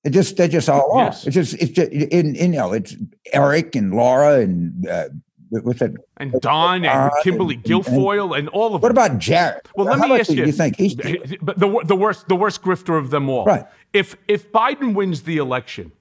It 0.03 0.11
just 0.11 0.37
they're 0.37 0.47
just 0.47 0.69
all 0.69 0.93
yes. 0.95 1.25
It's 1.25 1.33
just 1.33 1.53
it's 1.55 1.71
just 1.71 1.91
in, 1.91 2.35
in 2.35 2.53
you 2.53 2.59
know 2.59 2.73
it's 2.73 2.95
Eric 3.33 3.75
and 3.75 3.93
Laura 3.93 4.39
and 4.39 4.87
uh, 4.87 5.09
with 5.51 5.81
it 5.81 5.93
and 6.17 6.31
Don 6.39 6.85
and 6.85 7.11
Kimberly 7.23 7.55
and, 7.55 7.63
Guilfoyle 7.63 8.37
and, 8.37 8.47
and, 8.47 8.49
all 8.49 8.75
of 8.75 8.81
what 8.81 8.89
them. 8.89 8.95
What 8.95 9.09
about 9.09 9.19
Jared? 9.19 9.61
Well, 9.75 9.87
let 9.87 9.99
How 9.99 10.07
me 10.07 10.19
ask 10.19 10.29
you. 10.29 10.45
You 10.45 10.51
think 10.51 10.77
he's 10.77 10.95
the, 10.95 11.83
the 11.85 11.95
worst 11.95 12.27
the 12.27 12.35
worst 12.35 12.61
grifter 12.61 12.97
of 12.97 13.09
them 13.09 13.29
all? 13.29 13.45
Right. 13.45 13.65
If 13.93 14.15
if 14.27 14.51
Biden 14.51 14.93
wins 14.93 15.23
the 15.23 15.37
election, 15.37 15.91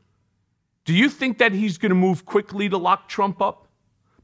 do 0.85 0.94
you 0.94 1.09
think 1.09 1.38
that 1.38 1.52
he's 1.52 1.79
going 1.79 1.90
to 1.90 1.96
move 1.96 2.24
quickly 2.24 2.68
to 2.68 2.79
lock 2.79 3.09
Trump 3.09 3.42
up? 3.42 3.65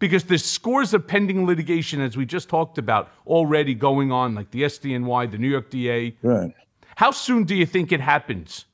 Because 0.02 0.24
there's 0.24 0.44
scores 0.44 0.94
of 0.94 1.06
pending 1.06 1.46
litigation, 1.46 2.00
as 2.00 2.16
we 2.16 2.26
just 2.26 2.48
talked 2.48 2.76
about, 2.76 3.12
already 3.24 3.72
going 3.72 4.10
on, 4.10 4.34
like 4.34 4.50
the 4.50 4.62
SDNY, 4.62 5.30
the 5.30 5.38
New 5.38 5.46
York 5.46 5.70
DA. 5.70 6.16
Right. 6.22 6.52
How 6.96 7.12
soon 7.12 7.44
do 7.44 7.54
you 7.54 7.64
think 7.64 7.92
it 7.92 8.00
happens? 8.00 8.64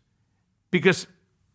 Because 0.71 1.07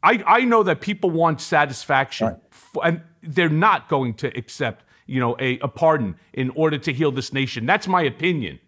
I, 0.03 0.23
I 0.27 0.41
know 0.41 0.61
that 0.61 0.79
people 0.79 1.09
want 1.09 1.41
satisfaction, 1.41 2.27
right. 2.27 2.85
and 2.85 3.01
they're 3.23 3.49
not 3.49 3.89
going 3.89 4.13
to 4.17 4.27
accept, 4.37 4.85
you 5.07 5.19
know, 5.19 5.35
a, 5.39 5.57
a 5.57 5.67
pardon 5.67 6.17
in 6.33 6.51
order 6.51 6.77
to 6.77 6.93
heal 6.93 7.11
this 7.11 7.33
nation. 7.33 7.65
That's 7.65 7.87
my 7.87 8.03
opinion. 8.03 8.59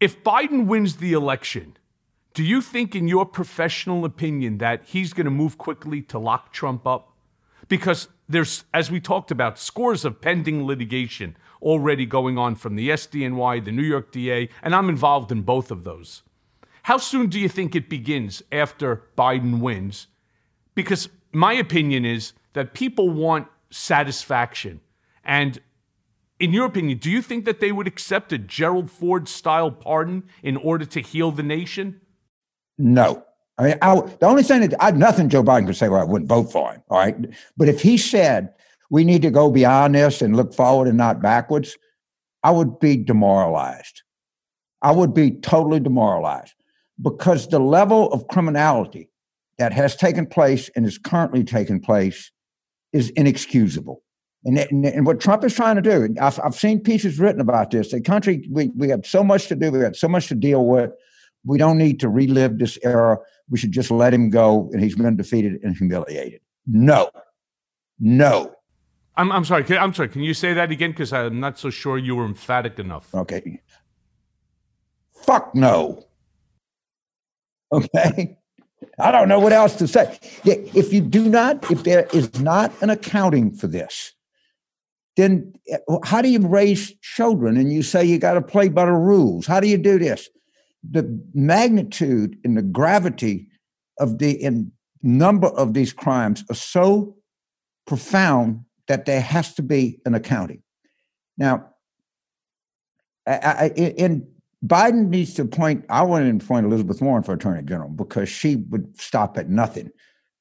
If 0.00 0.24
Biden 0.24 0.66
wins 0.66 0.96
the 0.96 1.12
election, 1.12 1.76
do 2.34 2.42
you 2.42 2.60
think, 2.62 2.96
in 2.96 3.06
your 3.06 3.24
professional 3.24 4.04
opinion, 4.04 4.58
that 4.58 4.82
he's 4.86 5.12
going 5.12 5.26
to 5.26 5.30
move 5.30 5.56
quickly 5.56 6.02
to 6.02 6.18
lock 6.18 6.52
Trump 6.52 6.84
up? 6.84 7.12
Because 7.68 8.08
there's, 8.28 8.64
as 8.74 8.90
we 8.90 9.00
talked 9.00 9.30
about, 9.30 9.58
scores 9.58 10.04
of 10.04 10.20
pending 10.20 10.66
litigation 10.66 11.36
already 11.62 12.06
going 12.06 12.38
on 12.38 12.54
from 12.54 12.76
the 12.76 12.90
SDNY, 12.90 13.64
the 13.64 13.72
New 13.72 13.82
York 13.82 14.12
DA, 14.12 14.48
and 14.62 14.74
I'm 14.74 14.88
involved 14.88 15.32
in 15.32 15.42
both 15.42 15.70
of 15.70 15.84
those. 15.84 16.22
How 16.84 16.98
soon 16.98 17.28
do 17.28 17.38
you 17.38 17.48
think 17.48 17.74
it 17.74 17.88
begins 17.88 18.42
after 18.52 19.04
Biden 19.16 19.60
wins? 19.60 20.06
Because 20.74 21.08
my 21.32 21.52
opinion 21.52 22.04
is 22.04 22.32
that 22.52 22.74
people 22.74 23.10
want 23.10 23.48
satisfaction. 23.70 24.80
And 25.24 25.60
in 26.38 26.52
your 26.52 26.66
opinion, 26.66 26.98
do 26.98 27.10
you 27.10 27.20
think 27.20 27.44
that 27.44 27.60
they 27.60 27.72
would 27.72 27.86
accept 27.86 28.32
a 28.32 28.38
Gerald 28.38 28.90
Ford 28.90 29.28
style 29.28 29.70
pardon 29.70 30.24
in 30.42 30.56
order 30.56 30.84
to 30.86 31.00
heal 31.00 31.30
the 31.30 31.42
nation? 31.42 32.00
No. 32.78 33.24
I 33.58 33.62
mean, 33.64 33.74
I, 33.82 33.94
the 33.96 34.26
only 34.26 34.44
thing 34.44 34.60
that 34.62 34.74
I 34.80 34.92
nothing 34.92 35.28
Joe 35.28 35.42
Biden 35.42 35.66
could 35.66 35.76
say, 35.76 35.88
well, 35.88 36.00
I 36.00 36.04
wouldn't 36.04 36.28
vote 36.28 36.52
for 36.52 36.72
him. 36.72 36.82
All 36.88 36.98
right. 36.98 37.16
But 37.56 37.68
if 37.68 37.82
he 37.82 37.98
said 37.98 38.50
we 38.90 39.04
need 39.04 39.22
to 39.22 39.30
go 39.30 39.50
beyond 39.50 39.94
this 39.94 40.22
and 40.22 40.36
look 40.36 40.54
forward 40.54 40.88
and 40.88 40.96
not 40.96 41.20
backwards, 41.20 41.76
I 42.42 42.50
would 42.50 42.78
be 42.78 42.96
demoralized. 42.96 44.02
I 44.80 44.92
would 44.92 45.12
be 45.12 45.32
totally 45.32 45.80
demoralized 45.80 46.54
because 47.02 47.48
the 47.48 47.58
level 47.58 48.12
of 48.12 48.28
criminality 48.28 49.10
that 49.58 49.72
has 49.72 49.96
taken 49.96 50.26
place 50.26 50.70
and 50.76 50.86
is 50.86 50.98
currently 50.98 51.42
taking 51.42 51.80
place 51.80 52.30
is 52.92 53.10
inexcusable. 53.10 54.02
And, 54.44 54.58
and, 54.58 54.86
and 54.86 55.04
what 55.04 55.20
Trump 55.20 55.44
is 55.44 55.54
trying 55.54 55.76
to 55.76 55.82
do, 55.82 56.14
I've, 56.20 56.38
I've 56.42 56.54
seen 56.54 56.80
pieces 56.80 57.18
written 57.18 57.40
about 57.40 57.72
this. 57.72 57.90
The 57.90 58.00
country, 58.00 58.48
we, 58.50 58.68
we 58.76 58.88
have 58.90 59.04
so 59.04 59.24
much 59.24 59.48
to 59.48 59.56
do, 59.56 59.72
we 59.72 59.80
have 59.80 59.96
so 59.96 60.08
much 60.08 60.28
to 60.28 60.36
deal 60.36 60.64
with. 60.64 60.90
We 61.44 61.58
don't 61.58 61.76
need 61.76 62.00
to 62.00 62.08
relive 62.08 62.58
this 62.58 62.78
era 62.84 63.18
we 63.50 63.58
should 63.58 63.72
just 63.72 63.90
let 63.90 64.12
him 64.12 64.30
go 64.30 64.68
and 64.72 64.82
he's 64.82 64.96
been 64.96 65.16
defeated 65.16 65.60
and 65.62 65.76
humiliated. 65.76 66.40
No, 66.66 67.10
no. 67.98 68.54
I'm, 69.16 69.32
I'm 69.32 69.44
sorry. 69.44 69.64
I'm 69.76 69.92
sorry. 69.94 70.08
Can 70.08 70.22
you 70.22 70.34
say 70.34 70.54
that 70.54 70.70
again? 70.70 70.90
Because 70.90 71.12
I'm 71.12 71.40
not 71.40 71.58
so 71.58 71.70
sure 71.70 71.98
you 71.98 72.14
were 72.14 72.24
emphatic 72.24 72.78
enough. 72.78 73.12
Okay. 73.14 73.60
Fuck 75.24 75.54
no. 75.54 76.04
Okay. 77.72 78.38
I 79.00 79.10
don't 79.10 79.28
know 79.28 79.40
what 79.40 79.52
else 79.52 79.76
to 79.76 79.88
say. 79.88 80.18
If 80.44 80.92
you 80.92 81.00
do 81.00 81.28
not, 81.28 81.70
if 81.70 81.84
there 81.84 82.06
is 82.12 82.40
not 82.40 82.72
an 82.80 82.90
accounting 82.90 83.52
for 83.52 83.66
this, 83.66 84.12
then 85.16 85.52
eh, 85.68 85.78
how 86.04 86.22
do 86.22 86.28
you 86.28 86.46
raise 86.46 86.92
children 87.00 87.56
and 87.56 87.72
you 87.72 87.82
say 87.82 88.04
you 88.04 88.18
got 88.18 88.34
to 88.34 88.42
play 88.42 88.68
by 88.68 88.86
the 88.86 88.92
rules? 88.92 89.46
How 89.46 89.58
do 89.60 89.68
you 89.68 89.78
do 89.78 89.98
this? 89.98 90.28
The 90.90 91.22
magnitude 91.34 92.38
and 92.44 92.56
the 92.56 92.62
gravity 92.62 93.48
of 93.98 94.18
the 94.18 94.30
in 94.32 94.72
number 95.02 95.48
of 95.48 95.74
these 95.74 95.92
crimes 95.92 96.44
are 96.50 96.54
so 96.54 97.16
profound 97.86 98.64
that 98.88 99.06
there 99.06 99.20
has 99.20 99.54
to 99.54 99.62
be 99.62 100.00
an 100.04 100.14
accounting. 100.14 100.62
Now, 101.36 101.70
I, 103.26 103.32
I, 103.32 103.66
in 103.76 104.26
Biden 104.64 105.08
needs 105.08 105.34
to 105.34 105.42
appoint. 105.42 105.84
I 105.88 106.02
wanted 106.02 106.38
to 106.38 106.44
appoint 106.44 106.66
Elizabeth 106.66 107.00
Warren 107.00 107.22
for 107.22 107.34
Attorney 107.34 107.62
General 107.62 107.90
because 107.90 108.28
she 108.28 108.56
would 108.56 108.98
stop 109.00 109.38
at 109.38 109.48
nothing 109.48 109.90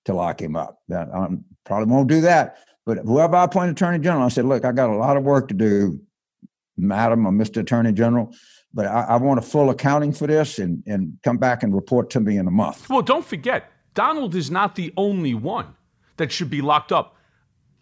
to 0.05 0.13
lock 0.13 0.41
him 0.41 0.55
up. 0.55 0.79
I 0.91 1.27
probably 1.65 1.93
won't 1.93 2.07
do 2.07 2.21
that. 2.21 2.57
But 2.85 2.99
whoever 2.99 3.35
I 3.35 3.43
appoint 3.43 3.71
Attorney 3.71 3.99
General, 3.99 4.25
I 4.25 4.29
said, 4.29 4.45
look, 4.45 4.63
I 4.63 4.71
got 4.71 4.89
a 4.89 4.95
lot 4.95 5.17
of 5.17 5.23
work 5.23 5.49
to 5.49 5.53
do, 5.53 5.99
Madam 6.77 7.27
or 7.27 7.31
Mr. 7.31 7.57
Attorney 7.57 7.91
General 7.91 8.33
but 8.73 8.85
I, 8.85 9.03
I, 9.03 9.15
want 9.17 9.39
a 9.39 9.41
full 9.41 9.69
accounting 9.69 10.13
for 10.13 10.27
this 10.27 10.59
and, 10.59 10.83
and 10.85 11.17
come 11.23 11.37
back 11.37 11.63
and 11.63 11.73
report 11.73 12.09
to 12.11 12.19
me 12.19 12.37
in 12.37 12.47
a 12.47 12.51
month. 12.51 12.89
Well, 12.89 13.01
don't 13.01 13.25
forget, 13.25 13.71
Donald 13.93 14.35
is 14.35 14.51
not 14.51 14.75
the 14.75 14.93
only 14.97 15.33
one 15.33 15.75
that 16.17 16.31
should 16.31 16.49
be 16.49 16.61
locked 16.61 16.91
up. 16.91 17.15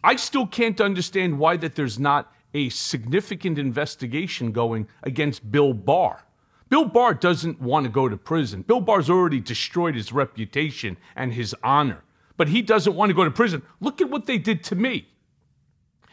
I 0.02 0.16
still 0.16 0.46
can't 0.46 0.80
understand 0.80 1.38
why 1.38 1.56
that 1.58 1.74
there's 1.74 1.98
not 1.98 2.32
a 2.54 2.68
significant 2.70 3.58
investigation 3.58 4.52
going 4.52 4.88
against 5.02 5.50
Bill 5.50 5.72
Barr. 5.74 6.24
Bill 6.68 6.84
Barr 6.84 7.14
doesn't 7.14 7.60
want 7.60 7.84
to 7.84 7.90
go 7.90 8.08
to 8.08 8.16
prison. 8.16 8.62
Bill 8.62 8.80
Barr's 8.80 9.10
already 9.10 9.40
destroyed 9.40 9.94
his 9.94 10.12
reputation 10.12 10.96
and 11.14 11.32
his 11.32 11.54
honor, 11.62 12.02
but 12.36 12.48
he 12.48 12.62
doesn't 12.62 12.96
want 12.96 13.10
to 13.10 13.14
go 13.14 13.24
to 13.24 13.30
prison. 13.30 13.62
Look 13.80 14.00
at 14.00 14.10
what 14.10 14.26
they 14.26 14.38
did 14.38 14.64
to 14.64 14.74
me. 14.74 15.08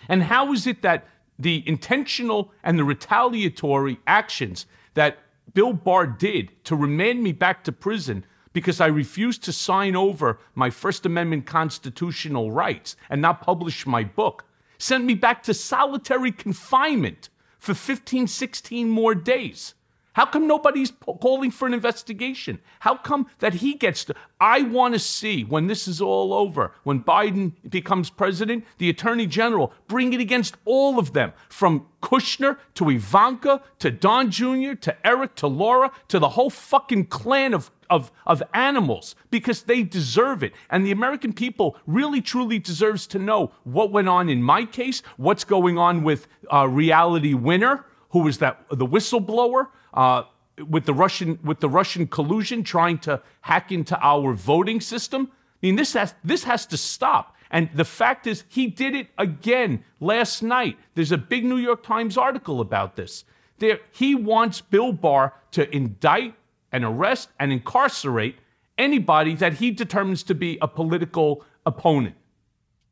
And 0.10 0.24
how 0.24 0.52
is 0.52 0.68
it 0.68 0.82
that 0.82 1.08
the 1.38 1.64
intentional 1.68 2.52
and 2.64 2.78
the 2.78 2.84
retaliatory 2.84 4.00
actions 4.08 4.66
that 4.94 5.18
Bill 5.54 5.74
Barr 5.74 6.08
did 6.08 6.52
to 6.66 6.76
remand 6.76 7.24
me 7.24 7.32
back 7.32 7.64
to 7.64 7.72
prison 7.72 8.26
because 8.54 8.80
I 8.80 8.88
refused 8.88 9.44
to 9.44 9.52
sign 9.52 9.96
over 9.96 10.40
my 10.56 10.70
First 10.70 11.06
Amendment 11.06 11.46
constitutional 11.46 12.52
rights 12.52 12.96
and 13.10 13.22
not 13.22 13.42
publish 13.42 13.86
my 13.86 14.04
book 14.04 14.46
sent 14.78 15.06
me 15.06 15.16
back 15.16 15.42
to 15.44 15.54
solitary 15.54 16.32
confinement 16.32 17.30
for 17.58 17.74
15, 17.74 18.28
16 18.28 18.90
more 18.90 19.16
days. 19.16 19.74
How 20.14 20.26
come 20.26 20.48
nobody's 20.48 20.92
calling 21.22 21.52
for 21.52 21.68
an 21.68 21.74
investigation? 21.74 22.60
How 22.82 22.96
come 22.96 23.28
that 23.40 23.56
he 23.56 23.74
gets 23.74 24.06
to? 24.06 24.16
I 24.40 24.62
want 24.62 24.94
to 24.94 25.00
see 25.00 25.44
when 25.44 25.68
this 25.68 25.88
is 25.88 26.02
all 26.02 26.34
over, 26.34 26.74
when 26.84 27.04
Biden 27.04 27.54
becomes 27.68 28.10
president, 28.10 28.64
the 28.78 28.90
attorney 28.90 29.26
general 29.26 29.74
bring 29.88 30.14
it 30.14 30.20
against 30.20 30.56
all 30.66 31.00
of 31.00 31.14
them, 31.14 31.34
from 31.50 31.88
Kushner 32.02 32.58
to 32.76 32.90
Ivanka 32.90 33.64
to 33.80 33.90
Don 33.90 34.30
Jr. 34.30 34.74
to 34.82 34.96
Eric 35.06 35.36
to 35.36 35.48
Laura 35.48 35.92
to 36.10 36.20
the 36.20 36.30
whole 36.30 36.50
fucking 36.50 37.06
clan 37.06 37.54
of 37.54 37.72
of, 37.90 38.12
of 38.26 38.42
animals 38.56 39.16
because 39.30 39.64
they 39.64 39.84
deserve 39.84 40.42
it. 40.42 40.54
And 40.72 40.84
the 40.84 40.92
American 40.92 41.32
people 41.32 41.78
really 41.86 42.22
truly 42.22 42.58
deserves 42.58 43.06
to 43.08 43.20
know 43.20 43.52
what 43.64 43.92
went 43.92 44.10
on 44.10 44.30
in 44.30 44.42
my 44.42 44.66
case, 44.66 45.04
what's 45.18 45.44
going 45.44 45.78
on 45.78 46.04
with 46.04 46.28
uh, 46.52 46.68
Reality 46.68 47.36
Winner, 47.36 47.86
who 48.14 48.20
was 48.20 48.38
that 48.38 48.64
the 48.70 48.86
whistleblower 48.86 49.68
uh, 49.94 50.24
with 50.70 50.86
the 50.86 50.94
Russian 50.94 51.40
with 51.44 51.60
the 51.60 51.68
Russian 51.68 52.08
collusion 52.08 52.64
trying 52.64 53.00
to 53.00 53.22
hack 53.42 53.72
into 53.72 54.00
our 54.00 54.34
voting 54.34 54.80
system. 54.80 55.32
I 55.32 55.66
mean, 55.66 55.76
this 55.76 55.94
has 55.94 56.14
this 56.24 56.44
has 56.46 56.66
to 56.68 56.78
stop. 56.78 57.36
And 57.50 57.70
the 57.76 57.86
fact 57.86 58.26
is, 58.26 58.44
he 58.50 58.68
did 58.68 58.96
it 58.96 59.08
again 59.18 59.84
last 60.00 60.42
night. 60.42 60.78
There's 60.96 61.12
a 61.12 61.18
big 61.18 61.44
New 61.44 61.58
York 61.58 61.84
Times 61.84 62.18
article 62.18 62.62
about 62.62 62.96
this. 62.96 63.26
There, 63.60 63.80
he 63.92 64.16
wants 64.16 64.62
Bill 64.62 64.92
Barr 64.92 65.34
to 65.52 65.70
indict 65.76 66.34
and 66.72 66.84
arrest 66.84 67.30
and 67.40 67.52
incarcerate 67.52 68.36
anybody 68.78 69.36
that 69.36 69.54
he 69.54 69.70
determines 69.70 70.24
to 70.24 70.36
be 70.36 70.58
a 70.62 70.68
political 70.68 71.46
opponent. 71.66 72.16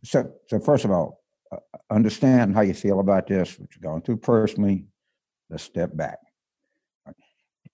So, 0.04 0.32
so 0.48 0.60
first 0.60 0.86
of 0.86 0.92
all, 0.92 1.24
uh, 1.52 1.58
understand 1.90 2.54
how 2.54 2.62
you 2.62 2.76
feel 2.76 3.00
about 3.00 3.28
this, 3.28 3.60
what 3.60 3.70
you're 3.76 3.92
going 3.92 4.04
through 4.04 4.18
personally. 4.18 4.86
Let's 5.52 5.64
step 5.64 5.96
back. 5.96 6.18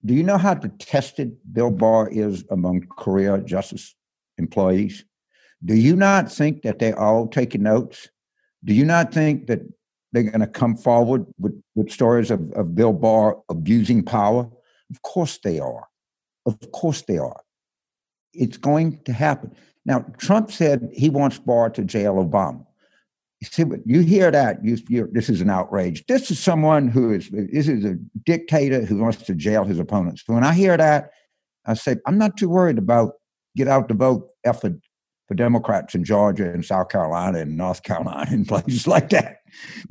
Do 0.03 0.13
you 0.13 0.23
know 0.23 0.37
how 0.37 0.55
detested 0.55 1.37
Bill 1.53 1.69
Barr 1.71 2.09
is 2.09 2.43
among 2.49 2.87
career 2.97 3.37
justice 3.37 3.95
employees? 4.37 5.05
Do 5.63 5.75
you 5.75 5.95
not 5.95 6.31
think 6.31 6.63
that 6.63 6.79
they're 6.79 6.99
all 6.99 7.27
taking 7.27 7.63
notes? 7.63 8.09
Do 8.63 8.73
you 8.73 8.85
not 8.85 9.13
think 9.13 9.47
that 9.47 9.61
they're 10.11 10.23
going 10.23 10.39
to 10.39 10.47
come 10.47 10.75
forward 10.75 11.25
with, 11.39 11.61
with 11.75 11.91
stories 11.91 12.31
of, 12.31 12.51
of 12.53 12.73
Bill 12.73 12.93
Barr 12.93 13.37
abusing 13.49 14.03
power? 14.03 14.49
Of 14.89 15.01
course 15.03 15.39
they 15.43 15.59
are. 15.59 15.87
Of 16.45 16.59
course 16.71 17.03
they 17.03 17.17
are. 17.17 17.41
It's 18.33 18.57
going 18.57 19.03
to 19.03 19.13
happen. 19.13 19.55
Now, 19.85 20.05
Trump 20.17 20.51
said 20.51 20.89
he 20.93 21.09
wants 21.09 21.39
Barr 21.39 21.69
to 21.71 21.83
jail 21.83 22.15
Obama. 22.15 22.65
You 23.41 23.47
see, 23.47 23.65
you 23.85 23.99
hear 24.01 24.31
that, 24.31 24.57
you, 24.63 25.09
this 25.11 25.29
is 25.29 25.41
an 25.41 25.49
outrage. 25.49 26.05
This 26.07 26.31
is 26.31 26.39
someone 26.39 26.87
who 26.87 27.13
is, 27.13 27.29
this 27.29 27.67
is 27.67 27.85
a 27.85 27.95
dictator 28.25 28.83
who 28.83 28.97
wants 28.97 29.21
to 29.23 29.35
jail 29.35 29.63
his 29.63 29.77
opponents. 29.77 30.23
When 30.25 30.43
I 30.43 30.53
hear 30.53 30.75
that, 30.75 31.11
I 31.65 31.75
say, 31.75 31.97
I'm 32.07 32.17
not 32.17 32.37
too 32.37 32.49
worried 32.49 32.79
about 32.79 33.13
get 33.55 33.67
out 33.67 33.87
the 33.87 33.93
vote 33.93 34.29
effort 34.43 34.73
for 35.27 35.35
Democrats 35.35 35.93
in 35.93 36.03
Georgia 36.03 36.49
and 36.49 36.63
South 36.63 36.89
Carolina 36.89 37.39
and 37.39 37.57
North 37.57 37.83
Carolina 37.83 38.27
and 38.31 38.47
places 38.47 38.87
like 38.87 39.09
that. 39.09 39.37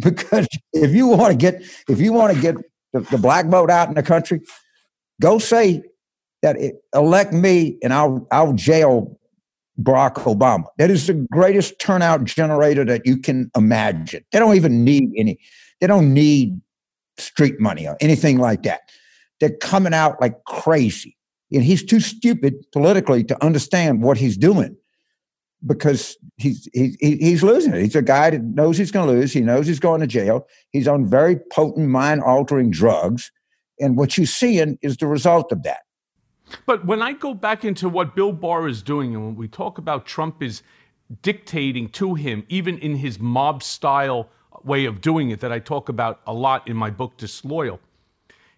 Because 0.01 0.49
if 0.73 0.93
you 0.93 1.07
want 1.07 1.33
to 1.33 1.37
get, 1.37 1.63
if 1.89 2.01
you 2.01 2.13
want 2.13 2.35
to 2.35 2.41
get 2.41 2.57
the, 2.93 3.01
the 3.01 3.19
black 3.19 3.47
vote 3.47 3.71
out 3.71 3.89
in 3.89 3.95
the 3.95 4.03
country, 4.03 4.41
go 5.21 5.39
say 5.39 5.83
that 6.43 6.57
it, 6.57 6.77
elect 6.95 7.33
me 7.33 7.79
and 7.83 7.93
I'll 7.93 8.27
I'll 8.31 8.53
jail 8.53 9.19
Barack 9.81 10.15
Obama. 10.15 10.67
That 10.79 10.91
is 10.91 11.07
the 11.07 11.15
greatest 11.33 11.79
turnout 11.79 12.25
generator 12.25 12.85
that 12.85 13.07
you 13.07 13.19
can 13.19 13.51
imagine. 13.57 14.25
They 14.33 14.39
don't 14.39 14.57
even 14.57 14.85
need 14.85 15.11
any. 15.17 15.39
They 15.81 15.87
don't 15.87 16.15
need 16.15 16.61
street 17.19 17.61
money 17.61 17.87
or 17.87 17.97
anything 18.01 18.39
like 18.39 18.63
that. 18.63 18.81
They're 19.41 19.57
coming 19.57 19.93
out 19.93 20.21
like 20.21 20.43
crazy, 20.45 21.17
and 21.53 21.63
he's 21.63 21.85
too 21.85 22.01
stupid 22.01 22.55
politically 22.73 23.23
to 23.25 23.45
understand 23.45 24.03
what 24.03 24.17
he's 24.17 24.37
doing 24.37 24.77
because 25.67 26.17
he's 26.37 26.69
he, 26.73 26.97
he's 27.01 27.43
losing 27.43 27.75
it. 27.75 27.83
He's 27.83 27.97
a 27.97 28.03
guy 28.03 28.31
that 28.31 28.43
knows 28.43 28.79
he's 28.79 28.91
going 28.91 29.07
to 29.09 29.13
lose. 29.13 29.33
He 29.33 29.41
knows 29.41 29.67
he's 29.67 29.81
going 29.81 30.01
to 30.01 30.07
jail. 30.07 30.47
He's 30.71 30.89
on 30.89 31.07
very 31.07 31.37
potent 31.53 31.89
mind 31.89 32.23
altering 32.23 32.71
drugs, 32.71 33.31
and 33.79 33.97
what 33.97 34.17
you're 34.17 34.27
seeing 34.27 34.79
is 34.81 34.97
the 34.97 35.07
result 35.07 35.53
of 35.53 35.63
that. 35.65 35.81
But 36.65 36.87
when 36.87 37.03
I 37.03 37.13
go 37.13 37.35
back 37.35 37.65
into 37.65 37.89
what 37.89 38.15
Bill 38.15 38.33
Barr 38.33 38.69
is 38.69 38.83
doing, 38.83 39.15
and 39.15 39.25
when 39.25 39.37
we 39.37 39.49
talk 39.49 39.79
about 39.79 40.07
Trump 40.07 40.43
is 40.43 40.63
dictating 41.23 41.89
to 41.91 42.15
him, 42.15 42.45
even 42.49 42.79
in 42.79 42.97
his 42.97 43.19
mob 43.19 43.63
style 43.63 44.29
way 44.65 44.85
of 44.85 45.01
doing 45.01 45.31
it 45.31 45.41
that 45.41 45.53
I 45.53 45.59
talk 45.59 45.89
about 45.89 46.21
a 46.27 46.33
lot 46.33 46.67
in 46.67 46.77
my 46.77 46.91
book, 46.91 47.17
Disloyal. 47.17 47.81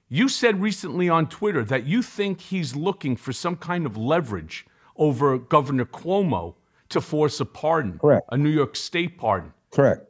You 0.08 0.28
said 0.28 0.62
recently 0.62 1.08
on 1.08 1.28
Twitter 1.28 1.64
that 1.64 1.84
you 1.84 2.02
think 2.02 2.40
he's 2.40 2.74
looking 2.74 3.16
for 3.16 3.32
some 3.32 3.56
kind 3.56 3.84
of 3.84 3.96
leverage 3.96 4.66
over 4.96 5.36
Governor 5.36 5.84
Cuomo 5.84 6.54
to 6.88 7.00
force 7.00 7.40
a 7.40 7.44
pardon, 7.44 7.98
Correct. 7.98 8.26
a 8.32 8.36
New 8.38 8.48
York 8.48 8.74
State 8.74 9.18
pardon. 9.18 9.52
Correct. 9.70 10.02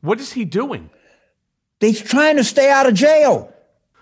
What 0.00 0.20
is 0.20 0.32
he 0.32 0.44
doing? 0.44 0.90
He's 1.80 2.00
trying 2.00 2.36
to 2.36 2.44
stay 2.44 2.70
out 2.70 2.86
of 2.86 2.94
jail. 2.94 3.52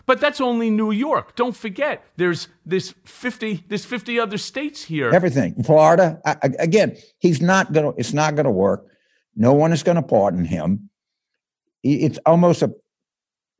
But 0.07 0.21
that's 0.21 0.41
only 0.41 0.71
New 0.71 0.91
York. 0.91 1.35
Don't 1.35 1.57
forget, 1.57 2.05
there's 2.17 2.49
this 2.67 2.95
50, 3.05 3.65
there's 3.69 3.85
50 3.85 4.21
other 4.21 4.39
states 4.39 4.85
here. 4.85 5.11
Everything. 5.11 5.63
Florida. 5.63 6.21
I, 6.27 6.37
again, 6.59 6.97
he's 7.19 7.41
not 7.41 7.73
gonna. 7.73 7.93
It's 7.97 8.13
not 8.13 8.35
gonna 8.35 8.51
work. 8.51 8.87
No 9.37 9.53
one 9.53 9.73
is 9.73 9.83
going 9.83 9.97
to 9.97 10.03
pardon 10.03 10.45
him. 10.45 10.91
It's 11.83 12.19
almost 12.25 12.63
a 12.63 12.73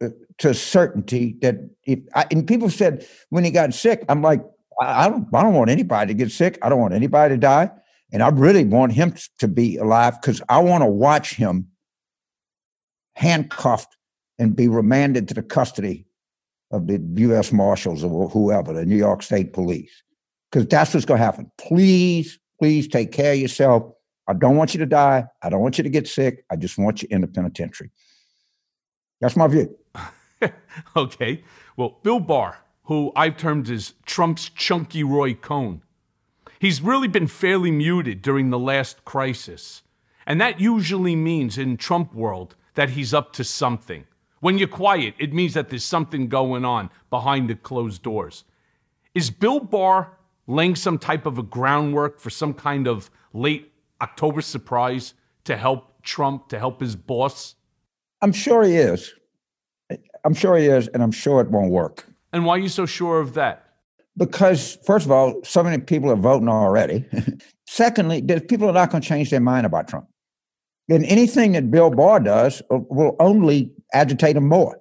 uh, 0.03 0.09
to 0.39 0.55
certainty 0.55 1.37
that 1.43 1.57
if 1.85 2.01
I, 2.15 2.27
and 2.31 2.47
people 2.47 2.71
said 2.71 3.07
when 3.31 3.45
he 3.45 3.51
got 3.51 3.75
sick, 3.75 4.05
I'm 4.09 4.23
like, 4.23 4.43
I 4.81 5.09
don't, 5.09 5.29
I 5.33 5.43
don't 5.43 5.55
want 5.55 5.71
anybody 5.71 6.13
to 6.13 6.15
get 6.15 6.33
sick. 6.33 6.59
I 6.63 6.69
don't 6.69 6.81
want 6.81 6.95
anybody 6.95 7.35
to 7.35 7.39
die, 7.39 7.71
and 8.13 8.23
I 8.23 8.29
really 8.29 8.65
want 8.65 8.93
him 8.93 9.15
to 9.39 9.49
be 9.49 9.77
alive 9.77 10.21
because 10.21 10.43
I 10.49 10.59
want 10.59 10.83
to 10.83 10.89
watch 10.89 11.35
him 11.35 11.69
handcuffed 13.15 13.97
and 14.39 14.57
be 14.57 14.69
remanded 14.69 15.29
to 15.29 15.35
the 15.35 15.43
custody 15.43 16.07
of 16.75 16.87
the 16.87 17.01
U.S. 17.23 17.53
Marshals 17.53 18.03
or 18.05 18.29
whoever, 18.29 18.73
the 18.73 18.85
New 18.85 18.97
York 18.97 19.23
State 19.23 19.53
Police, 19.53 20.03
because 20.51 20.67
that's 20.67 20.93
what's 20.93 21.07
going 21.07 21.19
to 21.21 21.25
happen. 21.25 21.51
Please, 21.59 22.39
please 22.59 22.89
take 22.89 23.13
care 23.13 23.33
of 23.33 23.39
yourself. 23.39 23.93
I 24.27 24.33
don't 24.33 24.57
want 24.57 24.75
you 24.75 24.81
to 24.81 24.87
die. 24.87 25.25
I 25.43 25.51
don't 25.51 25.61
want 25.61 25.79
you 25.79 25.85
to 25.85 25.91
get 25.91 26.09
sick. 26.09 26.45
I 26.51 26.57
just 26.57 26.79
want 26.79 27.03
you 27.03 27.09
in 27.11 27.21
the 27.21 27.27
penitentiary. 27.27 27.91
That's 29.21 29.37
my 29.37 29.47
view. 29.47 29.77
okay. 30.97 31.45
Well, 31.77 31.99
Bill 32.03 32.21
Barr, 32.21 32.59
who 32.85 33.13
I've 33.15 33.37
termed 33.37 33.71
as 33.71 33.95
Trump's 34.05 34.49
chunky 34.49 35.05
Roy 35.05 35.35
Cohn, 35.35 35.83
he's 36.59 36.81
really 36.81 37.09
been 37.09 37.27
fairly 37.27 37.71
muted 37.71 38.23
during 38.23 38.51
the 38.51 38.59
last 38.59 39.05
crisis. 39.05 39.83
And 40.27 40.41
that 40.41 40.61
usually 40.61 41.17
means 41.17 41.59
in 41.59 41.77
Trump 41.77 42.15
world 42.15 42.57
that 42.75 42.91
he's 42.91 43.15
up 43.15 43.33
to 43.35 43.45
something. 43.45 44.07
When 44.45 44.59
you're 44.59 44.69
quiet, 44.69 45.15
it 45.19 45.33
means 45.33 45.55
that 45.55 45.71
there's 45.71 45.85
something 45.85 46.29
going 46.29 46.67
on 46.67 46.91
behind 47.09 47.49
the 47.49 47.55
closed 47.55 48.03
doors. 48.03 48.45
Is 49.15 49.31
Bill 49.31 49.59
Barr 49.59 50.19
laying 50.47 50.77
some 50.77 50.99
type 50.99 51.25
of 51.25 51.39
a 51.39 51.43
groundwork 51.43 52.21
for 52.21 52.29
some 52.29 52.53
kind 52.53 52.87
of 52.87 53.11
late 53.33 53.73
October 54.03 54.43
surprise 54.43 55.15
to 55.45 55.57
help 55.57 56.03
Trump, 56.03 56.51
to 56.51 56.59
help 56.59 56.83
his 56.83 56.95
boss? 56.95 57.55
I'm 58.21 58.33
sure 58.33 58.63
he 58.65 58.77
is. 58.77 59.15
I'm 60.27 60.35
sure 60.35 60.59
he 60.59 60.67
is, 60.67 60.89
and 60.89 61.03
I'm 61.03 61.11
sure 61.11 61.41
it 61.41 61.51
won't 61.51 61.71
work. 61.71 62.05
And 62.35 62.45
why 62.45 62.57
are 62.57 62.59
you 62.59 62.69
so 62.69 62.85
sure 62.85 63.21
of 63.21 63.33
that? 63.33 63.65
Because, 64.19 64.77
first 64.85 65.07
of 65.07 65.11
all, 65.11 65.41
so 65.43 65.63
many 65.63 65.79
people 65.79 66.11
are 66.11 66.17
voting 66.17 66.51
already. 66.51 67.07
Secondly, 67.67 68.21
people 68.47 68.69
are 68.69 68.75
not 68.75 68.91
going 68.91 69.01
to 69.01 69.09
change 69.09 69.31
their 69.31 69.41
mind 69.41 69.65
about 69.65 69.89
Trump. 69.89 70.07
And 70.89 71.05
anything 71.07 71.53
that 71.53 71.71
Bill 71.71 71.91
Barr 71.91 72.21
does 72.21 72.61
uh, 72.71 72.79
will 72.91 73.17
only 73.19 73.73
agitate 73.93 74.37
him 74.37 74.49
more. 74.49 74.79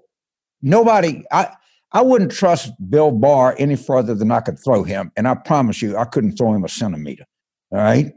Nobody, 0.62 1.24
I, 1.32 1.50
I 1.92 2.02
wouldn't 2.02 2.32
trust 2.32 2.72
Bill 2.90 3.12
Barr 3.12 3.56
any 3.60 3.76
further 3.76 4.16
than 4.16 4.32
I 4.32 4.40
could 4.40 4.58
throw 4.58 4.84
him. 4.84 5.12
And 5.16 5.28
I 5.28 5.36
promise 5.36 5.82
you, 5.82 5.98
I 5.98 6.06
couldn't 6.06 6.38
throw 6.38 6.54
him 6.54 6.64
a 6.64 6.70
centimeter. 6.70 7.26
All 7.72 7.80
right. 7.80 8.14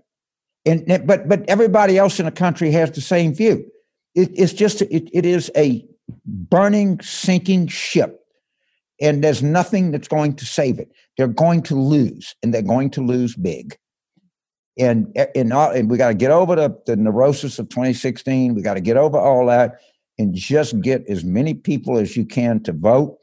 And 0.65 1.07
but 1.07 1.29
but 1.29 1.49
everybody 1.49 1.97
else 1.97 2.19
in 2.19 2.27
the 2.27 2.33
country 2.33 2.73
has 2.73 2.91
the 2.91 3.01
same 3.01 3.35
view. 3.35 3.65
It, 4.17 4.31
it's 4.35 4.53
just 4.53 4.83
it, 4.83 5.09
it 5.13 5.25
is 5.25 5.51
a 5.57 5.87
burning, 6.25 7.01
sinking 7.01 7.69
ship. 7.69 8.21
And 9.01 9.23
there's 9.23 9.43
nothing 9.43 9.91
that's 9.91 10.09
going 10.09 10.35
to 10.37 10.45
save 10.45 10.79
it. 10.79 10.91
They're 11.17 11.29
going 11.29 11.63
to 11.65 11.75
lose, 11.75 12.35
and 12.43 12.53
they're 12.53 12.63
going 12.63 12.91
to 12.93 13.03
lose 13.03 13.37
big. 13.37 13.77
And, 14.79 15.17
and, 15.35 15.53
all, 15.53 15.71
uh, 15.71 15.75
and 15.75 15.91
we 15.91 15.97
got 15.97 16.09
to 16.09 16.15
get 16.15 16.31
over 16.31 16.55
the, 16.55 16.77
the 16.87 16.97
neurosis 16.97 17.59
of 17.59 17.69
2016. 17.69 18.55
We 18.55 18.63
got 18.63 18.75
to 18.75 18.81
get 18.81 18.97
over 18.97 19.19
all 19.19 19.47
that 19.47 19.81
and 20.19 20.35
just 20.35 20.81
get 20.81 21.07
as 21.09 21.25
many 21.25 21.55
people 21.55 21.99
as 21.99 22.17
you 22.17 22.25
can 22.25 22.63
to 22.65 22.73
vote 22.73 23.19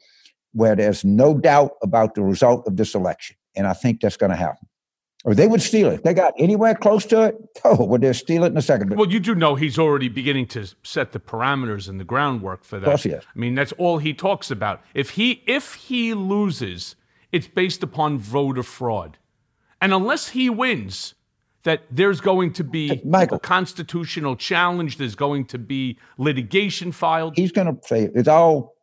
where 0.52 0.76
there's 0.76 1.04
no 1.04 1.36
doubt 1.36 1.72
about 1.82 2.14
the 2.14 2.22
result 2.22 2.66
of 2.66 2.76
this 2.76 2.94
election. 2.94 3.36
And 3.56 3.66
I 3.66 3.72
think 3.72 4.00
that's 4.00 4.16
going 4.16 4.30
to 4.30 4.36
happen. 4.36 4.68
Or 5.24 5.34
they 5.34 5.46
would 5.46 5.62
steal 5.62 5.88
it. 5.88 5.94
If 5.94 6.02
they 6.02 6.12
got 6.12 6.34
anywhere 6.38 6.74
close 6.74 7.06
to 7.06 7.22
it, 7.22 7.36
oh, 7.64 7.84
would 7.86 8.02
they 8.02 8.12
steal 8.12 8.44
it 8.44 8.48
in 8.48 8.56
a 8.56 8.62
second? 8.62 8.94
Well, 8.94 9.10
you 9.10 9.20
do 9.20 9.34
know 9.34 9.54
he's 9.54 9.78
already 9.78 10.08
beginning 10.08 10.46
to 10.48 10.66
set 10.82 11.12
the 11.12 11.20
parameters 11.20 11.88
and 11.88 11.98
the 11.98 12.04
groundwork 12.04 12.62
for 12.62 12.78
that. 12.78 12.86
Of 12.86 12.90
course 12.90 13.02
he 13.04 13.10
is. 13.10 13.24
I 13.24 13.38
mean, 13.38 13.54
that's 13.54 13.72
all 13.72 13.98
he 13.98 14.12
talks 14.12 14.50
about. 14.50 14.82
If 14.92 15.10
he 15.10 15.42
if 15.46 15.74
he 15.74 16.12
loses, 16.12 16.94
it's 17.32 17.48
based 17.48 17.82
upon 17.82 18.18
voter 18.18 18.62
fraud. 18.62 19.16
And 19.80 19.94
unless 19.94 20.28
he 20.28 20.50
wins, 20.50 21.14
that 21.64 21.82
there's 21.90 22.20
going 22.20 22.52
to 22.54 22.64
be 22.64 23.02
Michael. 23.04 23.38
a 23.38 23.40
constitutional 23.40 24.36
challenge, 24.36 24.98
there's 24.98 25.14
going 25.14 25.46
to 25.46 25.58
be 25.58 25.98
litigation 26.18 26.92
filed. 26.92 27.36
He's 27.36 27.52
going 27.52 27.66
to 27.66 27.86
say 27.86 28.10
it's 28.14 28.28
all. 28.28 28.74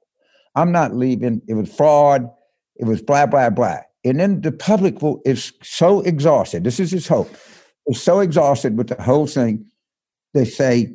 I'm 0.55 0.71
not 0.71 0.93
leaving. 0.93 1.41
It 1.47 1.53
was 1.53 1.73
fraud. 1.73 2.29
It 2.75 2.85
was 2.85 3.01
blah 3.01 3.25
blah 3.25 3.49
blah. 3.49 3.79
And 4.03 4.19
then 4.19 4.41
the 4.41 4.51
public 4.51 5.01
will, 5.01 5.21
is 5.25 5.53
so 5.61 6.01
exhausted. 6.01 6.63
This 6.63 6.79
is 6.79 6.91
his 6.91 7.07
hope. 7.07 7.29
Is 7.87 8.01
so 8.01 8.19
exhausted 8.19 8.77
with 8.77 8.87
the 8.87 9.01
whole 9.01 9.27
thing. 9.27 9.65
They 10.33 10.45
say, 10.45 10.93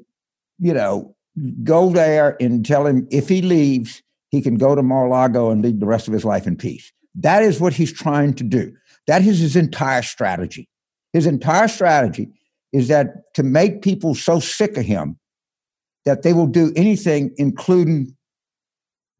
you 0.59 0.75
know, 0.75 1.15
go 1.63 1.91
there 1.91 2.37
and 2.41 2.65
tell 2.65 2.87
him 2.87 3.07
if 3.11 3.29
he 3.29 3.43
leaves, 3.43 4.03
he 4.31 4.41
can 4.41 4.57
go 4.57 4.75
to 4.75 4.83
Mar-a-Lago 4.83 5.51
and 5.51 5.63
lead 5.63 5.81
the 5.81 5.87
rest 5.87 6.09
of 6.09 6.15
his 6.15 6.25
life 6.25 6.47
in 6.47 6.57
peace. 6.57 6.93
That 7.15 7.43
is 7.43 7.61
what 7.61 7.73
he's 7.73 7.93
trying 7.93 8.35
to 8.35 8.45
do. 8.45 8.73
That 9.07 9.23
is 9.23 9.39
his 9.39 9.57
entire 9.57 10.03
strategy. 10.03 10.69
His 11.13 11.27
entire 11.27 11.69
strategy 11.69 12.31
is 12.73 12.89
that 12.89 13.33
to 13.35 13.43
make 13.43 13.83
people 13.83 14.15
so 14.15 14.41
sick 14.41 14.77
of 14.77 14.85
him 14.85 15.19
that 16.05 16.23
they 16.23 16.33
will 16.33 16.47
do 16.47 16.73
anything, 16.77 17.33
including 17.37 18.15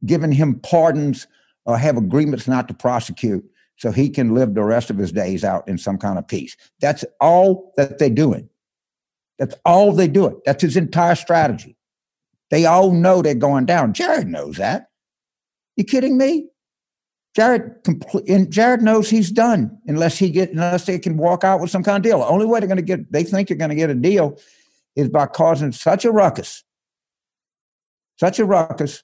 giving 0.05 0.33
him 0.33 0.61
pardons 0.61 1.27
or 1.65 1.79
have 1.79 1.97
agreements 1.97 2.47
not 2.47 2.69
to 2.69 2.75
prosecute 2.75 3.45
so 3.77 3.91
he 3.91 4.09
can 4.09 4.35
live 4.35 4.55
the 4.55 4.63
rest 4.63 4.91
of 4.91 4.97
his 4.97 5.13
days 5.13 5.45
out 5.45 5.67
in 5.69 5.79
some 5.79 5.99
kind 5.99 6.19
of 6.19 6.27
peace. 6.27 6.57
That's 6.81 7.05
all 7.21 7.73
that 7.77 7.99
they're 7.99 8.09
doing. 8.11 8.49
That's 9.39 9.55
all 9.65 9.93
they 9.93 10.09
do 10.09 10.27
it. 10.27 10.37
That's 10.47 10.63
his 10.63 10.77
entire 10.77 11.15
strategy. 11.15 11.77
They 12.51 12.65
all 12.65 12.93
know 12.93 13.21
they're 13.21 13.35
going 13.35 13.67
down. 13.67 13.93
Jared 13.93 14.29
knows 14.29 14.57
that. 14.57 14.89
You 15.77 15.85
kidding 15.85 16.17
me? 16.17 16.49
Jared 17.37 17.71
and 18.29 18.51
Jared 18.51 18.81
knows 18.81 19.11
he's 19.11 19.31
done 19.31 19.79
unless 19.87 20.17
he 20.17 20.31
get 20.31 20.53
unless 20.53 20.87
they 20.87 20.99
can 20.99 21.19
walk 21.19 21.45
out 21.45 21.61
with 21.61 21.71
some 21.71 21.83
kind 21.83 21.99
of 21.99 22.03
deal. 22.03 22.21
The 22.21 22.27
only 22.27 22.47
way 22.47 22.61
they're 22.61 22.67
going 22.67 22.79
to 22.79 22.83
get 22.83 23.13
they 23.13 23.25
think 23.25 23.49
they're 23.49 23.59
going 23.59 23.69
to 23.69 23.77
get 23.77 23.91
a 23.91 23.95
deal 23.95 24.39
is 24.97 25.11
by 25.11 25.27
causing 25.27 25.71
such 25.71 26.07
a 26.07 26.11
ruckus, 26.11 26.65
such 28.19 28.39
a 28.39 28.47
ruckus 28.47 29.03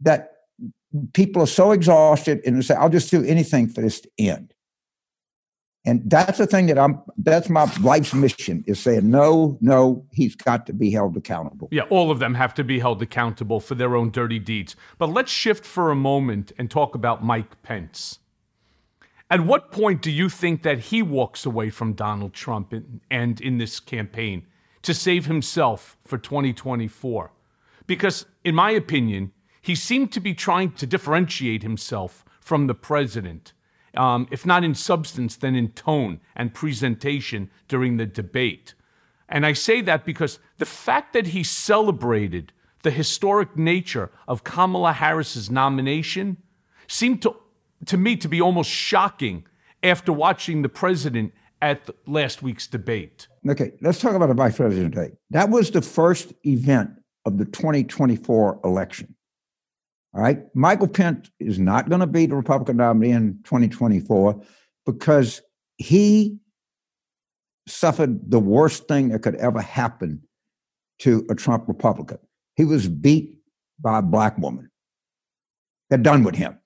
that 0.00 0.30
people 1.12 1.42
are 1.42 1.46
so 1.46 1.72
exhausted 1.72 2.40
and 2.46 2.56
they 2.56 2.62
say, 2.62 2.74
I'll 2.76 2.88
just 2.88 3.10
do 3.10 3.22
anything 3.24 3.68
for 3.68 3.82
this 3.82 4.00
to 4.00 4.10
end. 4.18 4.49
And 5.86 6.02
that's 6.10 6.36
the 6.36 6.46
thing 6.46 6.66
that 6.66 6.78
I'm 6.78 7.00
that's 7.16 7.48
my 7.48 7.70
life's 7.80 8.12
mission 8.12 8.62
is 8.66 8.78
saying, 8.78 9.10
no, 9.10 9.56
no, 9.62 10.04
he's 10.12 10.36
got 10.36 10.66
to 10.66 10.74
be 10.74 10.90
held 10.90 11.16
accountable. 11.16 11.68
Yeah, 11.72 11.84
all 11.84 12.10
of 12.10 12.18
them 12.18 12.34
have 12.34 12.52
to 12.54 12.64
be 12.64 12.80
held 12.80 13.00
accountable 13.00 13.60
for 13.60 13.74
their 13.74 13.96
own 13.96 14.10
dirty 14.10 14.38
deeds. 14.38 14.76
But 14.98 15.08
let's 15.08 15.32
shift 15.32 15.64
for 15.64 15.90
a 15.90 15.96
moment 15.96 16.52
and 16.58 16.70
talk 16.70 16.94
about 16.94 17.24
Mike 17.24 17.62
Pence. 17.62 18.18
At 19.30 19.46
what 19.46 19.70
point 19.70 20.02
do 20.02 20.10
you 20.10 20.28
think 20.28 20.64
that 20.64 20.80
he 20.80 21.02
walks 21.02 21.46
away 21.46 21.70
from 21.70 21.94
Donald 21.94 22.34
Trump 22.34 22.74
in, 22.74 23.00
and 23.10 23.40
in 23.40 23.58
this 23.58 23.80
campaign 23.80 24.44
to 24.82 24.92
save 24.92 25.26
himself 25.26 25.96
for 26.04 26.18
2024? 26.18 27.32
Because, 27.86 28.26
in 28.44 28.54
my 28.54 28.72
opinion, 28.72 29.32
he 29.62 29.74
seemed 29.74 30.12
to 30.12 30.20
be 30.20 30.34
trying 30.34 30.72
to 30.72 30.86
differentiate 30.86 31.62
himself 31.62 32.24
from 32.40 32.66
the 32.66 32.74
president, 32.74 33.52
um, 33.96 34.28
if 34.30 34.46
not 34.46 34.64
in 34.64 34.74
substance, 34.74 35.36
then 35.36 35.54
in 35.54 35.68
tone 35.70 36.20
and 36.36 36.54
presentation 36.54 37.50
during 37.68 37.96
the 37.96 38.06
debate. 38.06 38.74
And 39.28 39.46
I 39.46 39.52
say 39.52 39.80
that 39.82 40.04
because 40.04 40.38
the 40.58 40.66
fact 40.66 41.12
that 41.12 41.28
he 41.28 41.42
celebrated 41.42 42.52
the 42.82 42.90
historic 42.90 43.56
nature 43.56 44.10
of 44.26 44.44
Kamala 44.44 44.92
Harris's 44.92 45.50
nomination 45.50 46.38
seemed 46.88 47.22
to, 47.22 47.36
to 47.86 47.96
me 47.96 48.16
to 48.16 48.28
be 48.28 48.40
almost 48.40 48.70
shocking 48.70 49.46
after 49.82 50.12
watching 50.12 50.62
the 50.62 50.68
president 50.68 51.32
at 51.62 51.88
last 52.06 52.42
week's 52.42 52.66
debate. 52.66 53.28
Okay, 53.48 53.72
let's 53.80 54.00
talk 54.00 54.14
about 54.14 54.28
the 54.28 54.34
vice 54.34 54.56
president 54.56 54.94
debate. 54.94 55.12
That 55.30 55.50
was 55.50 55.70
the 55.70 55.82
first 55.82 56.32
event 56.44 56.90
of 57.24 57.38
the 57.38 57.44
2024 57.44 58.60
election. 58.64 59.14
All 60.14 60.20
right. 60.20 60.42
Michael 60.54 60.88
Pence 60.88 61.30
is 61.38 61.58
not 61.58 61.88
going 61.88 62.00
to 62.00 62.06
be 62.06 62.26
the 62.26 62.34
Republican 62.34 62.78
nominee 62.78 63.12
in 63.12 63.38
2024 63.44 64.42
because 64.86 65.40
he 65.76 66.38
suffered 67.68 68.30
the 68.30 68.40
worst 68.40 68.88
thing 68.88 69.10
that 69.10 69.20
could 69.22 69.36
ever 69.36 69.60
happen 69.60 70.22
to 71.00 71.24
a 71.30 71.34
Trump 71.34 71.68
Republican. 71.68 72.18
He 72.56 72.64
was 72.64 72.88
beat 72.88 73.36
by 73.78 74.00
a 74.00 74.02
black 74.02 74.36
woman. 74.38 74.70
They're 75.88 75.98
done 75.98 76.24
with 76.24 76.34
him. 76.34 76.58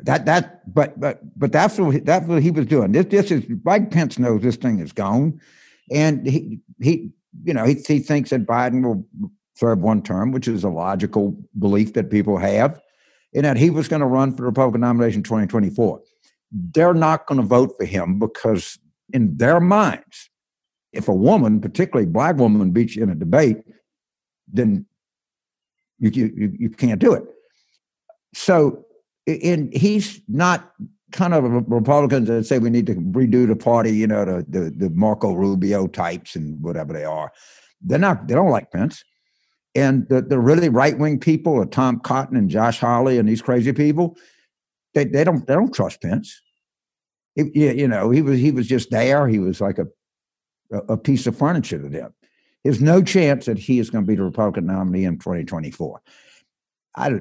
That 0.00 0.26
that 0.26 0.72
but 0.72 1.00
but 1.00 1.20
but 1.38 1.50
that's 1.50 1.78
what 1.78 2.04
that's 2.04 2.26
what 2.26 2.42
he 2.42 2.50
was 2.50 2.66
doing. 2.66 2.92
This 2.92 3.06
this 3.06 3.30
is 3.30 3.44
Mike 3.64 3.90
Pence 3.90 4.18
knows 4.18 4.42
this 4.42 4.56
thing 4.56 4.80
is 4.80 4.92
gone, 4.92 5.40
and 5.90 6.26
he 6.26 6.60
he 6.80 7.10
you 7.44 7.54
know 7.54 7.64
he 7.64 7.74
he 7.74 7.98
thinks 7.98 8.28
that 8.30 8.46
Biden 8.46 8.84
will 8.84 9.06
serve 9.58 9.80
one 9.80 10.02
term, 10.02 10.30
which 10.30 10.46
is 10.46 10.62
a 10.62 10.68
logical 10.68 11.36
belief 11.58 11.94
that 11.94 12.10
people 12.10 12.38
have, 12.38 12.80
and 13.34 13.44
that 13.44 13.56
he 13.56 13.70
was 13.70 13.88
going 13.88 14.00
to 14.00 14.06
run 14.06 14.30
for 14.30 14.38
the 14.38 14.44
Republican 14.44 14.82
nomination 14.82 15.18
in 15.18 15.24
2024. 15.24 16.00
They're 16.52 16.94
not 16.94 17.26
going 17.26 17.40
to 17.40 17.46
vote 17.46 17.74
for 17.76 17.84
him 17.84 18.18
because, 18.20 18.78
in 19.12 19.36
their 19.36 19.58
minds, 19.58 20.30
if 20.92 21.08
a 21.08 21.14
woman, 21.14 21.60
particularly 21.60 22.06
black 22.06 22.36
woman, 22.36 22.70
beats 22.70 22.94
you 22.94 23.02
in 23.02 23.10
a 23.10 23.14
debate, 23.14 23.58
then 24.46 24.86
you, 25.98 26.10
you, 26.10 26.56
you 26.58 26.70
can't 26.70 27.00
do 27.00 27.12
it. 27.12 27.24
So, 28.34 28.84
and 29.26 29.74
he's 29.74 30.22
not 30.28 30.72
kind 31.10 31.34
of 31.34 31.44
Republicans 31.68 32.28
that 32.28 32.46
say 32.46 32.58
we 32.58 32.70
need 32.70 32.86
to 32.86 32.94
redo 32.94 33.46
the 33.46 33.56
party, 33.56 33.90
you 33.90 34.06
know, 34.06 34.24
the, 34.24 34.46
the, 34.48 34.70
the 34.70 34.90
Marco 34.90 35.32
Rubio 35.32 35.88
types 35.88 36.36
and 36.36 36.62
whatever 36.62 36.92
they 36.92 37.04
are. 37.04 37.32
They're 37.82 37.98
not, 37.98 38.28
they 38.28 38.34
don't 38.34 38.50
like 38.50 38.70
Pence. 38.70 39.04
And 39.74 40.08
the, 40.08 40.22
the 40.22 40.38
really 40.38 40.68
right 40.68 40.98
wing 40.98 41.20
people, 41.20 41.64
Tom 41.66 42.00
Cotton 42.00 42.36
and 42.36 42.48
Josh 42.48 42.80
Hawley 42.80 43.18
and 43.18 43.28
these 43.28 43.42
crazy 43.42 43.72
people, 43.72 44.16
they, 44.94 45.04
they 45.04 45.24
don't 45.24 45.46
they 45.46 45.54
don't 45.54 45.74
trust 45.74 46.02
Pence. 46.02 46.40
It, 47.36 47.54
you 47.54 47.86
know, 47.86 48.10
he 48.10 48.22
was 48.22 48.38
he 48.38 48.50
was 48.50 48.66
just 48.66 48.90
there. 48.90 49.28
He 49.28 49.38
was 49.38 49.60
like 49.60 49.78
a 49.78 49.86
a 50.88 50.96
piece 50.96 51.26
of 51.26 51.36
furniture 51.36 51.80
to 51.80 51.88
them. 51.88 52.14
There's 52.64 52.80
no 52.80 53.02
chance 53.02 53.46
that 53.46 53.58
he 53.58 53.78
is 53.78 53.90
going 53.90 54.04
to 54.04 54.08
be 54.08 54.16
the 54.16 54.24
Republican 54.24 54.66
nominee 54.66 55.04
in 55.04 55.18
2024. 55.18 56.02
I, 56.96 57.20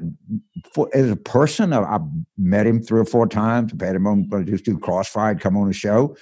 for, 0.74 0.90
as 0.94 1.12
a 1.12 1.16
person, 1.16 1.72
I, 1.72 2.00
met 2.38 2.66
him 2.66 2.82
three 2.82 3.00
or 3.00 3.06
four 3.06 3.28
times. 3.28 3.72
I've 3.72 3.82
had 3.82 3.96
him 3.96 4.08
on 4.08 4.28
just 4.46 4.66
do 4.66 4.80
Crossfire, 4.80 5.36
come 5.36 5.56
on 5.56 5.70
a 5.70 5.74
show. 5.74 6.18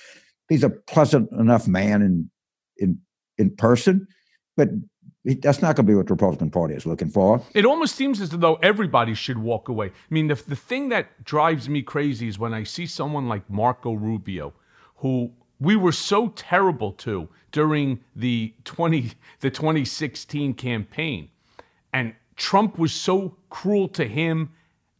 He's 0.49 0.63
a 0.63 0.69
pleasant 0.69 1.31
enough 1.31 1.67
man 1.67 2.01
in 2.01 2.29
in 2.77 2.99
in 3.37 3.55
person, 3.55 4.07
but 4.57 4.69
that's 5.25 5.61
not 5.61 5.75
going 5.75 5.87
to 5.87 5.91
be 5.91 5.95
what 5.95 6.07
the 6.07 6.13
Republican 6.13 6.51
Party 6.51 6.75
is 6.75 6.85
looking 6.85 7.09
for. 7.09 7.41
It 7.53 7.65
almost 7.65 7.95
seems 7.95 8.21
as 8.21 8.29
though 8.29 8.55
everybody 8.55 9.15
should 9.15 9.39
walk 9.39 9.67
away. 9.67 9.87
I 9.87 10.13
mean, 10.13 10.27
the, 10.27 10.35
the 10.35 10.55
thing 10.55 10.89
that 10.89 11.23
drives 11.23 11.67
me 11.67 11.81
crazy 11.81 12.27
is 12.27 12.37
when 12.37 12.53
I 12.53 12.63
see 12.63 12.85
someone 12.85 13.27
like 13.27 13.49
Marco 13.49 13.93
Rubio, 13.93 14.53
who 14.97 15.31
we 15.59 15.75
were 15.75 15.91
so 15.91 16.29
terrible 16.29 16.91
to 16.91 17.29
during 17.51 18.01
the 18.15 18.53
20 18.65 19.13
the 19.39 19.49
2016 19.49 20.53
campaign, 20.53 21.29
and 21.91 22.13
Trump 22.35 22.77
was 22.77 22.93
so 22.93 23.37
cruel 23.49 23.87
to 23.89 24.05
him, 24.07 24.51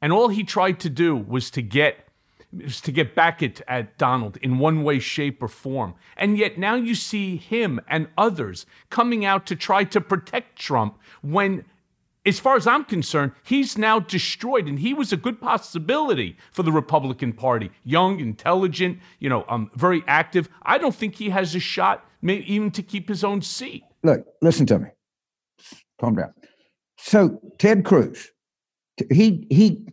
and 0.01 0.11
all 0.11 0.29
he 0.29 0.43
tried 0.43 0.79
to 0.79 0.89
do 0.89 1.15
was 1.15 1.51
to 1.51 1.61
get 1.61 2.04
is 2.59 2.81
to 2.81 2.91
get 2.91 3.15
back 3.15 3.41
at, 3.43 3.61
at 3.67 3.97
Donald 3.97 4.37
in 4.37 4.59
one 4.59 4.83
way, 4.83 4.99
shape, 4.99 5.41
or 5.41 5.47
form. 5.47 5.95
And 6.17 6.37
yet 6.37 6.57
now 6.57 6.75
you 6.75 6.95
see 6.95 7.37
him 7.37 7.79
and 7.87 8.07
others 8.17 8.65
coming 8.89 9.25
out 9.25 9.45
to 9.47 9.55
try 9.55 9.83
to 9.85 10.01
protect 10.01 10.57
Trump 10.57 10.97
when, 11.21 11.65
as 12.25 12.39
far 12.39 12.55
as 12.55 12.67
I'm 12.67 12.85
concerned, 12.85 13.33
he's 13.43 13.77
now 13.77 13.99
destroyed. 13.99 14.67
And 14.67 14.79
he 14.79 14.93
was 14.93 15.11
a 15.13 15.17
good 15.17 15.39
possibility 15.41 16.37
for 16.51 16.63
the 16.63 16.71
Republican 16.71 17.33
Party. 17.33 17.71
Young, 17.83 18.19
intelligent, 18.19 18.99
you 19.19 19.29
know, 19.29 19.45
um, 19.47 19.71
very 19.75 20.03
active. 20.07 20.49
I 20.63 20.77
don't 20.77 20.95
think 20.95 21.15
he 21.15 21.29
has 21.29 21.55
a 21.55 21.59
shot, 21.59 22.05
maybe 22.21 22.51
even 22.53 22.71
to 22.71 22.83
keep 22.83 23.07
his 23.07 23.23
own 23.23 23.41
seat. 23.41 23.83
Look, 24.03 24.25
listen 24.41 24.65
to 24.67 24.79
me. 24.79 24.89
Calm 25.99 26.15
down. 26.15 26.33
So 26.97 27.39
Ted 27.57 27.85
Cruz, 27.85 28.31
he 29.11 29.45
he 29.49 29.87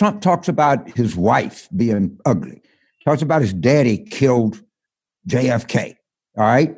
Trump 0.00 0.22
talks 0.22 0.48
about 0.48 0.88
his 0.96 1.14
wife 1.14 1.68
being 1.76 2.18
ugly, 2.24 2.62
talks 3.04 3.20
about 3.20 3.42
his 3.42 3.52
daddy 3.52 3.98
killed 3.98 4.58
JFK. 5.28 5.94
All 6.38 6.44
right. 6.44 6.74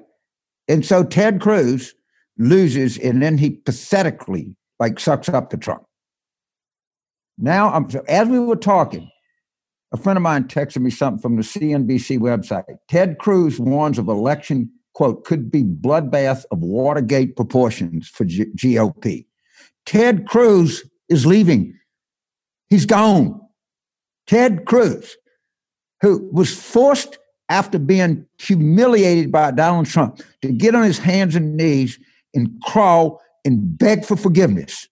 And 0.67 0.85
so 0.85 1.05
Ted 1.05 1.41
Cruz 1.41 1.95
loses, 2.37 2.99
and 2.99 3.23
then 3.23 3.39
he 3.39 3.51
pathetically 3.51 4.57
like 4.81 4.99
sucks 4.99 5.29
up 5.29 5.51
to 5.51 5.57
Trump. 5.57 5.85
Now, 7.39 7.73
I'm, 7.73 7.89
so 7.89 8.03
as 8.09 8.27
we 8.27 8.41
were 8.41 8.57
talking, 8.57 9.09
a 9.93 9.97
friend 9.97 10.17
of 10.17 10.23
mine 10.25 10.49
texted 10.49 10.83
me 10.83 10.91
something 10.91 11.23
from 11.23 11.37
the 11.37 11.43
CNBC 11.43 12.19
website. 12.19 12.65
Ted 12.89 13.19
Cruz 13.19 13.61
warns 13.61 14.01
of 14.01 14.09
election, 14.09 14.69
quote, 14.95 15.25
could 15.25 15.49
be 15.49 15.63
bloodbath 15.63 16.45
of 16.51 16.59
Watergate 16.59 17.37
proportions 17.37 18.09
for 18.09 18.25
G- 18.25 18.47
GOP. 18.57 19.27
Ted 19.87 20.27
Cruz 20.27 20.83
is 21.09 21.25
leaving. 21.25 21.79
He's 22.73 22.87
gone. 22.87 23.39
Ted 24.27 24.65
Cruz, 24.65 25.19
who 26.01 26.27
was 26.33 26.55
forced 26.55 27.19
after 27.51 27.79
being 27.79 28.25
humiliated 28.39 29.31
by 29.31 29.51
Donald 29.51 29.85
Trump 29.85 30.23
to 30.41 30.51
get 30.51 30.75
on 30.75 30.83
his 30.83 30.99
hands 30.99 31.37
and 31.37 31.55
knees 31.55 31.99
and 32.33 32.51
crawl 32.63 33.21
and 33.45 33.77
beg 33.77 34.07
for 34.07 34.17
forgiveness. 34.17 34.89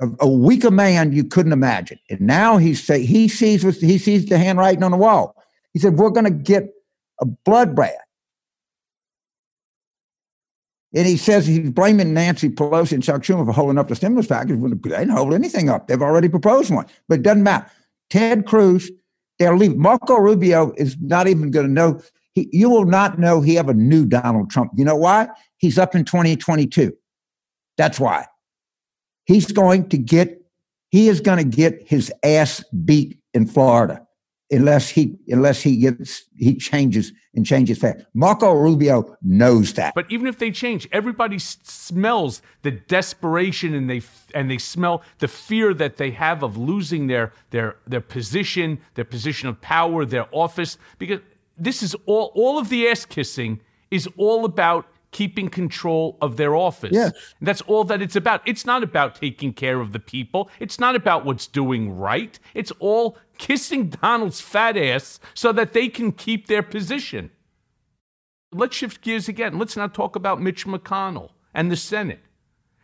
A, 0.00 0.06
a 0.20 0.28
weaker 0.28 0.70
man 0.70 1.10
you 1.10 1.24
couldn't 1.24 1.52
imagine. 1.52 1.98
And 2.10 2.20
now 2.20 2.58
he's 2.58 2.80
say 2.80 3.04
he 3.04 3.26
sees 3.26 3.62
he 3.80 3.98
sees 3.98 4.26
the 4.26 4.38
handwriting 4.38 4.84
on 4.84 4.92
the 4.92 4.96
wall. 4.96 5.34
He 5.72 5.80
said, 5.80 5.96
We're 5.96 6.10
gonna 6.10 6.30
get 6.30 6.68
a 7.20 7.26
bloodbath. 7.26 7.90
And 10.94 11.06
he 11.06 11.16
says 11.16 11.46
he's 11.46 11.70
blaming 11.70 12.14
Nancy 12.14 12.48
Pelosi 12.48 12.92
and 12.92 13.02
Chuck 13.02 13.22
Schumer 13.22 13.46
for 13.46 13.52
holding 13.52 13.78
up 13.78 13.88
the 13.88 13.94
stimulus 13.94 14.26
package. 14.26 14.60
They 14.60 14.88
didn't 14.88 15.10
hold 15.10 15.34
anything 15.34 15.68
up. 15.68 15.86
They've 15.86 16.02
already 16.02 16.28
proposed 16.28 16.72
one. 16.72 16.86
But 17.08 17.20
it 17.20 17.22
doesn't 17.22 17.44
matter. 17.44 17.70
Ted 18.08 18.46
Cruz, 18.46 18.90
they'll 19.38 19.56
leave. 19.56 19.76
Marco 19.76 20.16
Rubio 20.16 20.72
is 20.76 20.96
not 21.00 21.28
even 21.28 21.50
going 21.52 21.66
to 21.66 21.72
know. 21.72 22.02
He, 22.34 22.48
you 22.52 22.68
will 22.68 22.86
not 22.86 23.18
know 23.18 23.40
he 23.40 23.54
have 23.54 23.68
a 23.68 23.74
new 23.74 24.04
Donald 24.04 24.50
Trump. 24.50 24.72
You 24.76 24.84
know 24.84 24.96
why? 24.96 25.28
He's 25.58 25.78
up 25.78 25.94
in 25.94 26.04
2022. 26.04 26.92
That's 27.76 28.00
why. 28.00 28.26
He's 29.26 29.52
going 29.52 29.88
to 29.90 29.98
get, 29.98 30.42
he 30.90 31.08
is 31.08 31.20
going 31.20 31.38
to 31.38 31.44
get 31.44 31.86
his 31.86 32.12
ass 32.24 32.64
beat 32.84 33.18
in 33.32 33.46
Florida 33.46 34.04
unless 34.50 34.88
he 34.88 35.16
unless 35.28 35.62
he 35.62 35.76
gets 35.76 36.24
he 36.36 36.56
changes 36.56 37.12
and 37.34 37.46
changes 37.46 37.78
fast. 37.78 38.04
Marco 38.14 38.52
Rubio 38.52 39.16
knows 39.22 39.72
that. 39.74 39.94
But 39.94 40.10
even 40.10 40.26
if 40.26 40.38
they 40.38 40.50
change, 40.50 40.88
everybody 40.90 41.36
s- 41.36 41.58
smells 41.62 42.42
the 42.62 42.70
desperation 42.70 43.74
and 43.74 43.88
they 43.88 44.02
and 44.34 44.50
they 44.50 44.58
smell 44.58 45.02
the 45.18 45.28
fear 45.28 45.72
that 45.74 45.96
they 45.96 46.10
have 46.10 46.42
of 46.42 46.56
losing 46.56 47.06
their 47.06 47.32
their 47.50 47.76
their 47.86 48.00
position, 48.00 48.80
their 48.94 49.04
position 49.04 49.48
of 49.48 49.60
power, 49.60 50.04
their 50.04 50.26
office 50.32 50.76
because 50.98 51.20
this 51.56 51.82
is 51.82 51.94
all 52.06 52.32
all 52.34 52.58
of 52.58 52.68
the 52.68 52.88
ass 52.88 53.04
kissing 53.04 53.60
is 53.90 54.08
all 54.16 54.44
about 54.44 54.86
keeping 55.12 55.48
control 55.48 56.16
of 56.20 56.36
their 56.36 56.54
office. 56.54 56.92
Yes. 56.92 57.12
And 57.38 57.48
that's 57.48 57.60
all 57.62 57.84
that 57.84 58.00
it's 58.00 58.16
about. 58.16 58.42
It's 58.46 58.64
not 58.64 58.82
about 58.82 59.16
taking 59.16 59.52
care 59.52 59.80
of 59.80 59.92
the 59.92 59.98
people. 59.98 60.50
It's 60.60 60.78
not 60.78 60.94
about 60.94 61.24
what's 61.24 61.46
doing 61.46 61.96
right. 61.96 62.38
It's 62.54 62.72
all 62.78 63.18
kissing 63.38 63.88
Donald's 64.02 64.40
fat 64.40 64.76
ass 64.76 65.20
so 65.34 65.52
that 65.52 65.72
they 65.72 65.88
can 65.88 66.12
keep 66.12 66.46
their 66.46 66.62
position. 66.62 67.30
Let's 68.52 68.76
shift 68.76 69.00
gears 69.02 69.28
again. 69.28 69.58
Let's 69.58 69.76
now 69.76 69.86
talk 69.86 70.16
about 70.16 70.40
Mitch 70.40 70.66
McConnell 70.66 71.30
and 71.54 71.70
the 71.70 71.76
Senate. 71.76 72.20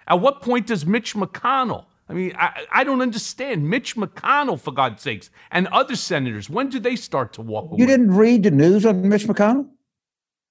At 0.08 0.20
what 0.20 0.40
point 0.40 0.68
does 0.68 0.86
Mitch 0.86 1.14
McConnell, 1.14 1.86
I 2.08 2.12
mean, 2.12 2.34
I, 2.38 2.66
I 2.70 2.84
don't 2.84 3.02
understand. 3.02 3.68
Mitch 3.68 3.96
McConnell, 3.96 4.60
for 4.60 4.72
God's 4.72 5.02
sakes, 5.02 5.28
and 5.50 5.66
other 5.68 5.96
senators, 5.96 6.48
when 6.48 6.68
do 6.68 6.78
they 6.78 6.94
start 6.94 7.32
to 7.34 7.42
walk 7.42 7.64
away? 7.64 7.78
You 7.80 7.86
didn't 7.86 8.12
read 8.12 8.44
the 8.44 8.52
news 8.52 8.86
on 8.86 9.08
Mitch 9.08 9.26
McConnell? 9.26 9.68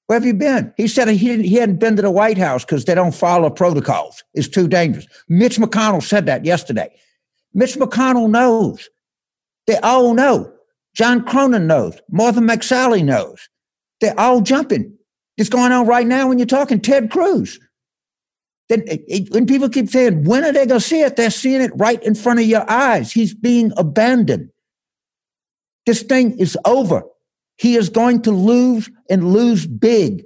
Where 0.08 0.18
have 0.18 0.26
you 0.26 0.34
been? 0.36 0.74
He 0.78 0.88
said 0.88 1.08
he 1.08 1.28
didn't, 1.28 1.45
he 1.45 1.56
hadn't 1.56 1.80
been 1.80 1.95
to 1.95 2.01
the 2.01 2.12
White 2.12 2.38
House 2.38 2.64
because 2.64 2.86
they 2.86 2.93
don't 2.93 3.16
follow 3.16 3.49
protocols. 3.49 4.24
It's 4.34 4.47
too 4.47 4.68
dangerous. 4.68 5.08
Mitch 5.30 5.58
McConnell 5.58 6.03
said 6.03 6.28
that 6.28 6.45
yesterday. 6.45 6.95
Mitch 7.53 7.76
McConnell 7.76 8.30
knows. 8.30 8.89
They 9.66 9.78
all 9.78 10.14
know. 10.14 10.51
John 10.95 11.26
Cornyn 11.26 11.66
knows. 11.66 11.99
Martha 12.12 12.39
McSally 12.39 13.03
knows. 13.03 13.49
They're 13.99 14.20
all 14.20 14.41
jumping. 14.41 14.95
It's 15.38 15.49
going 15.49 15.72
on 15.72 15.88
right 15.88 16.06
now 16.06 16.28
when 16.28 16.38
you're 16.38 16.45
talking 16.45 16.80
Ted 16.80 17.10
Cruz. 17.10 17.60
Then 18.70 18.84
eh, 18.88 18.97
eh, 19.10 19.26
when 19.30 19.45
people 19.45 19.70
keep 19.70 19.89
saying, 19.89 20.24
when 20.24 20.43
are 20.43 20.51
they 20.51 20.66
going 20.66 20.80
to 20.80 20.86
see 20.86 21.01
it? 21.01 21.16
They're 21.16 21.30
seeing 21.30 21.62
it 21.62 21.72
right 21.76 22.01
in 22.03 22.16
front 22.16 22.39
of 22.39 22.45
your 22.45 22.70
eyes. 22.70 23.12
He's 23.12 23.34
being 23.34 23.72
abandoned. 23.78 24.49
This 25.86 26.01
thing 26.03 26.38
is 26.39 26.58
over. 26.66 27.03
He 27.58 27.76
is 27.76 27.89
going 27.89 28.22
to 28.24 28.32
lose 28.32 28.89
and 29.10 29.34
lose 29.34 29.66
big. 29.66 30.24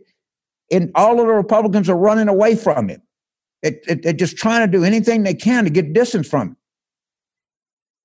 And 0.72 0.92
all 0.96 1.20
of 1.20 1.28
the 1.28 1.34
Republicans 1.34 1.90
are 1.90 1.98
running 1.98 2.28
away 2.28 2.56
from 2.56 2.90
him. 2.90 3.02
It, 3.62 3.84
it, 3.88 4.04
they're 4.04 4.14
just 4.14 4.38
trying 4.38 4.70
to 4.70 4.78
do 4.78 4.84
anything 4.84 5.24
they 5.24 5.34
can 5.34 5.64
to 5.66 5.70
get 5.70 5.94
distance 5.94 6.28
from 6.28 6.50
him. 6.50 6.58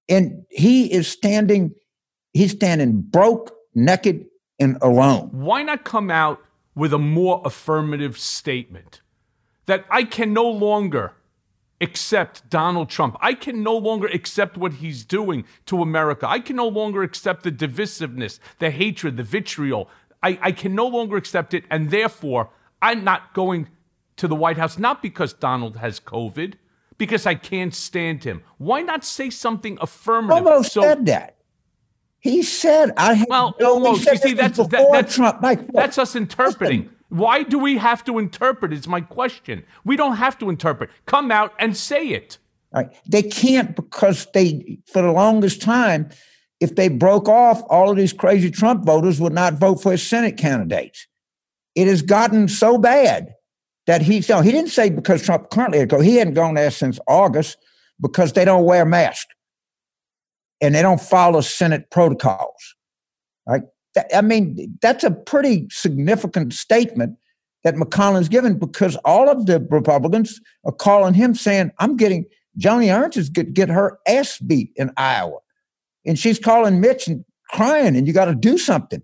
And 0.09 0.45
he 0.51 0.93
is 0.93 1.09
standing, 1.09 1.75
he's 2.33 2.51
standing 2.53 3.01
broke, 3.01 3.55
naked, 3.75 4.27
and 4.59 4.77
alone. 4.83 5.31
Why 5.33 5.63
not 5.63 5.85
come 5.85 6.11
out 6.11 6.41
with 6.75 6.93
a 6.93 6.99
more 6.99 7.41
affirmative 7.45 8.19
statement 8.19 9.01
that 9.67 9.85
I 9.91 10.05
can 10.05 10.33
no 10.33 10.49
longer 10.49 11.15
accept 11.81 12.49
Donald 12.49 12.89
Trump. 12.89 13.17
I 13.21 13.35
can 13.35 13.63
no 13.63 13.77
longer 13.77 14.07
accept 14.07 14.57
what 14.57 14.75
he's 14.75 15.05
doing 15.05 15.45
to 15.67 15.83
America. 15.83 16.29
I 16.29 16.41
can 16.41 16.57
no 16.57 16.69
longer 16.69 17.03
accept 17.03 17.43
the 17.43 17.53
divisiveness, 17.53 18.39
the 18.59 18.71
hatred, 18.71 19.17
the 19.17 19.23
vitriol. 19.23 19.89
I, 20.23 20.39
I 20.41 20.53
can 20.53 20.75
no 20.75 20.87
longer 20.87 21.17
accept 21.17 21.53
it. 21.55 21.65
And 21.71 21.91
therefore, 21.91 22.51
I'm 22.81 23.05
not 23.05 23.35
going 23.35 23.69
to 24.17 24.29
the 24.29 24.37
White 24.37 24.57
House, 24.57 24.79
not 24.79 25.03
because 25.03 25.33
Donald 25.33 25.77
has 25.77 26.01
COVID, 26.01 26.55
because 26.97 27.27
I 27.27 27.35
can't 27.35 27.75
stand 27.75 28.25
him. 28.25 28.43
Why 28.59 28.83
not 28.83 29.05
say 29.05 29.31
something 29.31 29.77
affirmative? 29.81 30.47
Almost 30.47 30.73
so, 30.73 30.83
said 30.83 31.07
that. 31.07 31.37
He 32.21 32.43
said, 32.43 32.93
"I 32.97 33.15
have 33.15 33.27
well, 33.29 33.55
no, 33.61 33.75
almost. 33.75 34.07
You 34.07 34.17
see, 34.17 34.33
that's 34.33 34.57
that, 34.57 34.89
that's 34.93 35.17
Trump. 35.17 35.43
Mike, 35.43 35.71
that's 35.73 35.99
us 35.99 36.17
interpreting. 36.17 36.83
Listen. 36.83 36.94
Why 37.09 37.43
do 37.43 37.59
we 37.59 37.79
have 37.79 38.05
to 38.05 38.19
interpret? 38.19 38.73
Is 38.73 38.89
my 38.89 39.01
question. 39.01 39.65
We 39.85 39.97
don't 39.97 40.17
have 40.17 40.39
to 40.39 40.51
interpret. 40.51 40.91
Come 41.07 41.31
out 41.31 41.53
and 41.59 41.77
say 41.77 42.09
it. 42.09 42.39
Right. 42.73 42.89
They 43.07 43.23
can't 43.23 43.77
because 43.77 44.27
they, 44.35 44.79
for 44.93 45.03
the 45.03 45.13
longest 45.13 45.63
time, 45.63 46.11
if 46.61 46.75
they 46.75 46.89
broke 46.89 47.29
off, 47.29 47.63
all 47.69 47.91
of 47.91 47.97
these 47.97 48.13
crazy 48.13 48.51
Trump 48.51 48.85
voters 48.85 49.21
would 49.21 49.33
not 49.33 49.55
vote 49.55 49.77
for 49.77 49.93
his 49.93 50.05
Senate 50.05 50.37
candidates. 50.37 51.07
It 51.75 51.87
has 51.87 52.03
gotten 52.03 52.49
so 52.49 52.79
bad 52.79 53.35
that 53.87 54.03
he's 54.03 54.29
no, 54.29 54.41
he 54.41 54.51
didn't 54.51 54.71
say 54.71 54.91
because 54.91 55.23
Trump 55.23 55.51
currently. 55.51 55.87
He 56.05 56.17
hadn't 56.17 56.35
gone 56.35 56.55
there 56.55 56.71
since 56.71 56.99
August 57.07 57.59
because 58.01 58.33
they 58.33 58.45
don't 58.45 58.65
wear 58.65 58.85
masks 58.85 59.33
and 60.61 60.75
they 60.75 60.83
don't 60.83 61.01
follow 61.01 61.41
Senate 61.43 61.91
protocols. 61.91 62.75
Right? 63.47 63.63
I 64.15 64.23
mean, 64.23 64.77
that's 64.83 65.05
a 65.05 65.11
pretty 65.11 65.69
significant 65.71 66.53
statement 66.53 67.17
that 67.63 67.75
McConnell's 67.75 68.29
given 68.29 68.59
because 68.59 68.97
all 69.05 69.29
of 69.29 69.47
the 69.47 69.67
Republicans 69.71 70.41
are 70.65 70.73
calling 70.73 71.15
him 71.15 71.35
saying, 71.35 71.71
I'm 71.79 71.97
getting 71.97 72.27
Joni 72.59 72.95
Ernst 72.95 73.17
is 73.17 73.29
get, 73.29 73.55
get 73.55 73.69
her 73.69 73.99
ass 74.07 74.39
beat 74.39 74.73
in 74.77 74.91
Iowa. 74.97 75.39
And 76.07 76.19
she's 76.19 76.39
calling 76.39 76.81
Mitch 76.81 77.09
and 77.09 77.25
crying, 77.51 77.97
and 77.97 78.07
you 78.07 78.13
got 78.13 78.27
to 78.27 78.35
do 78.35 78.59
something. 78.59 79.03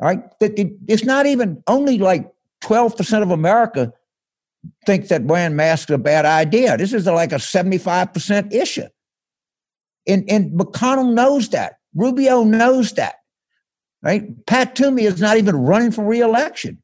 All 0.00 0.08
right. 0.08 0.22
It's 0.40 1.04
not 1.04 1.26
even 1.26 1.62
only 1.66 1.98
like 1.98 2.30
12% 2.62 3.22
of 3.22 3.30
America 3.30 3.92
think 4.86 5.08
that 5.08 5.24
wearing 5.24 5.56
masks 5.56 5.90
is 5.90 5.94
a 5.94 5.98
bad 5.98 6.24
idea. 6.24 6.76
This 6.76 6.92
is 6.92 7.06
like 7.06 7.32
a 7.32 7.36
75% 7.36 8.52
issue. 8.52 8.86
And, 10.06 10.28
and 10.28 10.52
McConnell 10.52 11.12
knows 11.12 11.48
that. 11.50 11.74
Rubio 11.94 12.44
knows 12.44 12.92
that. 12.92 13.16
Right? 14.02 14.46
Pat 14.46 14.76
Toomey 14.76 15.04
is 15.04 15.20
not 15.20 15.36
even 15.38 15.56
running 15.56 15.90
for 15.90 16.04
reelection. 16.04 16.82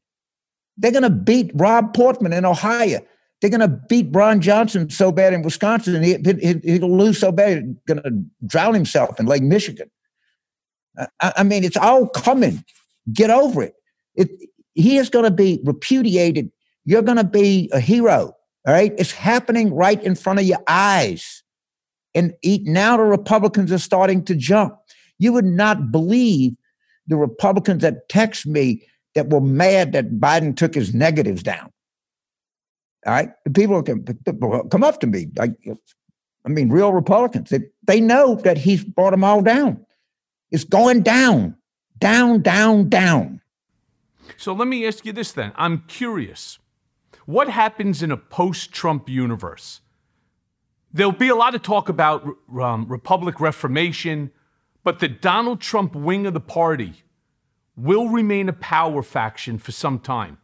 They're 0.77 0.91
going 0.91 1.03
to 1.03 1.09
beat 1.09 1.51
Rob 1.55 1.93
Portman 1.93 2.33
in 2.33 2.45
Ohio. 2.45 2.99
They're 3.41 3.49
going 3.49 3.61
to 3.61 3.79
beat 3.89 4.07
Ron 4.11 4.41
Johnson 4.41 4.89
so 4.89 5.11
bad 5.11 5.33
in 5.33 5.41
Wisconsin, 5.41 6.01
he, 6.03 6.17
he, 6.63 6.79
will 6.79 6.97
lose 6.97 7.19
so 7.19 7.31
bad, 7.31 7.63
he's 7.63 7.75
going 7.87 8.03
to 8.03 8.25
drown 8.45 8.73
himself 8.73 9.19
in 9.19 9.25
Lake 9.25 9.43
Michigan. 9.43 9.89
I, 11.21 11.33
I 11.37 11.43
mean, 11.43 11.63
it's 11.63 11.77
all 11.77 12.07
coming. 12.07 12.63
Get 13.11 13.29
over 13.29 13.63
it. 13.63 13.75
it 14.15 14.29
he 14.73 14.97
is 14.97 15.09
going 15.09 15.25
to 15.25 15.31
be 15.31 15.59
repudiated. 15.63 16.51
You're 16.85 17.01
going 17.01 17.17
to 17.17 17.23
be 17.23 17.69
a 17.73 17.79
hero. 17.79 18.35
All 18.67 18.73
right. 18.73 18.93
It's 18.97 19.11
happening 19.11 19.73
right 19.73 20.01
in 20.03 20.15
front 20.15 20.39
of 20.39 20.45
your 20.45 20.63
eyes. 20.67 21.43
And 22.13 22.33
now 22.43 22.97
the 22.97 23.03
Republicans 23.03 23.71
are 23.71 23.77
starting 23.77 24.23
to 24.25 24.35
jump. 24.35 24.77
You 25.19 25.33
would 25.33 25.45
not 25.45 25.91
believe 25.91 26.55
the 27.07 27.17
Republicans 27.17 27.81
that 27.81 28.09
text 28.09 28.45
me 28.45 28.87
that 29.13 29.29
were 29.29 29.41
mad 29.41 29.93
that 29.93 30.19
Biden 30.19 30.55
took 30.55 30.75
his 30.75 30.93
negatives 30.93 31.43
down. 31.43 31.71
All 33.05 33.13
right. 33.13 33.29
The 33.45 33.51
people 33.51 33.81
come, 33.83 34.69
come 34.69 34.83
up 34.83 34.99
to 35.01 35.07
me 35.07 35.27
like, 35.37 35.53
I 36.45 36.49
mean, 36.49 36.69
real 36.69 36.91
Republicans. 36.91 37.49
They, 37.49 37.61
they 37.83 38.01
know 38.01 38.35
that 38.35 38.57
he's 38.57 38.83
brought 38.83 39.11
them 39.11 39.23
all 39.23 39.41
down. 39.41 39.85
It's 40.51 40.63
going 40.63 41.01
down, 41.01 41.55
down, 41.97 42.41
down, 42.41 42.89
down. 42.89 43.41
So 44.37 44.53
let 44.53 44.67
me 44.67 44.85
ask 44.87 45.05
you 45.05 45.13
this 45.13 45.31
then. 45.31 45.53
I'm 45.55 45.83
curious. 45.87 46.59
What 47.25 47.49
happens 47.49 48.03
in 48.03 48.11
a 48.11 48.17
post 48.17 48.71
Trump 48.71 49.09
universe? 49.09 49.81
There'll 50.93 51.11
be 51.11 51.29
a 51.29 51.35
lot 51.35 51.55
of 51.55 51.61
talk 51.61 51.89
about 51.89 52.27
um, 52.59 52.87
Republic 52.87 53.39
reformation, 53.39 54.31
but 54.85 54.99
the 54.99 55.09
Donald 55.09 55.59
Trump 55.59 55.95
wing 55.95 56.25
of 56.27 56.33
the 56.33 56.39
party 56.39 57.03
will 57.75 58.07
remain 58.07 58.47
a 58.47 58.53
power 58.53 59.01
faction 59.01 59.57
for 59.57 59.71
some 59.71 59.99
time. 59.99 60.37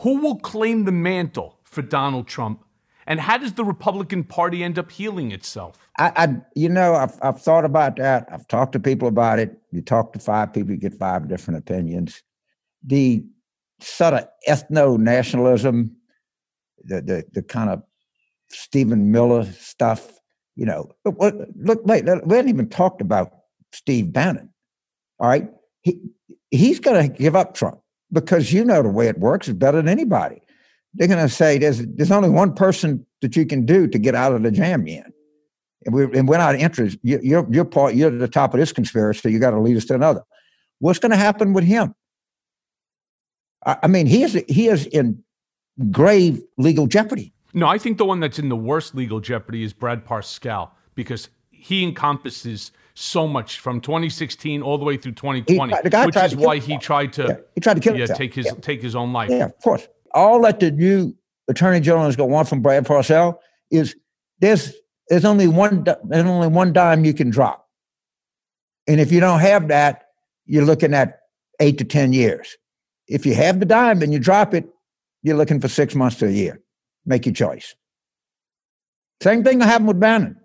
Who 0.00 0.18
will 0.18 0.36
claim 0.40 0.84
the 0.84 0.92
mantle 0.92 1.60
for 1.62 1.80
Donald 1.80 2.26
Trump? 2.26 2.64
And 3.06 3.20
how 3.20 3.38
does 3.38 3.52
the 3.52 3.64
Republican 3.64 4.24
Party 4.24 4.64
end 4.64 4.76
up 4.78 4.90
healing 4.90 5.30
itself? 5.30 5.88
I, 5.98 6.12
I 6.16 6.36
you 6.56 6.68
know, 6.68 6.94
I've, 6.94 7.16
I've 7.22 7.40
thought 7.40 7.64
about 7.64 7.96
that. 7.96 8.26
I've 8.30 8.48
talked 8.48 8.72
to 8.72 8.80
people 8.80 9.06
about 9.06 9.38
it. 9.38 9.56
You 9.70 9.82
talk 9.82 10.12
to 10.14 10.18
five 10.18 10.52
people, 10.52 10.72
you 10.72 10.78
get 10.78 10.94
five 10.94 11.28
different 11.28 11.58
opinions. 11.58 12.22
The 12.82 13.24
sort 13.80 14.14
of 14.14 14.26
ethno 14.48 14.98
nationalism, 14.98 15.96
the, 16.82 17.00
the 17.02 17.24
the 17.32 17.42
kind 17.42 17.70
of 17.70 17.82
Stephen 18.48 19.12
Miller 19.12 19.44
stuff, 19.44 20.18
you 20.56 20.66
know. 20.66 20.90
Look, 21.04 21.16
look, 21.56 21.86
wait, 21.86 22.04
we 22.04 22.36
haven't 22.36 22.48
even 22.48 22.68
talked 22.68 23.00
about 23.00 23.43
Steve 23.74 24.12
Bannon. 24.12 24.50
All 25.18 25.28
right, 25.28 25.48
he 25.82 26.00
he's 26.50 26.80
going 26.80 27.10
to 27.10 27.16
give 27.16 27.36
up 27.36 27.54
Trump 27.54 27.80
because 28.12 28.52
you 28.52 28.64
know 28.64 28.82
the 28.82 28.88
way 28.88 29.08
it 29.08 29.18
works 29.18 29.48
is 29.48 29.54
better 29.54 29.78
than 29.78 29.88
anybody. 29.88 30.40
They're 30.94 31.08
going 31.08 31.26
to 31.26 31.32
say 31.32 31.58
there's 31.58 31.84
there's 31.86 32.12
only 32.12 32.30
one 32.30 32.54
person 32.54 33.04
that 33.20 33.36
you 33.36 33.46
can 33.46 33.66
do 33.66 33.86
to 33.86 33.98
get 33.98 34.14
out 34.14 34.32
of 34.32 34.42
the 34.42 34.50
jam 34.50 34.86
in. 34.86 35.04
And, 35.86 35.94
we, 35.94 36.04
and 36.18 36.26
we're 36.26 36.38
not 36.38 36.54
interested. 36.54 36.98
You, 37.02 37.20
you're, 37.22 37.46
you're 37.50 37.64
part. 37.64 37.94
You're 37.94 38.10
at 38.10 38.18
the 38.18 38.28
top 38.28 38.54
of 38.54 38.60
this 38.60 38.72
conspiracy. 38.72 39.30
You 39.30 39.38
got 39.38 39.50
to 39.50 39.60
lead 39.60 39.76
us 39.76 39.84
to 39.86 39.94
another. 39.94 40.22
What's 40.78 40.98
going 40.98 41.10
to 41.10 41.16
happen 41.16 41.52
with 41.52 41.64
him? 41.64 41.94
I, 43.66 43.76
I 43.82 43.86
mean, 43.86 44.06
he 44.06 44.22
is 44.22 44.42
he 44.48 44.68
is 44.68 44.86
in 44.86 45.22
grave 45.90 46.42
legal 46.56 46.86
jeopardy. 46.86 47.32
No, 47.52 47.66
I 47.66 47.78
think 47.78 47.98
the 47.98 48.04
one 48.04 48.20
that's 48.20 48.38
in 48.38 48.48
the 48.48 48.56
worst 48.56 48.94
legal 48.94 49.20
jeopardy 49.20 49.62
is 49.62 49.72
Brad 49.72 50.04
Parscale 50.04 50.70
because 50.94 51.28
he 51.50 51.84
encompasses 51.84 52.72
so 52.94 53.26
much 53.26 53.58
from 53.58 53.80
2016 53.80 54.62
all 54.62 54.78
the 54.78 54.84
way 54.84 54.96
through 54.96 55.12
2020, 55.12 55.74
which 56.06 56.16
is 56.16 56.36
why 56.36 56.58
he 56.58 56.78
tried 56.78 57.12
to 57.14 57.24
yeah, 57.24 57.36
he 57.54 57.60
tried 57.60 57.74
to 57.74 57.80
kill 57.80 57.94
yeah, 57.94 58.00
himself. 58.00 58.18
take 58.18 58.34
his 58.34 58.46
yeah. 58.46 58.52
take 58.60 58.80
his 58.80 58.94
own 58.94 59.12
life. 59.12 59.30
Yeah, 59.30 59.46
of 59.46 59.60
course. 59.60 59.88
All 60.12 60.40
that 60.42 60.60
the 60.60 60.70
new 60.70 61.14
attorney 61.48 61.80
general 61.80 62.06
is 62.06 62.16
going 62.16 62.30
to 62.30 62.32
want 62.32 62.48
from 62.48 62.62
Brad 62.62 62.86
Parscale 62.86 63.38
is 63.70 63.96
there's 64.38 64.72
there's 65.08 65.24
only 65.24 65.48
one 65.48 65.84
there's 65.84 66.24
only 66.24 66.48
one 66.48 66.72
dime 66.72 67.04
you 67.04 67.14
can 67.14 67.30
drop, 67.30 67.68
and 68.86 69.00
if 69.00 69.10
you 69.10 69.20
don't 69.20 69.40
have 69.40 69.68
that, 69.68 70.04
you're 70.46 70.64
looking 70.64 70.94
at 70.94 71.20
eight 71.60 71.78
to 71.78 71.84
ten 71.84 72.12
years. 72.12 72.56
If 73.08 73.26
you 73.26 73.34
have 73.34 73.58
the 73.58 73.66
dime 73.66 74.02
and 74.02 74.12
you 74.12 74.18
drop 74.18 74.54
it, 74.54 74.68
you're 75.22 75.36
looking 75.36 75.60
for 75.60 75.68
six 75.68 75.94
months 75.94 76.16
to 76.18 76.26
a 76.26 76.30
year. 76.30 76.62
Make 77.04 77.26
your 77.26 77.34
choice. 77.34 77.74
Same 79.20 79.42
thing 79.42 79.58
will 79.58 79.66
happen 79.66 79.86
with 79.86 80.00
Bannon. 80.00 80.36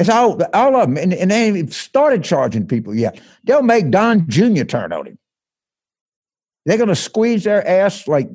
It's 0.00 0.08
all, 0.08 0.40
all 0.54 0.76
of 0.76 0.88
them. 0.88 0.96
And, 0.96 1.12
and 1.12 1.30
they 1.30 1.48
ain't 1.48 1.72
started 1.72 2.24
charging 2.24 2.66
people 2.66 2.94
yet. 2.94 3.20
They'll 3.44 3.62
make 3.62 3.90
Don 3.90 4.26
Jr. 4.28 4.64
turn 4.64 4.92
on 4.92 5.06
him. 5.06 5.18
They're 6.64 6.78
going 6.78 6.88
to 6.88 6.96
squeeze 6.96 7.44
their 7.44 7.66
ass 7.66 8.08
like, 8.08 8.28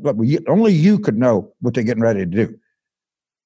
only 0.47 0.73
you 0.73 0.99
could 0.99 1.17
know 1.17 1.51
what 1.61 1.73
they're 1.73 1.83
getting 1.83 2.03
ready 2.03 2.19
to 2.19 2.25
do. 2.25 2.57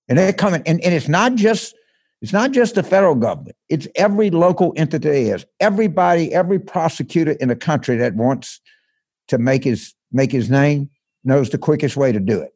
And 0.09 0.17
they're 0.17 0.33
coming. 0.33 0.63
And, 0.65 0.81
and 0.81 0.93
it's 0.93 1.07
not 1.07 1.35
just 1.35 1.75
it's 2.21 2.33
not 2.33 2.51
just 2.51 2.75
the 2.75 2.83
federal 2.83 3.15
government. 3.15 3.55
It's 3.69 3.87
every 3.95 4.29
local 4.29 4.73
entity 4.75 5.29
is. 5.29 5.45
Everybody, 5.61 6.33
every 6.33 6.59
prosecutor 6.59 7.31
in 7.31 7.47
the 7.47 7.55
country 7.55 7.95
that 7.97 8.15
wants 8.15 8.59
to 9.29 9.37
make 9.37 9.63
his 9.63 9.93
make 10.11 10.31
his 10.31 10.49
name 10.49 10.89
knows 11.23 11.49
the 11.49 11.57
quickest 11.57 11.95
way 11.95 12.11
to 12.11 12.19
do 12.19 12.41
it. 12.41 12.53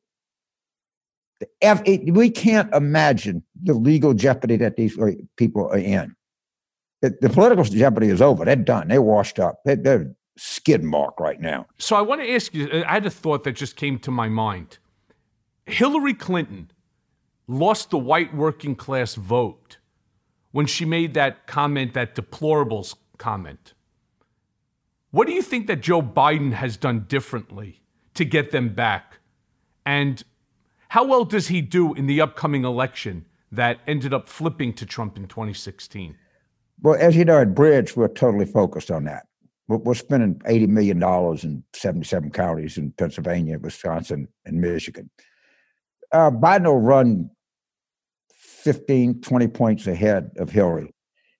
F, 1.61 1.81
it, 1.85 2.13
we 2.13 2.29
can't 2.29 2.73
imagine 2.73 3.43
the 3.63 3.73
legal 3.73 4.13
jeopardy 4.13 4.57
that 4.57 4.75
these 4.75 4.97
people 5.37 5.67
are 5.67 5.77
in. 5.77 6.15
The, 7.01 7.17
the 7.21 7.29
political 7.29 7.63
jeopardy 7.63 8.07
is 8.07 8.21
over. 8.21 8.45
They're 8.45 8.55
done. 8.55 8.89
They're 8.89 9.01
washed 9.01 9.39
up. 9.39 9.61
They're, 9.65 9.75
they're 9.75 10.15
skid 10.37 10.83
mark 10.83 11.19
right 11.19 11.39
now. 11.39 11.65
So 11.77 11.95
I 11.95 12.01
want 12.01 12.21
to 12.21 12.31
ask 12.31 12.53
you. 12.53 12.83
I 12.85 12.93
had 12.93 13.05
a 13.05 13.09
thought 13.09 13.43
that 13.43 13.53
just 13.53 13.75
came 13.75 13.99
to 13.99 14.11
my 14.11 14.29
mind. 14.29 14.77
Hillary 15.65 16.13
Clinton 16.13 16.71
lost 17.47 17.89
the 17.89 17.97
white 17.97 18.33
working 18.33 18.75
class 18.75 19.15
vote 19.15 19.77
when 20.51 20.65
she 20.65 20.85
made 20.85 21.13
that 21.13 21.47
comment, 21.47 21.93
that 21.93 22.15
deplorables 22.15 22.95
comment. 23.17 23.73
What 25.11 25.27
do 25.27 25.33
you 25.33 25.41
think 25.41 25.67
that 25.67 25.81
Joe 25.81 26.01
Biden 26.01 26.53
has 26.53 26.77
done 26.77 27.05
differently 27.07 27.81
to 28.13 28.25
get 28.25 28.51
them 28.51 28.69
back? 28.69 29.19
And 29.85 30.23
how 30.89 31.03
well 31.05 31.25
does 31.25 31.47
he 31.47 31.61
do 31.61 31.93
in 31.93 32.07
the 32.07 32.21
upcoming 32.21 32.65
election 32.65 33.25
that 33.53 33.79
ended 33.87 34.13
up 34.13 34.27
flipping 34.27 34.73
to 34.73 34.85
Trump 34.85 35.15
in 35.15 35.27
2016? 35.27 36.15
Well, 36.81 36.97
as 36.99 37.15
you 37.15 37.23
know, 37.23 37.39
at 37.39 37.53
Bridge, 37.53 37.95
we're 37.95 38.07
totally 38.07 38.45
focused 38.45 38.91
on 38.91 39.05
that. 39.05 39.27
We're, 39.67 39.93
spending 39.95 40.35
$80 40.39 40.67
million 40.67 41.01
in 41.43 41.63
77 41.73 42.31
counties 42.31 42.77
in 42.77 42.91
Pennsylvania, 42.91 43.57
Wisconsin, 43.57 44.27
and 44.45 44.59
Michigan. 44.59 45.09
Uh, 46.11 46.29
Biden 46.31 46.65
will 46.65 46.81
run 46.81 47.29
15, 48.33 49.21
20 49.21 49.47
points 49.47 49.87
ahead 49.87 50.31
of 50.37 50.49
Hillary. 50.49 50.93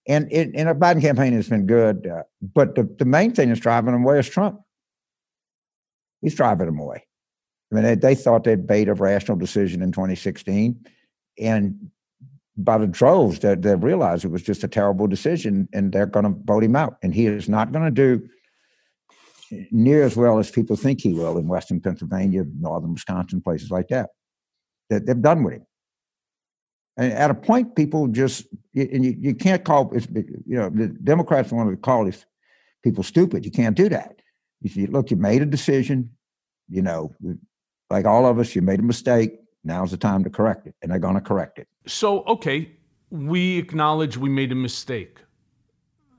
And, 0.08 0.32
it, 0.32 0.52
and 0.56 0.70
a 0.70 0.74
Biden 0.74 1.02
campaign 1.02 1.34
has 1.34 1.50
been 1.50 1.66
good. 1.66 2.08
Uh, 2.08 2.24
but 2.42 2.76
the, 2.76 2.84
the 2.98 3.06
main 3.06 3.34
thing 3.34 3.50
that's 3.50 3.60
driving 3.60 3.92
them 3.92 4.04
away 4.04 4.20
is 4.20 4.30
Trump. 4.30 4.62
He's 6.22 6.36
driving 6.36 6.68
them 6.68 6.80
away. 6.80 7.06
I 7.72 7.76
mean, 7.76 7.84
they, 7.84 7.96
they 7.96 8.16
thought 8.16 8.46
they'd 8.46 8.68
made 8.68 8.88
a 8.88 8.94
rational 8.94 9.38
decision 9.38 9.82
in 9.82 9.92
2016. 9.92 10.86
And 11.40 11.92
by 12.56 12.78
the 12.78 12.88
droves, 12.88 13.40
they, 13.40 13.56
they 13.56 13.76
realize 13.76 14.24
it 14.24 14.32
was 14.32 14.44
just 14.44 14.64
a 14.64 14.68
terrible 14.68 15.08
decision 15.08 15.68
and 15.74 15.92
they're 15.92 16.06
going 16.06 16.26
to 16.26 16.40
vote 16.44 16.64
him 16.64 16.76
out. 16.76 16.98
And 17.02 17.14
he 17.14 17.26
is 17.26 17.50
not 17.50 17.72
going 17.72 17.86
to 17.86 17.92
do 17.92 18.28
near 19.72 20.04
as 20.04 20.16
well 20.16 20.40
as 20.40 20.52
people 20.52 20.76
think 20.76 21.02
he 21.02 21.14
will 21.14 21.38
in 21.38 21.48
Western 21.48 21.82
Pennsylvania, 21.82 22.44
Northern 22.60 22.94
Wisconsin, 22.94 23.42
places 23.42 23.72
like 23.72 23.88
that. 23.90 24.12
That 24.90 25.06
they've 25.06 25.22
done 25.22 25.44
with 25.44 25.54
him. 25.56 25.66
And 26.98 27.12
at 27.12 27.32
a 27.32 27.34
point, 27.34 27.76
people 27.76 28.08
just 28.08 28.46
and 28.76 29.04
you, 29.04 29.16
you 29.20 29.34
can't 29.34 29.64
call 29.64 29.92
you 29.96 30.58
know 30.58 30.70
the 30.70 30.88
Democrats 30.88 31.52
wanted 31.52 31.72
to 31.72 31.78
call 31.78 32.06
these 32.06 32.26
people 32.84 33.04
stupid. 33.04 33.46
You 33.46 33.52
can't 33.52 33.76
do 33.76 33.90
that. 33.90 34.20
You 34.62 34.70
see, 34.70 34.86
look, 34.86 35.10
you 35.10 35.18
made 35.18 35.42
a 35.42 35.46
decision. 35.48 36.12
You 36.70 36.84
know, 36.84 37.16
like 37.90 38.06
all 38.06 38.28
of 38.28 38.38
us, 38.38 38.56
you 38.56 38.62
made 38.62 38.80
a 38.80 38.84
mistake. 38.84 39.32
Now's 39.64 39.92
the 39.92 39.98
time 39.98 40.24
to 40.24 40.30
correct 40.30 40.68
it, 40.68 40.76
and 40.82 40.92
they're 40.92 41.00
going 41.00 41.16
to 41.16 41.22
correct 41.22 41.60
it. 41.60 41.68
So, 41.86 42.24
okay, 42.26 42.72
we 43.10 43.58
acknowledge 43.58 44.18
we 44.18 44.30
made 44.30 44.52
a 44.52 44.56
mistake. 44.56 45.20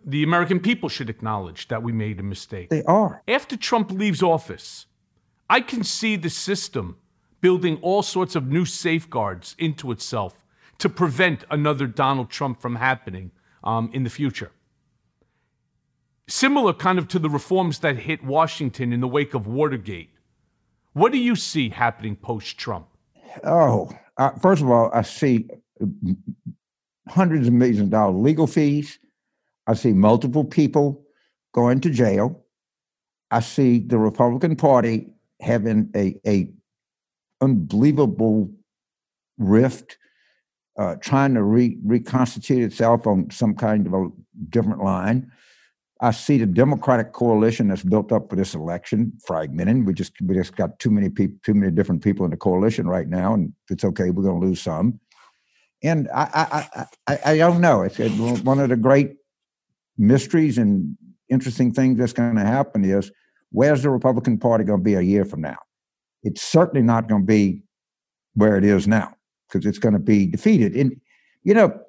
The 0.07 0.23
American 0.23 0.61
people 0.61 0.89
should 0.89 1.11
acknowledge 1.11 1.69
that 1.69 1.83
we 1.83 1.93
made 1.93 2.21
a 2.21 2.23
mistake. 2.23 2.71
They 2.71 2.83
are. 2.85 3.23
After 3.27 3.57
Trump 3.57 3.91
leaves 3.91 4.23
office, 4.23 4.87
I 5.49 5.61
can 5.61 5.85
see 5.85 6.17
the 6.17 6.31
system 6.31 6.97
building 7.41 7.79
all 7.83 8.03
sorts 8.03 8.35
of 8.35 8.47
new 8.47 8.65
safeguards 8.65 9.55
into 9.59 9.93
itself 9.93 10.45
to 10.79 10.89
prevent 10.89 11.45
another 11.51 11.87
Donald 11.87 12.31
Trump 12.31 12.61
from 12.61 12.77
happening 12.77 13.31
um, 13.63 13.91
in 13.93 14.05
the 14.05 14.11
future. 14.11 14.51
Similar 16.27 16.73
kind 16.73 16.99
of 16.99 17.07
to 17.09 17.19
the 17.19 17.29
reforms 17.29 17.81
that 17.81 17.99
hit 17.99 18.25
Washington 18.25 18.93
in 18.93 19.01
the 19.01 19.09
wake 19.09 19.35
of 19.35 19.47
Watergate. 19.47 20.11
What 20.95 21.13
do 21.13 21.19
you 21.19 21.37
see 21.37 21.69
happening 21.69 22.17
post 22.17 22.57
Trump? 22.57 22.89
Oh, 23.43 23.91
uh, 24.17 24.31
first 24.41 24.63
of 24.63 24.71
all, 24.71 24.91
I 24.93 25.03
see 25.03 25.49
hundreds 27.09 27.49
of 27.49 27.55
millions 27.55 27.81
of 27.81 27.91
dollars 27.91 28.17
legal 28.17 28.47
fees. 28.47 28.99
I 29.67 29.75
see 29.75 29.93
multiple 29.93 30.45
people 30.45 31.05
going 31.53 31.81
to 31.81 31.91
jail. 31.91 32.45
I 33.31 33.41
see 33.41 33.79
the 33.79 33.99
Republican 33.99 34.57
Party 34.57 35.09
having 35.41 35.91
a, 35.97 36.21
a 36.27 36.51
unbelievable 37.41 38.51
rift, 39.39 39.99
uh, 40.79 40.97
trying 40.97 41.35
to 41.35 41.43
re- 41.43 41.79
reconstitute 41.85 42.63
itself 42.63 43.07
on 43.07 43.31
some 43.31 43.55
kind 43.55 43.87
of 43.87 43.95
a 43.95 44.09
different 44.51 44.83
line. 44.83 45.33
I 46.05 46.11
see 46.11 46.37
the 46.37 46.45
Democratic 46.47 47.15
coalition 47.15 47.69
that's 47.69 47.83
built 47.83 48.13
up 48.13 48.29
for 48.29 48.37
this 48.37 48.55
election 48.55 49.15
fragmenting. 49.27 49.87
We 49.87 49.95
just 49.95 50.13
we 50.21 50.35
just 50.35 50.55
got 50.55 50.79
too 50.79 50.91
many 50.91 51.09
people, 51.09 51.39
too 51.43 51.55
many 51.55 51.73
different 51.73 52.05
people 52.05 52.27
in 52.27 52.31
the 52.31 52.37
coalition 52.37 52.87
right 52.87 53.09
now, 53.09 53.33
and 53.33 53.55
it's 53.71 53.85
okay. 53.85 54.11
We're 54.11 54.23
going 54.23 54.39
to 54.39 54.47
lose 54.47 54.61
some. 54.61 55.01
And 55.83 56.09
I 56.15 56.29
I, 56.77 56.87
I 57.07 57.19
I 57.33 57.37
don't 57.39 57.63
know. 57.63 57.83
It's 57.83 57.99
one 58.43 58.61
of 58.61 58.69
the 58.69 58.77
great 58.77 59.17
mysteries 59.97 60.59
and 60.59 60.95
interesting 61.31 61.73
things 61.73 61.99
that's 61.99 62.13
going 62.13 62.37
to 62.37 62.45
happen 62.45 62.85
is 62.85 63.11
where's 63.51 63.83
the 63.83 63.89
Republican 63.89 64.37
Party 64.39 64.65
going 64.65 64.81
to 64.81 64.85
be 64.85 64.95
a 64.95 65.01
year 65.01 65.25
from 65.25 65.41
now? 65.41 65.57
It's 66.23 66.43
certainly 66.43 66.83
not 66.83 67.09
going 67.09 67.23
to 67.23 67.27
be 67.27 67.63
where 68.35 68.59
it 68.59 68.65
is 68.65 68.87
now 68.87 69.15
because 69.49 69.65
it's 69.65 69.79
going 69.79 69.95
to 69.95 69.99
be 69.99 70.27
defeated. 70.27 70.75
And 70.77 71.01
You 71.45 71.55
know, 71.55 71.81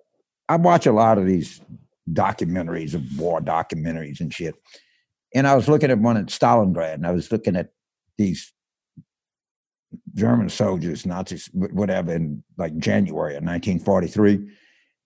I 0.47 0.55
watch 0.55 0.85
a 0.85 0.93
lot 0.93 1.17
of 1.17 1.25
these 1.25 1.59
documentaries 2.11 2.93
of 2.93 3.03
war 3.17 3.41
documentaries 3.41 4.19
and 4.19 4.33
shit. 4.33 4.55
And 5.33 5.47
I 5.47 5.55
was 5.55 5.67
looking 5.67 5.91
at 5.91 5.99
one 5.99 6.17
at 6.17 6.27
Stalingrad, 6.27 6.93
and 6.95 7.07
I 7.07 7.11
was 7.11 7.31
looking 7.31 7.55
at 7.55 7.69
these 8.17 8.53
German 10.13 10.49
soldiers, 10.49 11.05
Nazis, 11.05 11.49
whatever, 11.53 12.13
in 12.13 12.43
like 12.57 12.77
January 12.77 13.35
of 13.35 13.43
1943. 13.43 14.39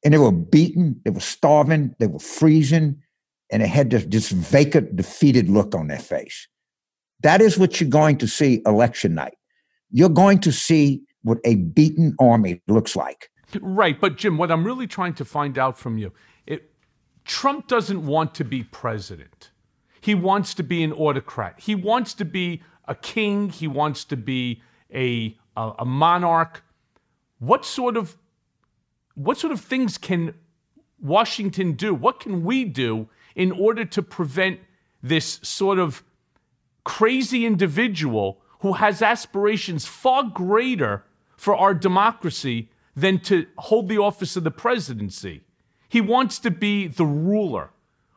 And 0.06 0.14
they 0.14 0.18
were 0.18 0.32
beaten, 0.32 1.02
they 1.04 1.12
were 1.12 1.20
starving, 1.20 1.96
they 2.00 2.08
were 2.08 2.20
freezing, 2.20 3.02
and 3.52 3.64
they 3.64 3.68
had 3.68 3.90
this, 3.90 4.06
this 4.06 4.30
vacant, 4.30 4.96
defeated 4.96 5.50
look 5.50 5.76
on 5.76 5.88
their 5.88 6.00
face. 6.00 6.48
That 7.22 7.42
is 7.42 7.58
what 7.58 7.82
you're 7.82 7.90
going 7.90 8.18
to 8.20 8.28
see 8.28 8.62
election 8.66 9.16
night. 9.16 9.36
You're 9.92 10.10
going 10.10 10.40
to 10.40 10.52
see 10.52 11.02
what 11.24 11.40
a 11.44 11.56
beaten 11.56 12.16
army 12.20 12.62
looks 12.68 12.96
like. 12.96 13.30
Right. 13.62 14.00
But, 14.00 14.18
Jim, 14.18 14.38
what 14.38 14.52
I'm 14.52 14.64
really 14.64 14.88
trying 14.88 15.16
to 15.16 15.26
find 15.26 15.58
out 15.58 15.78
from 15.78 15.98
you 15.98 16.14
Trump 17.30 17.68
doesn't 17.68 18.08
want 18.08 18.34
to 18.36 18.44
be 18.44 18.64
president. 18.64 19.52
He 20.02 20.16
wants 20.16 20.56
to 20.56 20.64
be 20.64 20.84
an 20.84 20.92
autocrat. 20.92 21.60
He 21.60 21.76
wants 21.76 22.16
to 22.16 22.26
be 22.26 22.64
a 22.88 22.96
king. 22.96 23.50
He 23.50 23.68
wants 23.68 24.04
to 24.06 24.18
be 24.18 24.64
a, 24.92 25.38
a, 25.56 25.72
a 25.80 25.86
monarch. 25.86 26.64
What 27.38 27.66
sort 27.66 27.96
of 27.96 28.18
what 29.14 29.38
sort 29.38 29.54
of 29.54 29.62
things 29.62 30.00
can 30.00 30.34
Washington 31.00 31.74
do? 31.74 31.94
What 31.94 32.20
can 32.20 32.44
we 32.44 32.66
do 32.66 33.10
in 33.36 33.52
order 33.52 33.86
to 33.86 34.02
prevent 34.02 34.62
this 35.04 35.40
sort 35.44 35.78
of 35.78 36.04
crazy 36.84 37.46
individual 37.46 38.42
who 38.62 38.74
has 38.74 39.04
aspirations 39.04 39.86
far 39.86 40.24
greater 40.24 41.04
for 41.38 41.56
our 41.56 41.76
democracy 41.76 42.72
than 42.96 43.20
to 43.20 43.46
hold 43.60 43.88
the 43.88 44.00
office 44.00 44.36
of 44.36 44.44
the 44.44 44.52
presidency. 44.52 45.44
He 45.90 46.02
wants 46.02 46.38
to 46.40 46.52
be 46.52 46.88
the 46.88 47.06
ruler. 47.06 47.72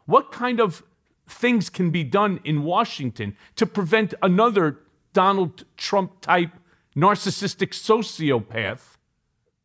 What 0.04 0.30
kind 0.30 0.60
of 0.60 0.82
things 1.26 1.70
can 1.70 1.90
be 1.90 2.04
done 2.04 2.40
in 2.44 2.62
Washington 2.62 3.34
to 3.56 3.66
prevent 3.66 4.12
another 4.22 4.78
Donald 5.12 5.64
Trump 5.76 6.20
type 6.20 6.50
narcissistic 6.94 7.70
sociopath 7.70 8.96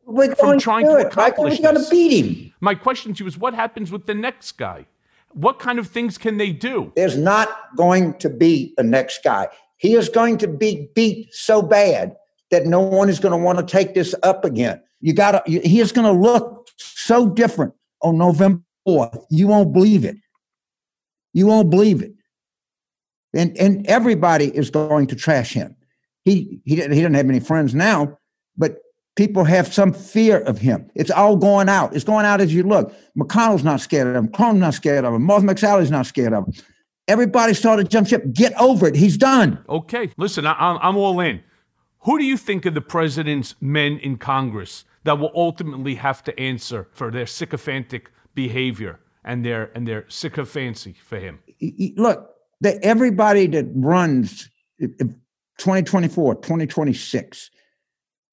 We're 0.06 0.34
from 0.34 0.58
trying 0.58 0.86
to, 0.86 0.92
to 0.92 1.06
accomplish 1.06 1.58
to 1.58 1.72
this? 1.74 1.90
beat 1.90 2.24
him. 2.24 2.54
My 2.60 2.74
question 2.74 3.12
to 3.14 3.24
you 3.24 3.28
is 3.28 3.36
what 3.36 3.54
happens 3.54 3.92
with 3.92 4.06
the 4.06 4.14
next 4.14 4.52
guy? 4.52 4.86
What 5.32 5.58
kind 5.58 5.78
of 5.78 5.86
things 5.86 6.16
can 6.16 6.38
they 6.38 6.52
do? 6.52 6.92
There's 6.96 7.18
not 7.18 7.76
going 7.76 8.14
to 8.18 8.30
be 8.30 8.74
a 8.78 8.82
next 8.82 9.22
guy. 9.22 9.48
He 9.76 9.94
is 9.94 10.08
going 10.08 10.38
to 10.38 10.48
be 10.48 10.88
beat 10.94 11.34
so 11.34 11.60
bad 11.60 12.16
that 12.50 12.64
no 12.64 12.80
one 12.80 13.10
is 13.10 13.20
going 13.20 13.32
to 13.32 13.44
want 13.44 13.58
to 13.58 13.64
take 13.64 13.94
this 13.94 14.14
up 14.22 14.46
again. 14.46 14.80
You 15.00 15.12
got 15.12 15.44
to, 15.44 15.50
he 15.50 15.80
is 15.80 15.92
going 15.92 16.06
to 16.06 16.20
look 16.20 16.68
so 16.76 17.28
different 17.28 17.74
on 18.02 18.18
November 18.18 18.62
4th. 18.86 19.24
You 19.30 19.48
won't 19.48 19.72
believe 19.72 20.04
it. 20.04 20.16
You 21.32 21.46
won't 21.46 21.70
believe 21.70 22.02
it. 22.02 22.12
And, 23.34 23.56
and 23.58 23.86
everybody 23.86 24.46
is 24.56 24.70
going 24.70 25.06
to 25.08 25.16
trash 25.16 25.52
him. 25.52 25.76
He, 26.24 26.60
he, 26.64 26.76
he 26.76 26.76
doesn't 26.76 27.14
have 27.14 27.28
any 27.28 27.40
friends 27.40 27.74
now, 27.74 28.18
but 28.56 28.78
people 29.16 29.44
have 29.44 29.72
some 29.72 29.92
fear 29.92 30.40
of 30.40 30.58
him. 30.58 30.90
It's 30.94 31.10
all 31.10 31.36
going 31.36 31.68
out. 31.68 31.94
It's 31.94 32.04
going 32.04 32.24
out 32.24 32.40
as 32.40 32.54
you 32.54 32.62
look. 32.62 32.94
McConnell's 33.16 33.64
not 33.64 33.80
scared 33.80 34.08
of 34.08 34.14
him. 34.14 34.28
Cornyn's 34.28 34.60
not 34.60 34.74
scared 34.74 35.04
of 35.04 35.12
him. 35.12 35.22
Martha 35.22 35.46
McSally's 35.46 35.90
not 35.90 36.06
scared 36.06 36.32
of 36.32 36.46
him. 36.46 36.54
Everybody 37.08 37.54
started 37.54 37.90
jump 37.90 38.06
ship. 38.06 38.32
Get 38.32 38.52
over 38.60 38.86
it. 38.86 38.94
He's 38.94 39.16
done. 39.16 39.58
Okay, 39.68 40.10
listen, 40.18 40.46
I, 40.46 40.52
I'm, 40.52 40.78
I'm 40.80 40.96
all 40.96 41.20
in. 41.20 41.42
Who 42.00 42.18
do 42.18 42.24
you 42.24 42.36
think 42.36 42.64
are 42.66 42.70
the 42.70 42.80
president's 42.80 43.54
men 43.60 43.98
in 43.98 44.18
Congress 44.18 44.84
that 45.08 45.18
will 45.18 45.32
ultimately 45.34 45.94
have 45.94 46.22
to 46.22 46.38
answer 46.38 46.86
for 46.92 47.10
their 47.10 47.24
sycophantic 47.24 48.10
behavior 48.34 49.00
and 49.24 49.42
their 49.42 49.70
and 49.74 49.88
their 49.88 50.04
sycophancy 50.08 50.94
for 51.02 51.18
him? 51.18 51.38
Look, 51.96 52.28
everybody 52.62 53.46
that 53.46 53.64
runs 53.74 54.50
2024, 54.78 56.34
2026, 56.34 57.50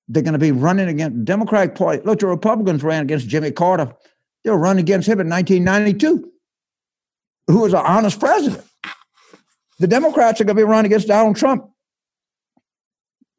they're 0.10 0.22
going 0.22 0.34
to 0.34 0.38
be 0.38 0.52
running 0.52 0.90
against 0.90 1.18
the 1.18 1.24
Democratic 1.24 1.76
Party. 1.76 2.02
Look, 2.04 2.20
the 2.20 2.28
Republicans 2.28 2.84
ran 2.84 3.04
against 3.04 3.30
Jimmy 3.30 3.52
Carter. 3.52 3.96
They 4.44 4.50
were 4.52 4.58
running 4.58 4.84
against 4.84 5.08
him 5.08 5.22
in 5.22 5.30
1992, 5.30 6.30
who 7.48 7.60
was 7.62 7.72
an 7.72 7.86
honest 7.86 8.20
president. 8.20 8.66
The 9.80 9.88
Democrats 9.88 10.42
are 10.42 10.44
going 10.44 10.58
to 10.58 10.62
be 10.62 10.66
running 10.66 10.92
against 10.92 11.08
Donald 11.08 11.38
Trump 11.38 11.70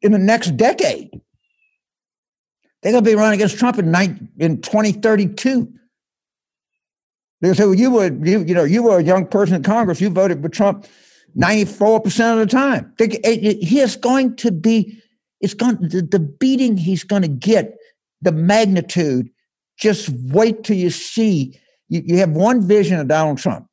in 0.01 0.11
the 0.11 0.17
next 0.17 0.57
decade. 0.57 1.11
They're 2.81 2.91
going 2.91 3.03
to 3.03 3.09
be 3.09 3.15
running 3.15 3.39
against 3.39 3.57
Trump 3.57 3.79
in, 3.79 3.91
19, 3.91 4.29
in 4.39 4.61
2032. 4.61 5.71
They 7.41 7.53
say, 7.53 7.65
well, 7.65 7.73
you 7.73 7.91
were 7.91 8.07
you, 8.07 8.43
you 8.43 8.53
know 8.53 8.63
you 8.63 8.83
were 8.83 8.97
a 8.97 9.03
young 9.03 9.27
person 9.27 9.55
in 9.55 9.63
Congress. 9.63 10.01
You 10.01 10.09
voted 10.09 10.41
for 10.41 10.49
Trump 10.49 10.87
94 11.35 12.01
percent 12.01 12.39
of 12.39 12.47
the 12.47 12.51
time. 12.51 12.93
Eh, 12.99 13.17
eh, 13.23 13.53
he 13.61 13.79
is 13.79 13.95
going 13.95 14.35
to 14.37 14.51
be. 14.51 15.01
It's 15.39 15.53
going 15.53 15.77
the, 15.77 16.01
the 16.01 16.19
beating 16.19 16.77
he's 16.77 17.03
going 17.03 17.21
to 17.21 17.27
get, 17.27 17.75
the 18.21 18.31
magnitude. 18.31 19.29
Just 19.77 20.09
wait 20.09 20.63
till 20.63 20.77
you 20.77 20.89
see. 20.89 21.59
You, 21.89 22.01
you 22.03 22.17
have 22.17 22.31
one 22.31 22.67
vision 22.67 22.99
of 22.99 23.07
Donald 23.07 23.37
Trump. 23.37 23.67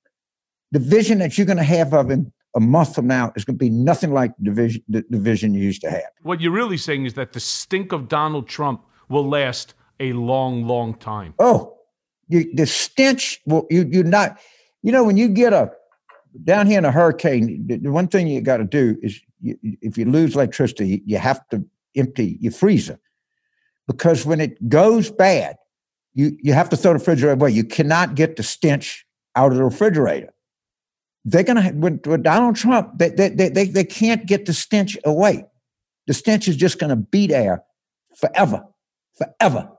The 0.72 0.78
vision 0.78 1.18
that 1.20 1.38
you're 1.38 1.46
going 1.46 1.56
to 1.56 1.62
have 1.62 1.94
of 1.94 2.10
him 2.10 2.32
a 2.54 2.60
month 2.60 2.94
from 2.94 3.06
now 3.06 3.32
is 3.34 3.44
going 3.44 3.56
to 3.56 3.64
be 3.64 3.70
nothing 3.70 4.12
like 4.12 4.32
the 4.38 4.50
vision, 4.50 4.82
the, 4.88 5.04
the 5.08 5.18
vision 5.18 5.54
you 5.54 5.62
used 5.62 5.80
to 5.80 5.90
have. 5.90 6.02
What 6.22 6.42
you're 6.42 6.52
really 6.52 6.76
saying 6.76 7.06
is 7.06 7.14
that 7.14 7.32
the 7.32 7.40
stink 7.40 7.92
of 7.92 8.08
Donald 8.08 8.46
Trump 8.46 8.82
will 9.14 9.28
last 9.28 9.74
a 10.00 10.12
long, 10.12 10.66
long 10.66 10.94
time. 10.94 11.34
Oh, 11.38 11.78
you, 12.28 12.54
the 12.54 12.66
stench 12.66 13.40
will 13.46 13.66
you 13.70 13.88
you 13.90 14.02
not. 14.02 14.38
You 14.82 14.92
know 14.92 15.04
when 15.04 15.16
you 15.16 15.28
get 15.28 15.52
a 15.52 15.70
down 16.42 16.66
here 16.66 16.78
in 16.78 16.84
a 16.84 16.90
hurricane, 16.90 17.66
the, 17.66 17.76
the 17.78 17.90
one 17.90 18.08
thing 18.08 18.26
you 18.26 18.40
got 18.40 18.58
to 18.58 18.64
do 18.64 18.96
is 19.02 19.20
you, 19.40 19.56
if 19.62 19.96
you 19.96 20.04
lose 20.04 20.34
electricity, 20.34 21.02
you 21.06 21.18
have 21.18 21.48
to 21.48 21.64
empty 21.96 22.38
your 22.40 22.52
freezer 22.52 22.98
because 23.86 24.26
when 24.26 24.40
it 24.40 24.68
goes 24.68 25.10
bad, 25.10 25.56
you 26.14 26.36
you 26.42 26.52
have 26.52 26.68
to 26.70 26.76
throw 26.76 26.92
the 26.92 26.98
refrigerator 26.98 27.32
away. 27.32 27.50
You 27.50 27.64
cannot 27.64 28.14
get 28.14 28.36
the 28.36 28.42
stench 28.42 29.06
out 29.36 29.52
of 29.52 29.58
the 29.58 29.64
refrigerator. 29.64 30.32
They're 31.24 31.42
gonna 31.42 31.72
with, 31.74 32.06
with 32.06 32.22
Donald 32.22 32.56
Trump, 32.56 32.98
they, 32.98 33.10
they 33.10 33.28
they 33.28 33.64
they 33.66 33.84
can't 33.84 34.26
get 34.26 34.46
the 34.46 34.52
stench 34.52 34.96
away. 35.04 35.44
The 36.06 36.14
stench 36.14 36.48
is 36.48 36.56
just 36.56 36.78
gonna 36.78 36.96
be 36.96 37.26
there 37.26 37.62
forever, 38.16 38.64
forever. 39.16 39.70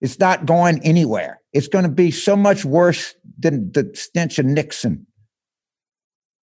It's 0.00 0.18
not 0.18 0.46
going 0.46 0.80
anywhere. 0.80 1.40
It's 1.52 1.68
going 1.68 1.84
to 1.84 1.90
be 1.90 2.10
so 2.10 2.34
much 2.34 2.64
worse 2.64 3.14
than 3.38 3.70
the 3.72 3.90
stench 3.94 4.38
of 4.38 4.46
Nixon. 4.46 5.06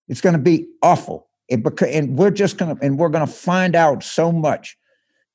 It's 0.08 0.22
going 0.22 0.34
to 0.34 0.42
be 0.42 0.68
awful. 0.82 1.28
It, 1.50 1.62
and 1.82 2.18
we're 2.18 2.32
just 2.32 2.58
going 2.58 2.76
to, 2.76 2.86
and 2.86 2.98
we're 2.98 3.10
going 3.10 3.26
to 3.26 3.32
find 3.32 3.76
out 3.76 4.04
so 4.04 4.32
much. 4.32 4.78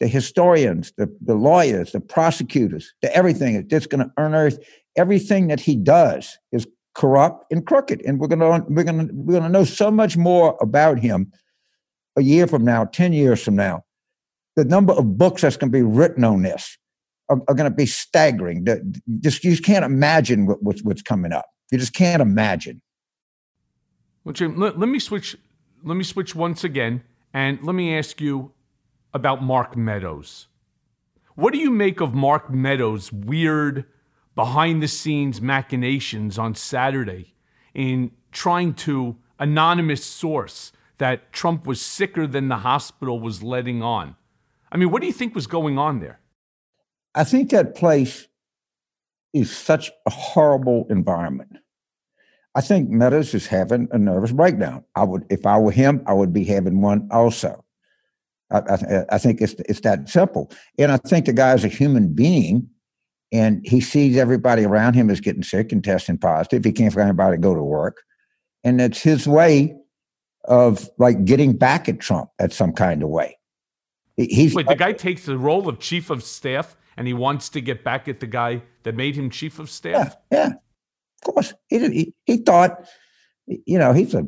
The 0.00 0.08
historians, 0.08 0.92
the, 0.98 1.14
the 1.24 1.34
lawyers, 1.34 1.92
the 1.92 2.00
prosecutors, 2.00 2.92
the 3.00 3.14
everything 3.14 3.54
is 3.54 3.64
just 3.64 3.90
going 3.90 4.04
to 4.04 4.12
unearth 4.16 4.58
everything 4.96 5.46
that 5.48 5.60
he 5.60 5.76
does 5.76 6.36
is 6.50 6.66
corrupt 6.94 7.44
and 7.50 7.66
crooked. 7.66 8.02
And 8.02 8.18
we're 8.18 8.28
going 8.28 8.40
to, 8.40 8.64
we're 8.68 8.84
going 8.84 9.08
to, 9.08 9.14
we're 9.14 9.38
going 9.38 9.44
to 9.44 9.48
know 9.48 9.64
so 9.64 9.90
much 9.90 10.16
more 10.16 10.56
about 10.60 10.98
him 10.98 11.32
a 12.16 12.22
year 12.22 12.46
from 12.46 12.64
now, 12.64 12.84
10 12.84 13.12
years 13.12 13.42
from 13.42 13.56
now. 13.56 13.84
The 14.56 14.64
number 14.64 14.92
of 14.92 15.18
books 15.18 15.42
that's 15.42 15.56
going 15.56 15.72
to 15.72 15.76
be 15.76 15.82
written 15.82 16.24
on 16.24 16.42
this 16.42 16.78
are, 17.28 17.40
are 17.48 17.54
going 17.54 17.70
to 17.70 17.76
be 17.76 17.86
staggering. 17.86 18.64
The, 18.64 19.00
just 19.20 19.44
you 19.44 19.50
just 19.50 19.64
can't 19.64 19.84
imagine 19.84 20.46
what, 20.46 20.62
what's 20.62 20.82
what's 20.82 21.02
coming 21.02 21.32
up. 21.32 21.46
You 21.70 21.78
just 21.78 21.94
can't 21.94 22.22
imagine. 22.22 22.80
Well, 24.24 24.32
Jim, 24.32 24.56
let, 24.58 24.78
let 24.78 24.88
me 24.88 24.98
switch. 24.98 25.36
Let 25.82 25.96
me 25.96 26.04
switch 26.04 26.34
once 26.34 26.64
again, 26.64 27.02
and 27.32 27.62
let 27.62 27.74
me 27.74 27.96
ask 27.96 28.20
you 28.20 28.52
about 29.12 29.42
Mark 29.42 29.76
Meadows. 29.76 30.46
What 31.34 31.52
do 31.52 31.58
you 31.58 31.70
make 31.70 32.00
of 32.00 32.14
Mark 32.14 32.48
Meadows' 32.50 33.12
weird, 33.12 33.84
behind 34.34 34.82
the 34.82 34.88
scenes 34.88 35.40
machinations 35.40 36.38
on 36.38 36.54
Saturday 36.54 37.34
in 37.74 38.12
trying 38.30 38.74
to 38.74 39.16
anonymous 39.38 40.04
source 40.04 40.72
that 40.98 41.32
Trump 41.32 41.66
was 41.66 41.80
sicker 41.80 42.26
than 42.26 42.48
the 42.48 42.58
hospital 42.58 43.18
was 43.18 43.42
letting 43.42 43.82
on? 43.82 44.16
I 44.74 44.76
mean, 44.76 44.90
what 44.90 45.00
do 45.00 45.06
you 45.06 45.12
think 45.12 45.36
was 45.36 45.46
going 45.46 45.78
on 45.78 46.00
there? 46.00 46.18
I 47.14 47.22
think 47.22 47.50
that 47.50 47.76
place 47.76 48.26
is 49.32 49.56
such 49.56 49.92
a 50.04 50.10
horrible 50.10 50.86
environment. 50.90 51.56
I 52.56 52.60
think 52.60 52.90
Meadows 52.90 53.34
is 53.34 53.46
having 53.46 53.88
a 53.92 53.98
nervous 53.98 54.32
breakdown. 54.32 54.84
I 54.96 55.04
would, 55.04 55.24
if 55.30 55.46
I 55.46 55.58
were 55.58 55.70
him, 55.70 56.02
I 56.06 56.12
would 56.12 56.32
be 56.32 56.44
having 56.44 56.82
one 56.82 57.08
also. 57.12 57.64
I, 58.50 58.58
I, 58.58 59.04
I 59.12 59.18
think 59.18 59.40
it's 59.40 59.54
it's 59.68 59.80
that 59.80 60.08
simple. 60.08 60.50
And 60.78 60.92
I 60.92 60.96
think 60.98 61.26
the 61.26 61.32
guy 61.32 61.54
is 61.54 61.64
a 61.64 61.68
human 61.68 62.12
being, 62.12 62.68
and 63.32 63.64
he 63.64 63.80
sees 63.80 64.16
everybody 64.16 64.64
around 64.64 64.94
him 64.94 65.08
is 65.08 65.20
getting 65.20 65.42
sick 65.42 65.72
and 65.72 65.82
testing 65.82 66.18
positive. 66.18 66.64
He 66.64 66.72
can't 66.72 66.92
find 66.92 67.08
anybody 67.08 67.36
to 67.36 67.40
go 67.40 67.54
to 67.54 67.62
work, 67.62 68.02
and 68.62 68.80
it's 68.80 69.02
his 69.02 69.26
way 69.26 69.74
of 70.44 70.88
like 70.98 71.24
getting 71.24 71.56
back 71.56 71.88
at 71.88 72.00
Trump 72.00 72.30
at 72.38 72.52
some 72.52 72.72
kind 72.72 73.02
of 73.02 73.08
way. 73.08 73.36
He's 74.16 74.54
Wait, 74.54 74.66
the 74.66 74.76
guy 74.76 74.92
takes 74.92 75.24
the 75.26 75.36
role 75.36 75.68
of 75.68 75.80
chief 75.80 76.10
of 76.10 76.22
staff 76.22 76.76
and 76.96 77.06
he 77.06 77.12
wants 77.12 77.48
to 77.50 77.60
get 77.60 77.82
back 77.82 78.08
at 78.08 78.20
the 78.20 78.26
guy 78.26 78.62
that 78.84 78.94
made 78.94 79.16
him 79.16 79.30
chief 79.30 79.58
of 79.58 79.68
staff? 79.68 80.16
Yeah, 80.30 80.38
yeah. 80.38 80.52
of 80.54 81.34
course. 81.34 81.54
He, 81.68 81.78
he, 81.88 82.14
he 82.24 82.36
thought, 82.36 82.86
you 83.46 83.78
know, 83.78 83.92
he's 83.92 84.14
a 84.14 84.26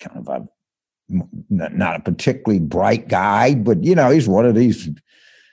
kind 0.00 0.16
of 0.16 0.28
a 0.28 0.48
not 1.50 1.96
a 1.96 2.00
particularly 2.00 2.58
bright 2.58 3.06
guy, 3.06 3.54
but 3.54 3.84
you 3.84 3.94
know, 3.94 4.10
he's 4.10 4.28
one 4.28 4.44
of 4.44 4.54
these 4.54 4.88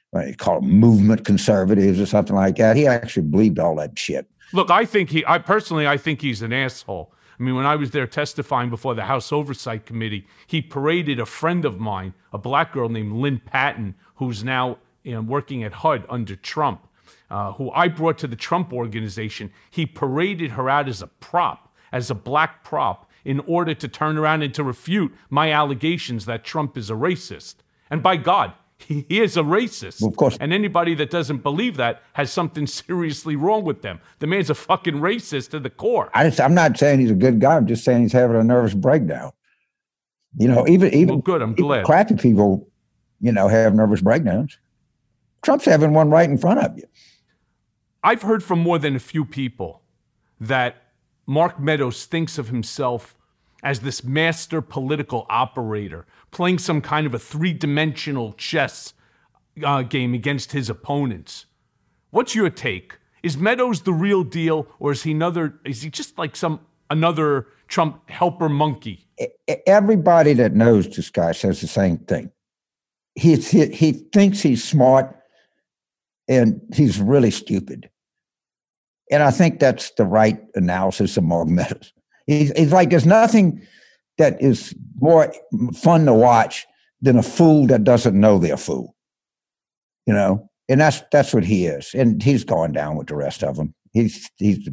what 0.09 0.27
you 0.27 0.35
call 0.35 0.61
movement 0.61 1.25
conservatives 1.25 1.99
or 1.99 2.05
something 2.05 2.35
like 2.35 2.55
that. 2.57 2.75
He 2.75 2.87
actually 2.87 3.23
believed 3.23 3.59
all 3.59 3.75
that 3.75 3.97
shit. 3.97 4.27
Look, 4.51 4.69
I 4.69 4.85
think 4.85 5.09
he, 5.09 5.23
I 5.27 5.39
personally, 5.39 5.87
I 5.87 5.97
think 5.97 6.21
he's 6.21 6.41
an 6.41 6.53
asshole. 6.53 7.13
I 7.43 7.45
mean, 7.45 7.55
when 7.55 7.65
I 7.65 7.75
was 7.75 7.91
there 7.91 8.07
testifying 8.07 8.69
before 8.69 8.95
the 8.95 9.03
House 9.03 9.33
Oversight 9.33 9.85
Committee, 9.85 10.25
he 10.47 10.61
paraded 10.61 11.19
a 11.19 11.25
friend 11.25 11.65
of 11.65 11.77
mine, 11.77 12.13
a 12.31 12.37
black 12.37 12.71
girl 12.71 12.87
named 12.87 13.11
Lynne 13.11 13.41
Patton, 13.45 13.95
who's 14.15 14.45
now 14.45 14.77
you 15.03 15.11
know, 15.11 15.21
working 15.21 15.61
at 15.61 15.73
HUD 15.73 16.05
under 16.07 16.37
Trump, 16.37 16.87
uh, 17.29 17.51
who 17.51 17.69
I 17.71 17.89
brought 17.89 18.17
to 18.19 18.27
the 18.27 18.37
Trump 18.37 18.71
organization. 18.71 19.51
He 19.69 19.85
paraded 19.85 20.51
her 20.51 20.69
out 20.69 20.87
as 20.87 21.01
a 21.01 21.07
prop, 21.07 21.75
as 21.91 22.09
a 22.09 22.15
black 22.15 22.63
prop, 22.63 23.11
in 23.25 23.41
order 23.41 23.73
to 23.73 23.89
turn 23.89 24.17
around 24.17 24.41
and 24.41 24.53
to 24.53 24.63
refute 24.63 25.13
my 25.29 25.51
allegations 25.51 26.23
that 26.23 26.45
Trump 26.45 26.77
is 26.77 26.89
a 26.89 26.93
racist. 26.93 27.55
And 27.89 28.01
by 28.01 28.15
God, 28.15 28.53
he, 28.87 29.05
he 29.07 29.21
is 29.21 29.37
a 29.37 29.41
racist. 29.41 30.01
Well, 30.01 30.09
of 30.09 30.17
course. 30.17 30.37
And 30.39 30.53
anybody 30.53 30.95
that 30.95 31.09
doesn't 31.09 31.43
believe 31.43 31.77
that 31.77 32.03
has 32.13 32.31
something 32.31 32.67
seriously 32.83 33.35
wrong 33.35 33.63
with 33.63 33.81
them. 33.81 33.99
The 34.19 34.27
man's 34.27 34.49
a 34.49 34.55
fucking 34.55 34.95
racist 34.95 35.49
to 35.51 35.59
the 35.59 35.69
core. 35.69 36.09
I 36.13 36.31
I'm 36.39 36.53
not 36.53 36.77
saying 36.77 36.99
he's 36.99 37.11
a 37.11 37.15
good 37.15 37.39
guy. 37.39 37.55
I'm 37.55 37.67
just 37.67 37.83
saying 37.83 38.01
he's 38.01 38.13
having 38.13 38.37
a 38.37 38.43
nervous 38.43 38.73
breakdown. 38.73 39.31
You 40.37 40.47
know, 40.47 40.67
even 40.67 40.93
even 40.93 41.15
well, 41.15 41.17
good. 41.19 41.41
I'm 41.41 41.53
glad. 41.53 41.85
Crappy 41.85 42.15
people, 42.15 42.67
you 43.21 43.31
know, 43.31 43.47
have 43.47 43.75
nervous 43.75 44.01
breakdowns. 44.01 44.57
Trump's 45.43 45.65
having 45.65 45.93
one 45.93 46.09
right 46.09 46.29
in 46.29 46.37
front 46.37 46.59
of 46.59 46.77
you. 46.77 46.85
I've 48.03 48.21
heard 48.21 48.43
from 48.43 48.59
more 48.59 48.79
than 48.79 48.95
a 48.95 48.99
few 48.99 49.25
people 49.25 49.81
that 50.39 50.75
Mark 51.25 51.59
Meadows 51.59 52.05
thinks 52.05 52.37
of 52.37 52.49
himself 52.49 53.15
as 53.61 53.79
this 53.79 54.03
master 54.03 54.61
political 54.61 55.25
operator 55.29 56.05
playing 56.33 56.57
some 56.57 56.81
kind 56.81 57.07
of 57.07 57.13
a 57.13 57.19
three 57.19 57.53
dimensional 57.53 58.33
chess 58.33 58.93
uh, 59.63 59.83
game 59.83 60.13
against 60.13 60.51
his 60.51 60.69
opponents. 60.69 61.45
What's 62.09 62.35
your 62.35 62.49
take? 62.49 62.97
Is 63.21 63.37
Meadows 63.37 63.83
the 63.83 63.93
real 63.93 64.23
deal, 64.23 64.67
or 64.79 64.91
is 64.91 65.03
he 65.03 65.11
another? 65.11 65.59
Is 65.63 65.81
he 65.81 65.89
just 65.89 66.17
like 66.17 66.35
some 66.35 66.59
another 66.89 67.47
Trump 67.67 68.09
helper 68.09 68.49
monkey? 68.49 69.07
Everybody 69.65 70.33
that 70.33 70.53
knows 70.53 70.93
this 70.93 71.09
guy 71.09 71.31
says 71.31 71.61
the 71.61 71.67
same 71.67 71.97
thing. 71.99 72.31
He 73.15 73.37
he, 73.37 73.67
he 73.67 73.91
thinks 73.93 74.41
he's 74.41 74.63
smart, 74.63 75.15
and 76.27 76.61
he's 76.73 76.99
really 76.99 77.31
stupid. 77.31 77.89
And 79.09 79.23
I 79.23 79.31
think 79.31 79.59
that's 79.59 79.91
the 79.91 80.05
right 80.05 80.39
analysis 80.55 81.15
of 81.17 81.23
Mark 81.23 81.47
Meadows. 81.47 81.93
He's, 82.27 82.51
he's 82.57 82.73
like 82.73 82.89
there's 82.89 83.05
nothing 83.05 83.61
that 84.17 84.41
is 84.41 84.75
more 84.99 85.33
fun 85.73 86.05
to 86.05 86.13
watch 86.13 86.65
than 87.01 87.17
a 87.17 87.23
fool 87.23 87.67
that 87.67 87.83
doesn't 87.83 88.19
know 88.19 88.37
they're 88.37 88.55
a 88.55 88.57
fool. 88.57 88.95
You 90.05 90.13
know, 90.13 90.49
and 90.67 90.81
that's 90.81 91.01
that's 91.11 91.33
what 91.33 91.45
he 91.45 91.65
is, 91.65 91.91
and 91.93 92.21
he's 92.21 92.43
going 92.43 92.73
down 92.73 92.95
with 92.97 93.07
the 93.07 93.15
rest 93.15 93.43
of 93.43 93.55
them. 93.55 93.73
He's 93.91 94.29
he's 94.37 94.69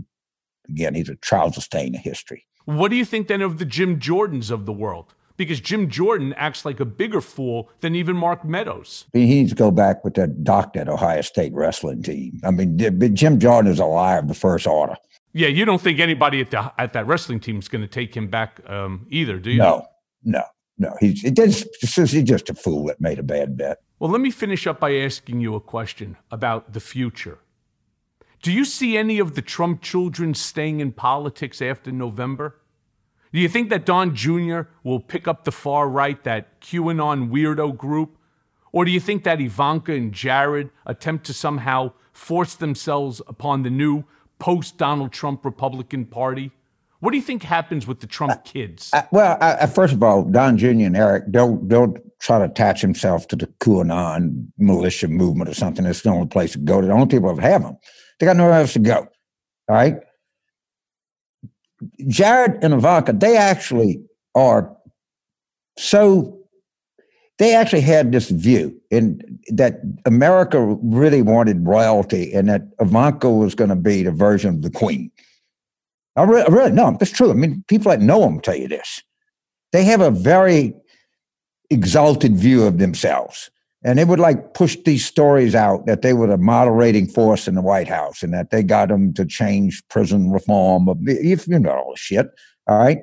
again 0.68 0.95
he's 0.95 1.09
a 1.09 1.16
trouser 1.16 1.61
stain 1.61 1.95
of 1.95 2.01
history. 2.01 2.47
What 2.64 2.91
do 2.91 2.97
you 2.97 3.05
think 3.05 3.28
then 3.28 3.43
of 3.43 3.59
the 3.59 3.64
Jim 3.64 3.99
Jordans 3.99 4.51
of 4.51 4.66
the 4.66 4.72
world? 4.72 5.14
Because 5.36 5.61
Jim 5.61 5.88
Jordan 5.88 6.34
acts 6.34 6.64
like 6.64 6.80
a 6.80 6.84
bigger 6.84 7.20
fool 7.22 7.70
than 7.80 7.95
even 7.95 8.14
Mark 8.14 8.45
Meadows. 8.45 9.07
I 9.14 9.18
mean, 9.18 9.28
he 9.28 9.34
needs 9.36 9.51
to 9.51 9.57
go 9.57 9.70
back 9.70 10.05
with 10.05 10.14
that 10.14 10.45
doctor 10.45 10.80
at 10.80 10.88
Ohio 10.88 11.22
State 11.22 11.55
wrestling 11.55 12.03
team. 12.03 12.41
I 12.45 12.51
mean, 12.51 12.76
Jim 13.14 13.38
Jordan 13.38 13.70
is 13.70 13.78
a 13.78 13.86
liar 13.86 14.18
of 14.18 14.28
the 14.28 14.34
first 14.34 14.66
order. 14.66 14.97
Yeah, 15.33 15.49
you 15.49 15.64
don't 15.64 15.81
think 15.81 16.01
anybody 16.01 16.41
at 16.41 16.51
the 16.51 16.72
at 16.78 16.93
that 16.95 17.07
wrestling 17.07 17.41
team 17.41 17.59
is 17.59 17.68
going 17.68 17.83
to 17.83 17.89
take 17.89 18.16
him 18.16 18.28
back 18.28 18.61
um, 18.68 19.07
either, 19.11 19.39
do 19.39 19.51
you? 19.51 19.59
No, 19.59 19.87
no, 20.24 20.43
no. 20.78 20.97
He's 21.01 21.22
just, 21.22 21.66
he's 21.81 22.24
just 22.24 22.51
a 22.51 22.55
fool 22.55 22.87
that 22.87 23.01
made 23.01 23.18
a 23.18 23.22
bad 23.22 23.57
bet. 23.57 23.78
Well, 23.99 24.11
let 24.11 24.20
me 24.20 24.31
finish 24.31 24.66
up 24.66 24.81
by 24.81 24.97
asking 24.97 25.41
you 25.41 25.55
a 25.55 25.61
question 25.61 26.16
about 26.31 26.72
the 26.72 26.81
future. 26.81 27.39
Do 28.43 28.51
you 28.51 28.64
see 28.64 28.97
any 28.97 29.18
of 29.18 29.35
the 29.35 29.43
Trump 29.43 29.83
children 29.83 30.33
staying 30.35 30.81
in 30.81 30.93
politics 30.93 31.61
after 31.61 31.93
November? 31.93 32.57
Do 33.33 33.39
you 33.39 33.49
think 33.49 33.68
that 33.70 33.87
Don 33.87 34.14
Jr. 34.14 34.62
will 34.83 34.99
pick 34.99 35.28
up 35.28 35.45
the 35.45 35.53
far 35.53 35.89
right, 35.89 36.22
that 36.24 36.61
QAnon 36.61 37.31
weirdo 37.31 37.76
group? 37.76 38.16
Or 38.72 38.85
do 38.85 38.91
you 38.91 39.01
think 39.01 39.24
that 39.24 39.41
Ivanka 39.41 39.93
and 39.93 40.12
Jared 40.12 40.70
attempt 40.87 41.26
to 41.26 41.35
somehow 41.35 41.93
force 42.12 42.55
themselves 42.55 43.20
upon 43.26 43.62
the 43.62 43.70
new 43.70 44.05
post 44.41 44.78
Donald 44.78 45.12
Trump 45.12 45.45
Republican 45.45 46.05
Party? 46.05 46.51
What 46.99 47.12
do 47.12 47.16
you 47.16 47.22
think 47.22 47.43
happens 47.43 47.86
with 47.86 48.01
the 48.01 48.07
Trump 48.07 48.32
uh, 48.32 48.36
kids? 48.36 48.91
Uh, 48.93 49.03
well, 49.11 49.38
uh, 49.41 49.66
first 49.66 49.95
of 49.95 50.03
all, 50.03 50.24
Don 50.24 50.59
Jr. 50.59 50.66
and 50.66 50.97
Eric 50.97 51.30
don't 51.30 51.68
don't 51.68 51.99
try 52.18 52.38
to 52.38 52.45
attach 52.45 52.80
himself 52.80 53.26
to 53.28 53.36
the 53.36 53.47
QAnon 53.47 54.47
militia 54.59 55.09
movement 55.09 55.49
or 55.49 55.55
something. 55.55 55.86
It's 55.86 56.03
the 56.03 56.11
only 56.11 56.26
place 56.26 56.53
to 56.53 56.59
go. 56.59 56.82
The 56.82 56.91
only 56.91 57.07
people 57.07 57.34
that 57.34 57.43
have 57.43 57.62
them. 57.62 57.78
They 58.18 58.26
got 58.26 58.36
nowhere 58.36 58.55
else 58.55 58.74
to 58.74 58.80
go. 58.80 59.09
All 59.68 59.76
right. 59.76 60.01
Jared 62.09 62.62
and 62.62 62.74
Ivanka, 62.74 63.14
they 63.14 63.38
actually 63.38 64.03
are 64.34 64.76
so 65.78 66.39
they 67.41 67.55
actually 67.55 67.80
had 67.80 68.12
this 68.12 68.28
view 68.28 68.78
in 68.91 69.18
that 69.49 69.80
America 70.05 70.76
really 70.82 71.22
wanted 71.22 71.66
royalty 71.66 72.30
and 72.34 72.51
that 72.51 72.68
Ivanka 72.80 73.30
was 73.30 73.55
going 73.55 73.70
to 73.70 73.76
be 73.76 74.03
the 74.03 74.11
version 74.11 74.57
of 74.57 74.62
the 74.62 74.70
queen. 74.70 75.11
I 76.16 76.24
really, 76.24 76.43
I 76.43 76.49
really 76.49 76.72
no, 76.72 76.95
that's 77.01 77.11
true. 77.11 77.30
I 77.30 77.32
mean, 77.32 77.64
people 77.66 77.91
that 77.91 78.03
know 78.03 78.20
them 78.20 78.43
tell 78.43 78.57
you 78.57 78.68
this. 78.68 79.03
They 79.72 79.84
have 79.84 80.03
a 80.03 80.11
very 80.11 80.74
exalted 81.70 82.36
view 82.36 82.64
of 82.64 82.76
themselves. 82.76 83.51
And 83.82 83.99
they 83.99 84.05
would 84.05 84.20
like 84.20 84.53
push 84.53 84.76
these 84.84 85.07
stories 85.07 85.55
out 85.55 85.86
that 85.86 86.03
they 86.03 86.12
were 86.12 86.30
a 86.30 86.36
moderating 86.36 87.07
force 87.07 87.49
in 87.49 87.55
the 87.55 87.62
White 87.62 87.88
House 87.88 88.22
and 88.22 88.34
that 88.34 88.51
they 88.51 88.62
got 88.62 88.88
them 88.88 89.14
to 89.14 89.24
change 89.24 89.82
prison 89.88 90.30
reform. 90.30 90.91
If 91.07 91.49
you 91.49 91.59
know 91.59 91.70
all 91.70 91.93
the 91.93 91.97
shit, 91.97 92.26
all 92.66 92.78
right. 92.78 92.99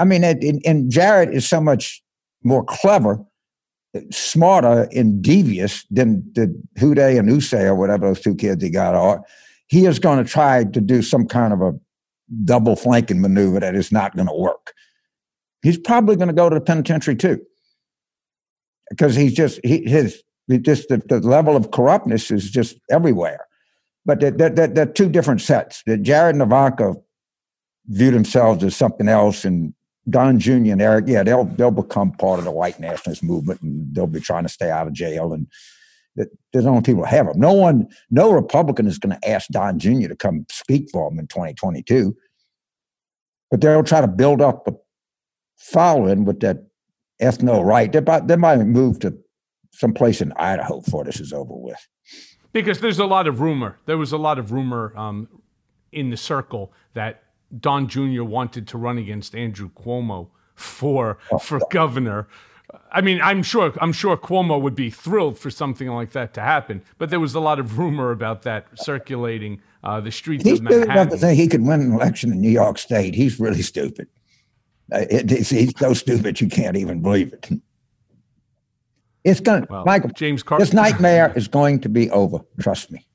I 0.00 0.04
mean, 0.04 0.24
and, 0.24 0.60
and 0.66 0.90
Jared 0.90 1.32
is 1.32 1.48
so 1.48 1.60
much 1.60 2.02
more 2.42 2.64
clever 2.64 3.24
smarter 4.10 4.88
and 4.94 5.22
devious 5.22 5.84
than 5.90 6.22
the 6.34 6.54
Hude 6.76 6.98
and 6.98 7.28
Usay 7.28 7.64
or 7.64 7.74
whatever 7.74 8.06
those 8.06 8.20
two 8.20 8.34
kids 8.34 8.62
he 8.62 8.70
got 8.70 8.94
are, 8.94 9.22
he 9.66 9.86
is 9.86 9.98
going 9.98 10.22
to 10.22 10.30
try 10.30 10.64
to 10.64 10.80
do 10.80 11.02
some 11.02 11.26
kind 11.26 11.52
of 11.52 11.60
a 11.60 11.72
double 12.44 12.76
flanking 12.76 13.20
maneuver 13.20 13.60
that 13.60 13.74
is 13.74 13.90
not 13.90 14.14
going 14.14 14.28
to 14.28 14.34
work. 14.34 14.72
He's 15.62 15.78
probably 15.78 16.16
going 16.16 16.28
to 16.28 16.34
go 16.34 16.48
to 16.48 16.54
the 16.54 16.60
penitentiary 16.60 17.16
too, 17.16 17.40
because 18.90 19.14
he's 19.14 19.34
just 19.34 19.60
he, 19.64 19.82
his 19.84 20.22
just 20.62 20.88
the, 20.88 20.98
the, 21.06 21.20
level 21.20 21.56
of 21.56 21.70
corruptness 21.70 22.30
is 22.30 22.50
just 22.50 22.76
everywhere. 22.90 23.46
But 24.06 24.20
they're, 24.20 24.30
they're, 24.30 24.66
they're 24.66 24.86
two 24.86 25.08
different 25.08 25.40
sets. 25.42 25.82
That 25.86 26.02
Jared 26.02 26.34
and 26.34 26.42
Ivanka 26.42 26.94
view 27.86 28.10
themselves 28.10 28.64
as 28.64 28.74
something 28.74 29.08
else, 29.08 29.44
and 29.44 29.74
Don 30.10 30.38
Jr. 30.38 30.52
and 30.52 30.82
Eric, 30.82 31.04
yeah, 31.08 31.22
they'll 31.22 31.44
they'll 31.44 31.70
become 31.70 32.12
part 32.12 32.38
of 32.38 32.44
the 32.44 32.50
white 32.50 32.80
nationalist 32.80 33.22
movement, 33.22 33.62
and 33.62 33.94
they'll 33.94 34.06
be 34.06 34.20
trying 34.20 34.42
to 34.42 34.48
stay 34.48 34.70
out 34.70 34.86
of 34.86 34.92
jail. 34.92 35.32
And 35.32 35.46
there's 36.52 36.66
only 36.66 36.82
people 36.82 37.04
who 37.04 37.10
have 37.10 37.26
them. 37.26 37.38
No 37.38 37.52
one, 37.52 37.88
no 38.10 38.32
Republican 38.32 38.86
is 38.86 38.98
going 38.98 39.18
to 39.18 39.28
ask 39.28 39.48
Don 39.48 39.78
Jr. 39.78 40.08
to 40.08 40.16
come 40.16 40.46
speak 40.50 40.88
for 40.90 41.08
them 41.08 41.18
in 41.18 41.26
2022. 41.26 42.16
But 43.50 43.60
they'll 43.60 43.82
try 43.82 44.00
to 44.00 44.08
build 44.08 44.40
up 44.40 44.66
a 44.68 44.72
following 45.56 46.24
with 46.24 46.40
that 46.40 46.66
ethno 47.20 47.64
right. 47.64 47.90
They 47.90 48.00
might, 48.00 48.26
they 48.26 48.36
might 48.36 48.58
move 48.58 49.00
to 49.00 49.16
someplace 49.72 50.20
in 50.20 50.32
Idaho 50.36 50.80
before 50.80 51.04
this 51.04 51.20
is 51.20 51.32
over 51.32 51.54
with. 51.54 51.88
Because 52.52 52.80
there's 52.80 52.98
a 52.98 53.06
lot 53.06 53.26
of 53.26 53.40
rumor. 53.40 53.78
There 53.86 53.98
was 53.98 54.12
a 54.12 54.18
lot 54.18 54.38
of 54.38 54.52
rumor 54.52 54.92
um, 54.96 55.28
in 55.92 56.10
the 56.10 56.16
circle 56.16 56.72
that 56.94 57.22
Don 57.58 57.88
Jr. 57.88 58.22
wanted 58.22 58.68
to 58.68 58.78
run 58.78 58.98
against 58.98 59.34
Andrew 59.34 59.70
Cuomo 59.70 60.28
for 60.54 61.18
for 61.40 61.60
governor. 61.70 62.28
I 62.92 63.00
mean, 63.00 63.20
I'm 63.22 63.42
sure 63.42 63.72
I'm 63.80 63.92
sure 63.92 64.16
Cuomo 64.16 64.60
would 64.60 64.74
be 64.74 64.90
thrilled 64.90 65.38
for 65.38 65.50
something 65.50 65.88
like 65.88 66.12
that 66.12 66.34
to 66.34 66.40
happen. 66.40 66.82
But 66.98 67.10
there 67.10 67.20
was 67.20 67.34
a 67.34 67.40
lot 67.40 67.58
of 67.58 67.78
rumor 67.78 68.12
about 68.12 68.42
that 68.42 68.66
circulating 68.76 69.60
uh, 69.82 70.00
the 70.00 70.12
streets 70.12 70.44
he's 70.44 70.58
of 70.58 70.64
Manhattan. 70.64 70.90
Enough 70.90 71.08
to 71.10 71.16
think 71.16 71.38
he 71.38 71.48
could 71.48 71.62
win 71.62 71.80
an 71.80 71.92
election 71.92 72.32
in 72.32 72.40
New 72.40 72.50
York 72.50 72.78
State. 72.78 73.14
He's 73.14 73.40
really 73.40 73.62
stupid. 73.62 74.08
Uh, 74.92 75.06
it, 75.10 75.30
he's 75.30 75.76
so 75.78 75.94
stupid 75.94 76.40
you 76.40 76.48
can't 76.48 76.76
even 76.76 77.00
believe 77.00 77.32
it. 77.32 77.48
It's 79.22 79.40
going 79.40 79.62
to, 79.62 79.68
well, 79.70 79.84
Michael. 79.84 80.10
James 80.10 80.42
Carville. 80.42 80.64
This 80.64 80.74
nightmare 80.74 81.32
is 81.36 81.46
going 81.48 81.80
to 81.80 81.88
be 81.88 82.10
over. 82.10 82.40
Trust 82.60 82.90
me. 82.90 83.06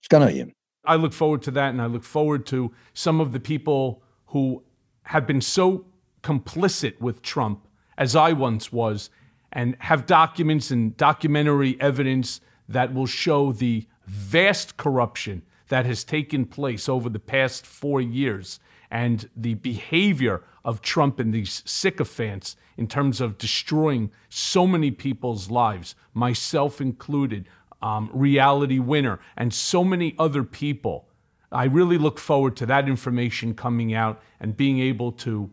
It's 0.00 0.08
going 0.08 0.28
to. 0.28 0.52
I 0.84 0.96
look 0.96 1.12
forward 1.12 1.42
to 1.42 1.50
that, 1.52 1.70
and 1.70 1.80
I 1.80 1.86
look 1.86 2.04
forward 2.04 2.44
to 2.46 2.72
some 2.92 3.20
of 3.20 3.32
the 3.32 3.40
people 3.40 4.02
who 4.26 4.62
have 5.04 5.26
been 5.26 5.40
so 5.40 5.86
complicit 6.22 7.00
with 7.00 7.22
Trump, 7.22 7.66
as 7.96 8.16
I 8.16 8.32
once 8.32 8.72
was, 8.72 9.10
and 9.52 9.76
have 9.80 10.06
documents 10.06 10.70
and 10.70 10.96
documentary 10.96 11.80
evidence 11.80 12.40
that 12.68 12.94
will 12.94 13.06
show 13.06 13.52
the 13.52 13.86
vast 14.06 14.76
corruption 14.76 15.42
that 15.68 15.86
has 15.86 16.04
taken 16.04 16.46
place 16.46 16.88
over 16.88 17.08
the 17.08 17.18
past 17.18 17.66
four 17.66 18.00
years 18.00 18.58
and 18.90 19.28
the 19.36 19.54
behavior 19.54 20.42
of 20.64 20.82
Trump 20.82 21.18
and 21.18 21.32
these 21.32 21.62
sycophants 21.64 22.56
in 22.76 22.86
terms 22.86 23.20
of 23.20 23.38
destroying 23.38 24.10
so 24.28 24.66
many 24.66 24.90
people's 24.90 25.50
lives, 25.50 25.94
myself 26.14 26.80
included, 26.80 27.46
um, 27.82 28.10
Reality 28.12 28.78
Winner, 28.78 29.18
and 29.36 29.52
so 29.52 29.82
many 29.84 30.14
other 30.18 30.44
people. 30.44 31.08
I 31.50 31.64
really 31.64 31.98
look 31.98 32.18
forward 32.18 32.56
to 32.56 32.66
that 32.66 32.88
information 32.88 33.54
coming 33.54 33.92
out 33.92 34.22
and 34.40 34.56
being 34.56 34.78
able 34.78 35.12
to 35.12 35.50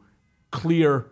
clear 0.52 1.08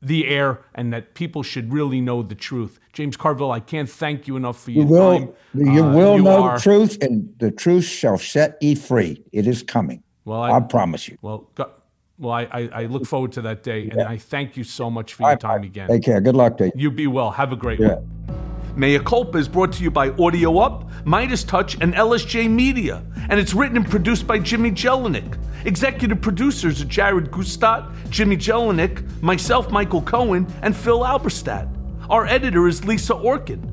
the 0.00 0.28
air 0.28 0.60
and 0.74 0.92
that 0.92 1.14
people 1.14 1.42
should 1.42 1.72
really 1.72 2.00
know 2.00 2.22
the 2.22 2.34
truth. 2.34 2.78
James 2.92 3.16
Carville, 3.16 3.50
I 3.50 3.58
can't 3.60 3.88
thank 3.88 4.28
you 4.28 4.36
enough 4.36 4.62
for 4.62 4.70
your 4.70 4.84
you 4.84 4.90
will, 4.90 5.18
time. 5.18 5.28
You 5.54 5.84
Uh, 5.84 5.94
will 5.94 6.16
you 6.16 6.22
know 6.22 6.42
are- 6.44 6.56
the 6.56 6.62
truth, 6.62 6.98
and 7.02 7.32
the 7.38 7.50
truth 7.50 7.84
shall 7.84 8.18
set 8.18 8.58
ye 8.60 8.74
free. 8.74 9.22
It 9.32 9.46
is 9.46 9.62
coming. 9.62 10.02
Well, 10.26 10.42
I, 10.42 10.60
promise 10.60 11.08
you. 11.08 11.18
Well, 11.20 11.50
go, 11.54 11.70
well, 12.18 12.32
I, 12.32 12.42
I, 12.52 12.68
I 12.82 12.86
look 12.86 13.06
forward 13.06 13.32
to 13.32 13.42
that 13.42 13.62
day, 13.62 13.88
and 13.90 14.02
I 14.02 14.16
thank 14.18 14.56
you 14.56 14.64
so 14.64 14.90
much 14.90 15.14
for 15.14 15.24
your 15.28 15.36
time 15.36 15.64
again. 15.64 15.88
Take 15.88 16.04
care. 16.04 16.20
Good 16.20 16.36
luck 16.36 16.56
to 16.58 16.66
you. 16.66 16.72
You 16.76 16.90
be 16.90 17.06
well. 17.06 17.30
Have 17.32 17.52
a 17.52 17.56
great 17.56 17.80
Yeah. 17.80 17.94
one. 17.96 18.53
Mea 18.76 18.98
Culpa 18.98 19.38
is 19.38 19.46
brought 19.46 19.72
to 19.74 19.84
you 19.84 19.90
by 19.90 20.10
Audio 20.10 20.58
Up, 20.58 20.90
MeidasTouch, 21.04 21.80
and 21.80 21.94
LSJ 21.94 22.50
Media. 22.50 23.04
And 23.30 23.38
it's 23.38 23.54
written 23.54 23.76
and 23.76 23.88
produced 23.88 24.26
by 24.26 24.40
Jimmy 24.40 24.72
Jellinek. 24.72 25.38
Executive 25.64 26.20
producers 26.20 26.82
are 26.82 26.86
Jared 26.86 27.30
Gustat, 27.30 27.88
Jimmy 28.10 28.36
Jellinek, 28.36 29.22
myself, 29.22 29.70
Michael 29.70 30.02
Cohen, 30.02 30.52
and 30.62 30.76
Phil 30.76 31.00
Alberstadt. 31.00 31.68
Our 32.10 32.26
editor 32.26 32.66
is 32.66 32.84
Lisa 32.84 33.14
Orkin. 33.14 33.70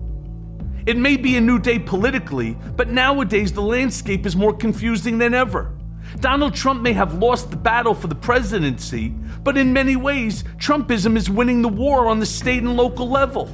It 0.86 0.98
may 0.98 1.18
be 1.18 1.36
a 1.36 1.42
new 1.42 1.58
day 1.58 1.80
politically, 1.80 2.56
but 2.76 2.90
nowadays 2.90 3.52
the 3.52 3.62
landscape 3.62 4.28
is 4.28 4.36
more 4.36 4.54
confusing 4.54 5.18
than 5.18 5.34
ever. 5.34 5.74
Donald 6.20 6.54
Trump 6.54 6.84
may 6.84 6.94
have 6.94 7.16
lost 7.16 7.50
the 7.50 7.58
battle 7.58 7.96
for 7.96 8.06
the 8.08 8.16
presidency, 8.16 9.10
but 9.44 9.58
in 9.58 9.74
many 9.74 9.96
ways, 9.96 10.44
Trumpism 10.58 11.18
is 11.18 11.28
winning 11.28 11.64
the 11.64 11.70
war 11.70 12.06
on 12.06 12.20
the 12.20 12.26
state 12.26 12.62
and 12.62 12.78
local 12.78 13.10
level. 13.10 13.50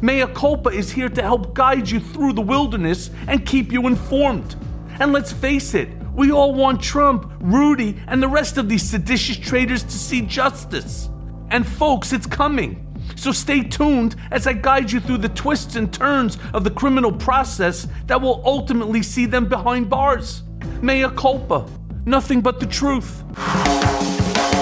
Mea 0.00 0.26
Culpa 0.28 0.70
is 0.70 0.90
here 0.90 1.08
to 1.08 1.22
help 1.22 1.54
guide 1.54 1.88
you 1.90 2.00
through 2.00 2.32
the 2.32 2.40
wilderness 2.40 3.10
and 3.28 3.44
keep 3.44 3.72
you 3.72 3.86
informed. 3.86 4.56
And 5.00 5.12
let's 5.12 5.32
face 5.32 5.74
it, 5.74 5.88
we 6.14 6.30
all 6.30 6.54
want 6.54 6.82
Trump, 6.82 7.32
Rudy, 7.40 7.98
and 8.06 8.22
the 8.22 8.28
rest 8.28 8.58
of 8.58 8.68
these 8.68 8.82
seditious 8.82 9.36
traitors 9.36 9.82
to 9.82 9.92
see 9.92 10.22
justice. 10.22 11.08
And 11.50 11.66
folks, 11.66 12.12
it's 12.12 12.26
coming. 12.26 12.86
So 13.16 13.32
stay 13.32 13.62
tuned 13.62 14.16
as 14.30 14.46
I 14.46 14.52
guide 14.52 14.90
you 14.90 15.00
through 15.00 15.18
the 15.18 15.28
twists 15.30 15.76
and 15.76 15.92
turns 15.92 16.38
of 16.54 16.64
the 16.64 16.70
criminal 16.70 17.12
process 17.12 17.86
that 18.06 18.20
will 18.20 18.42
ultimately 18.44 19.02
see 19.02 19.26
them 19.26 19.48
behind 19.48 19.88
bars. 19.88 20.42
Mea 20.80 21.08
culpa. 21.16 21.66
Nothing 22.04 22.40
but 22.40 22.58
the 22.58 22.66
truth. 22.66 23.22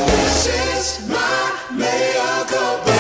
This 0.07 0.47
is 0.47 1.09
my 1.09 1.69
mea 1.73 2.45
culpa. 2.47 3.00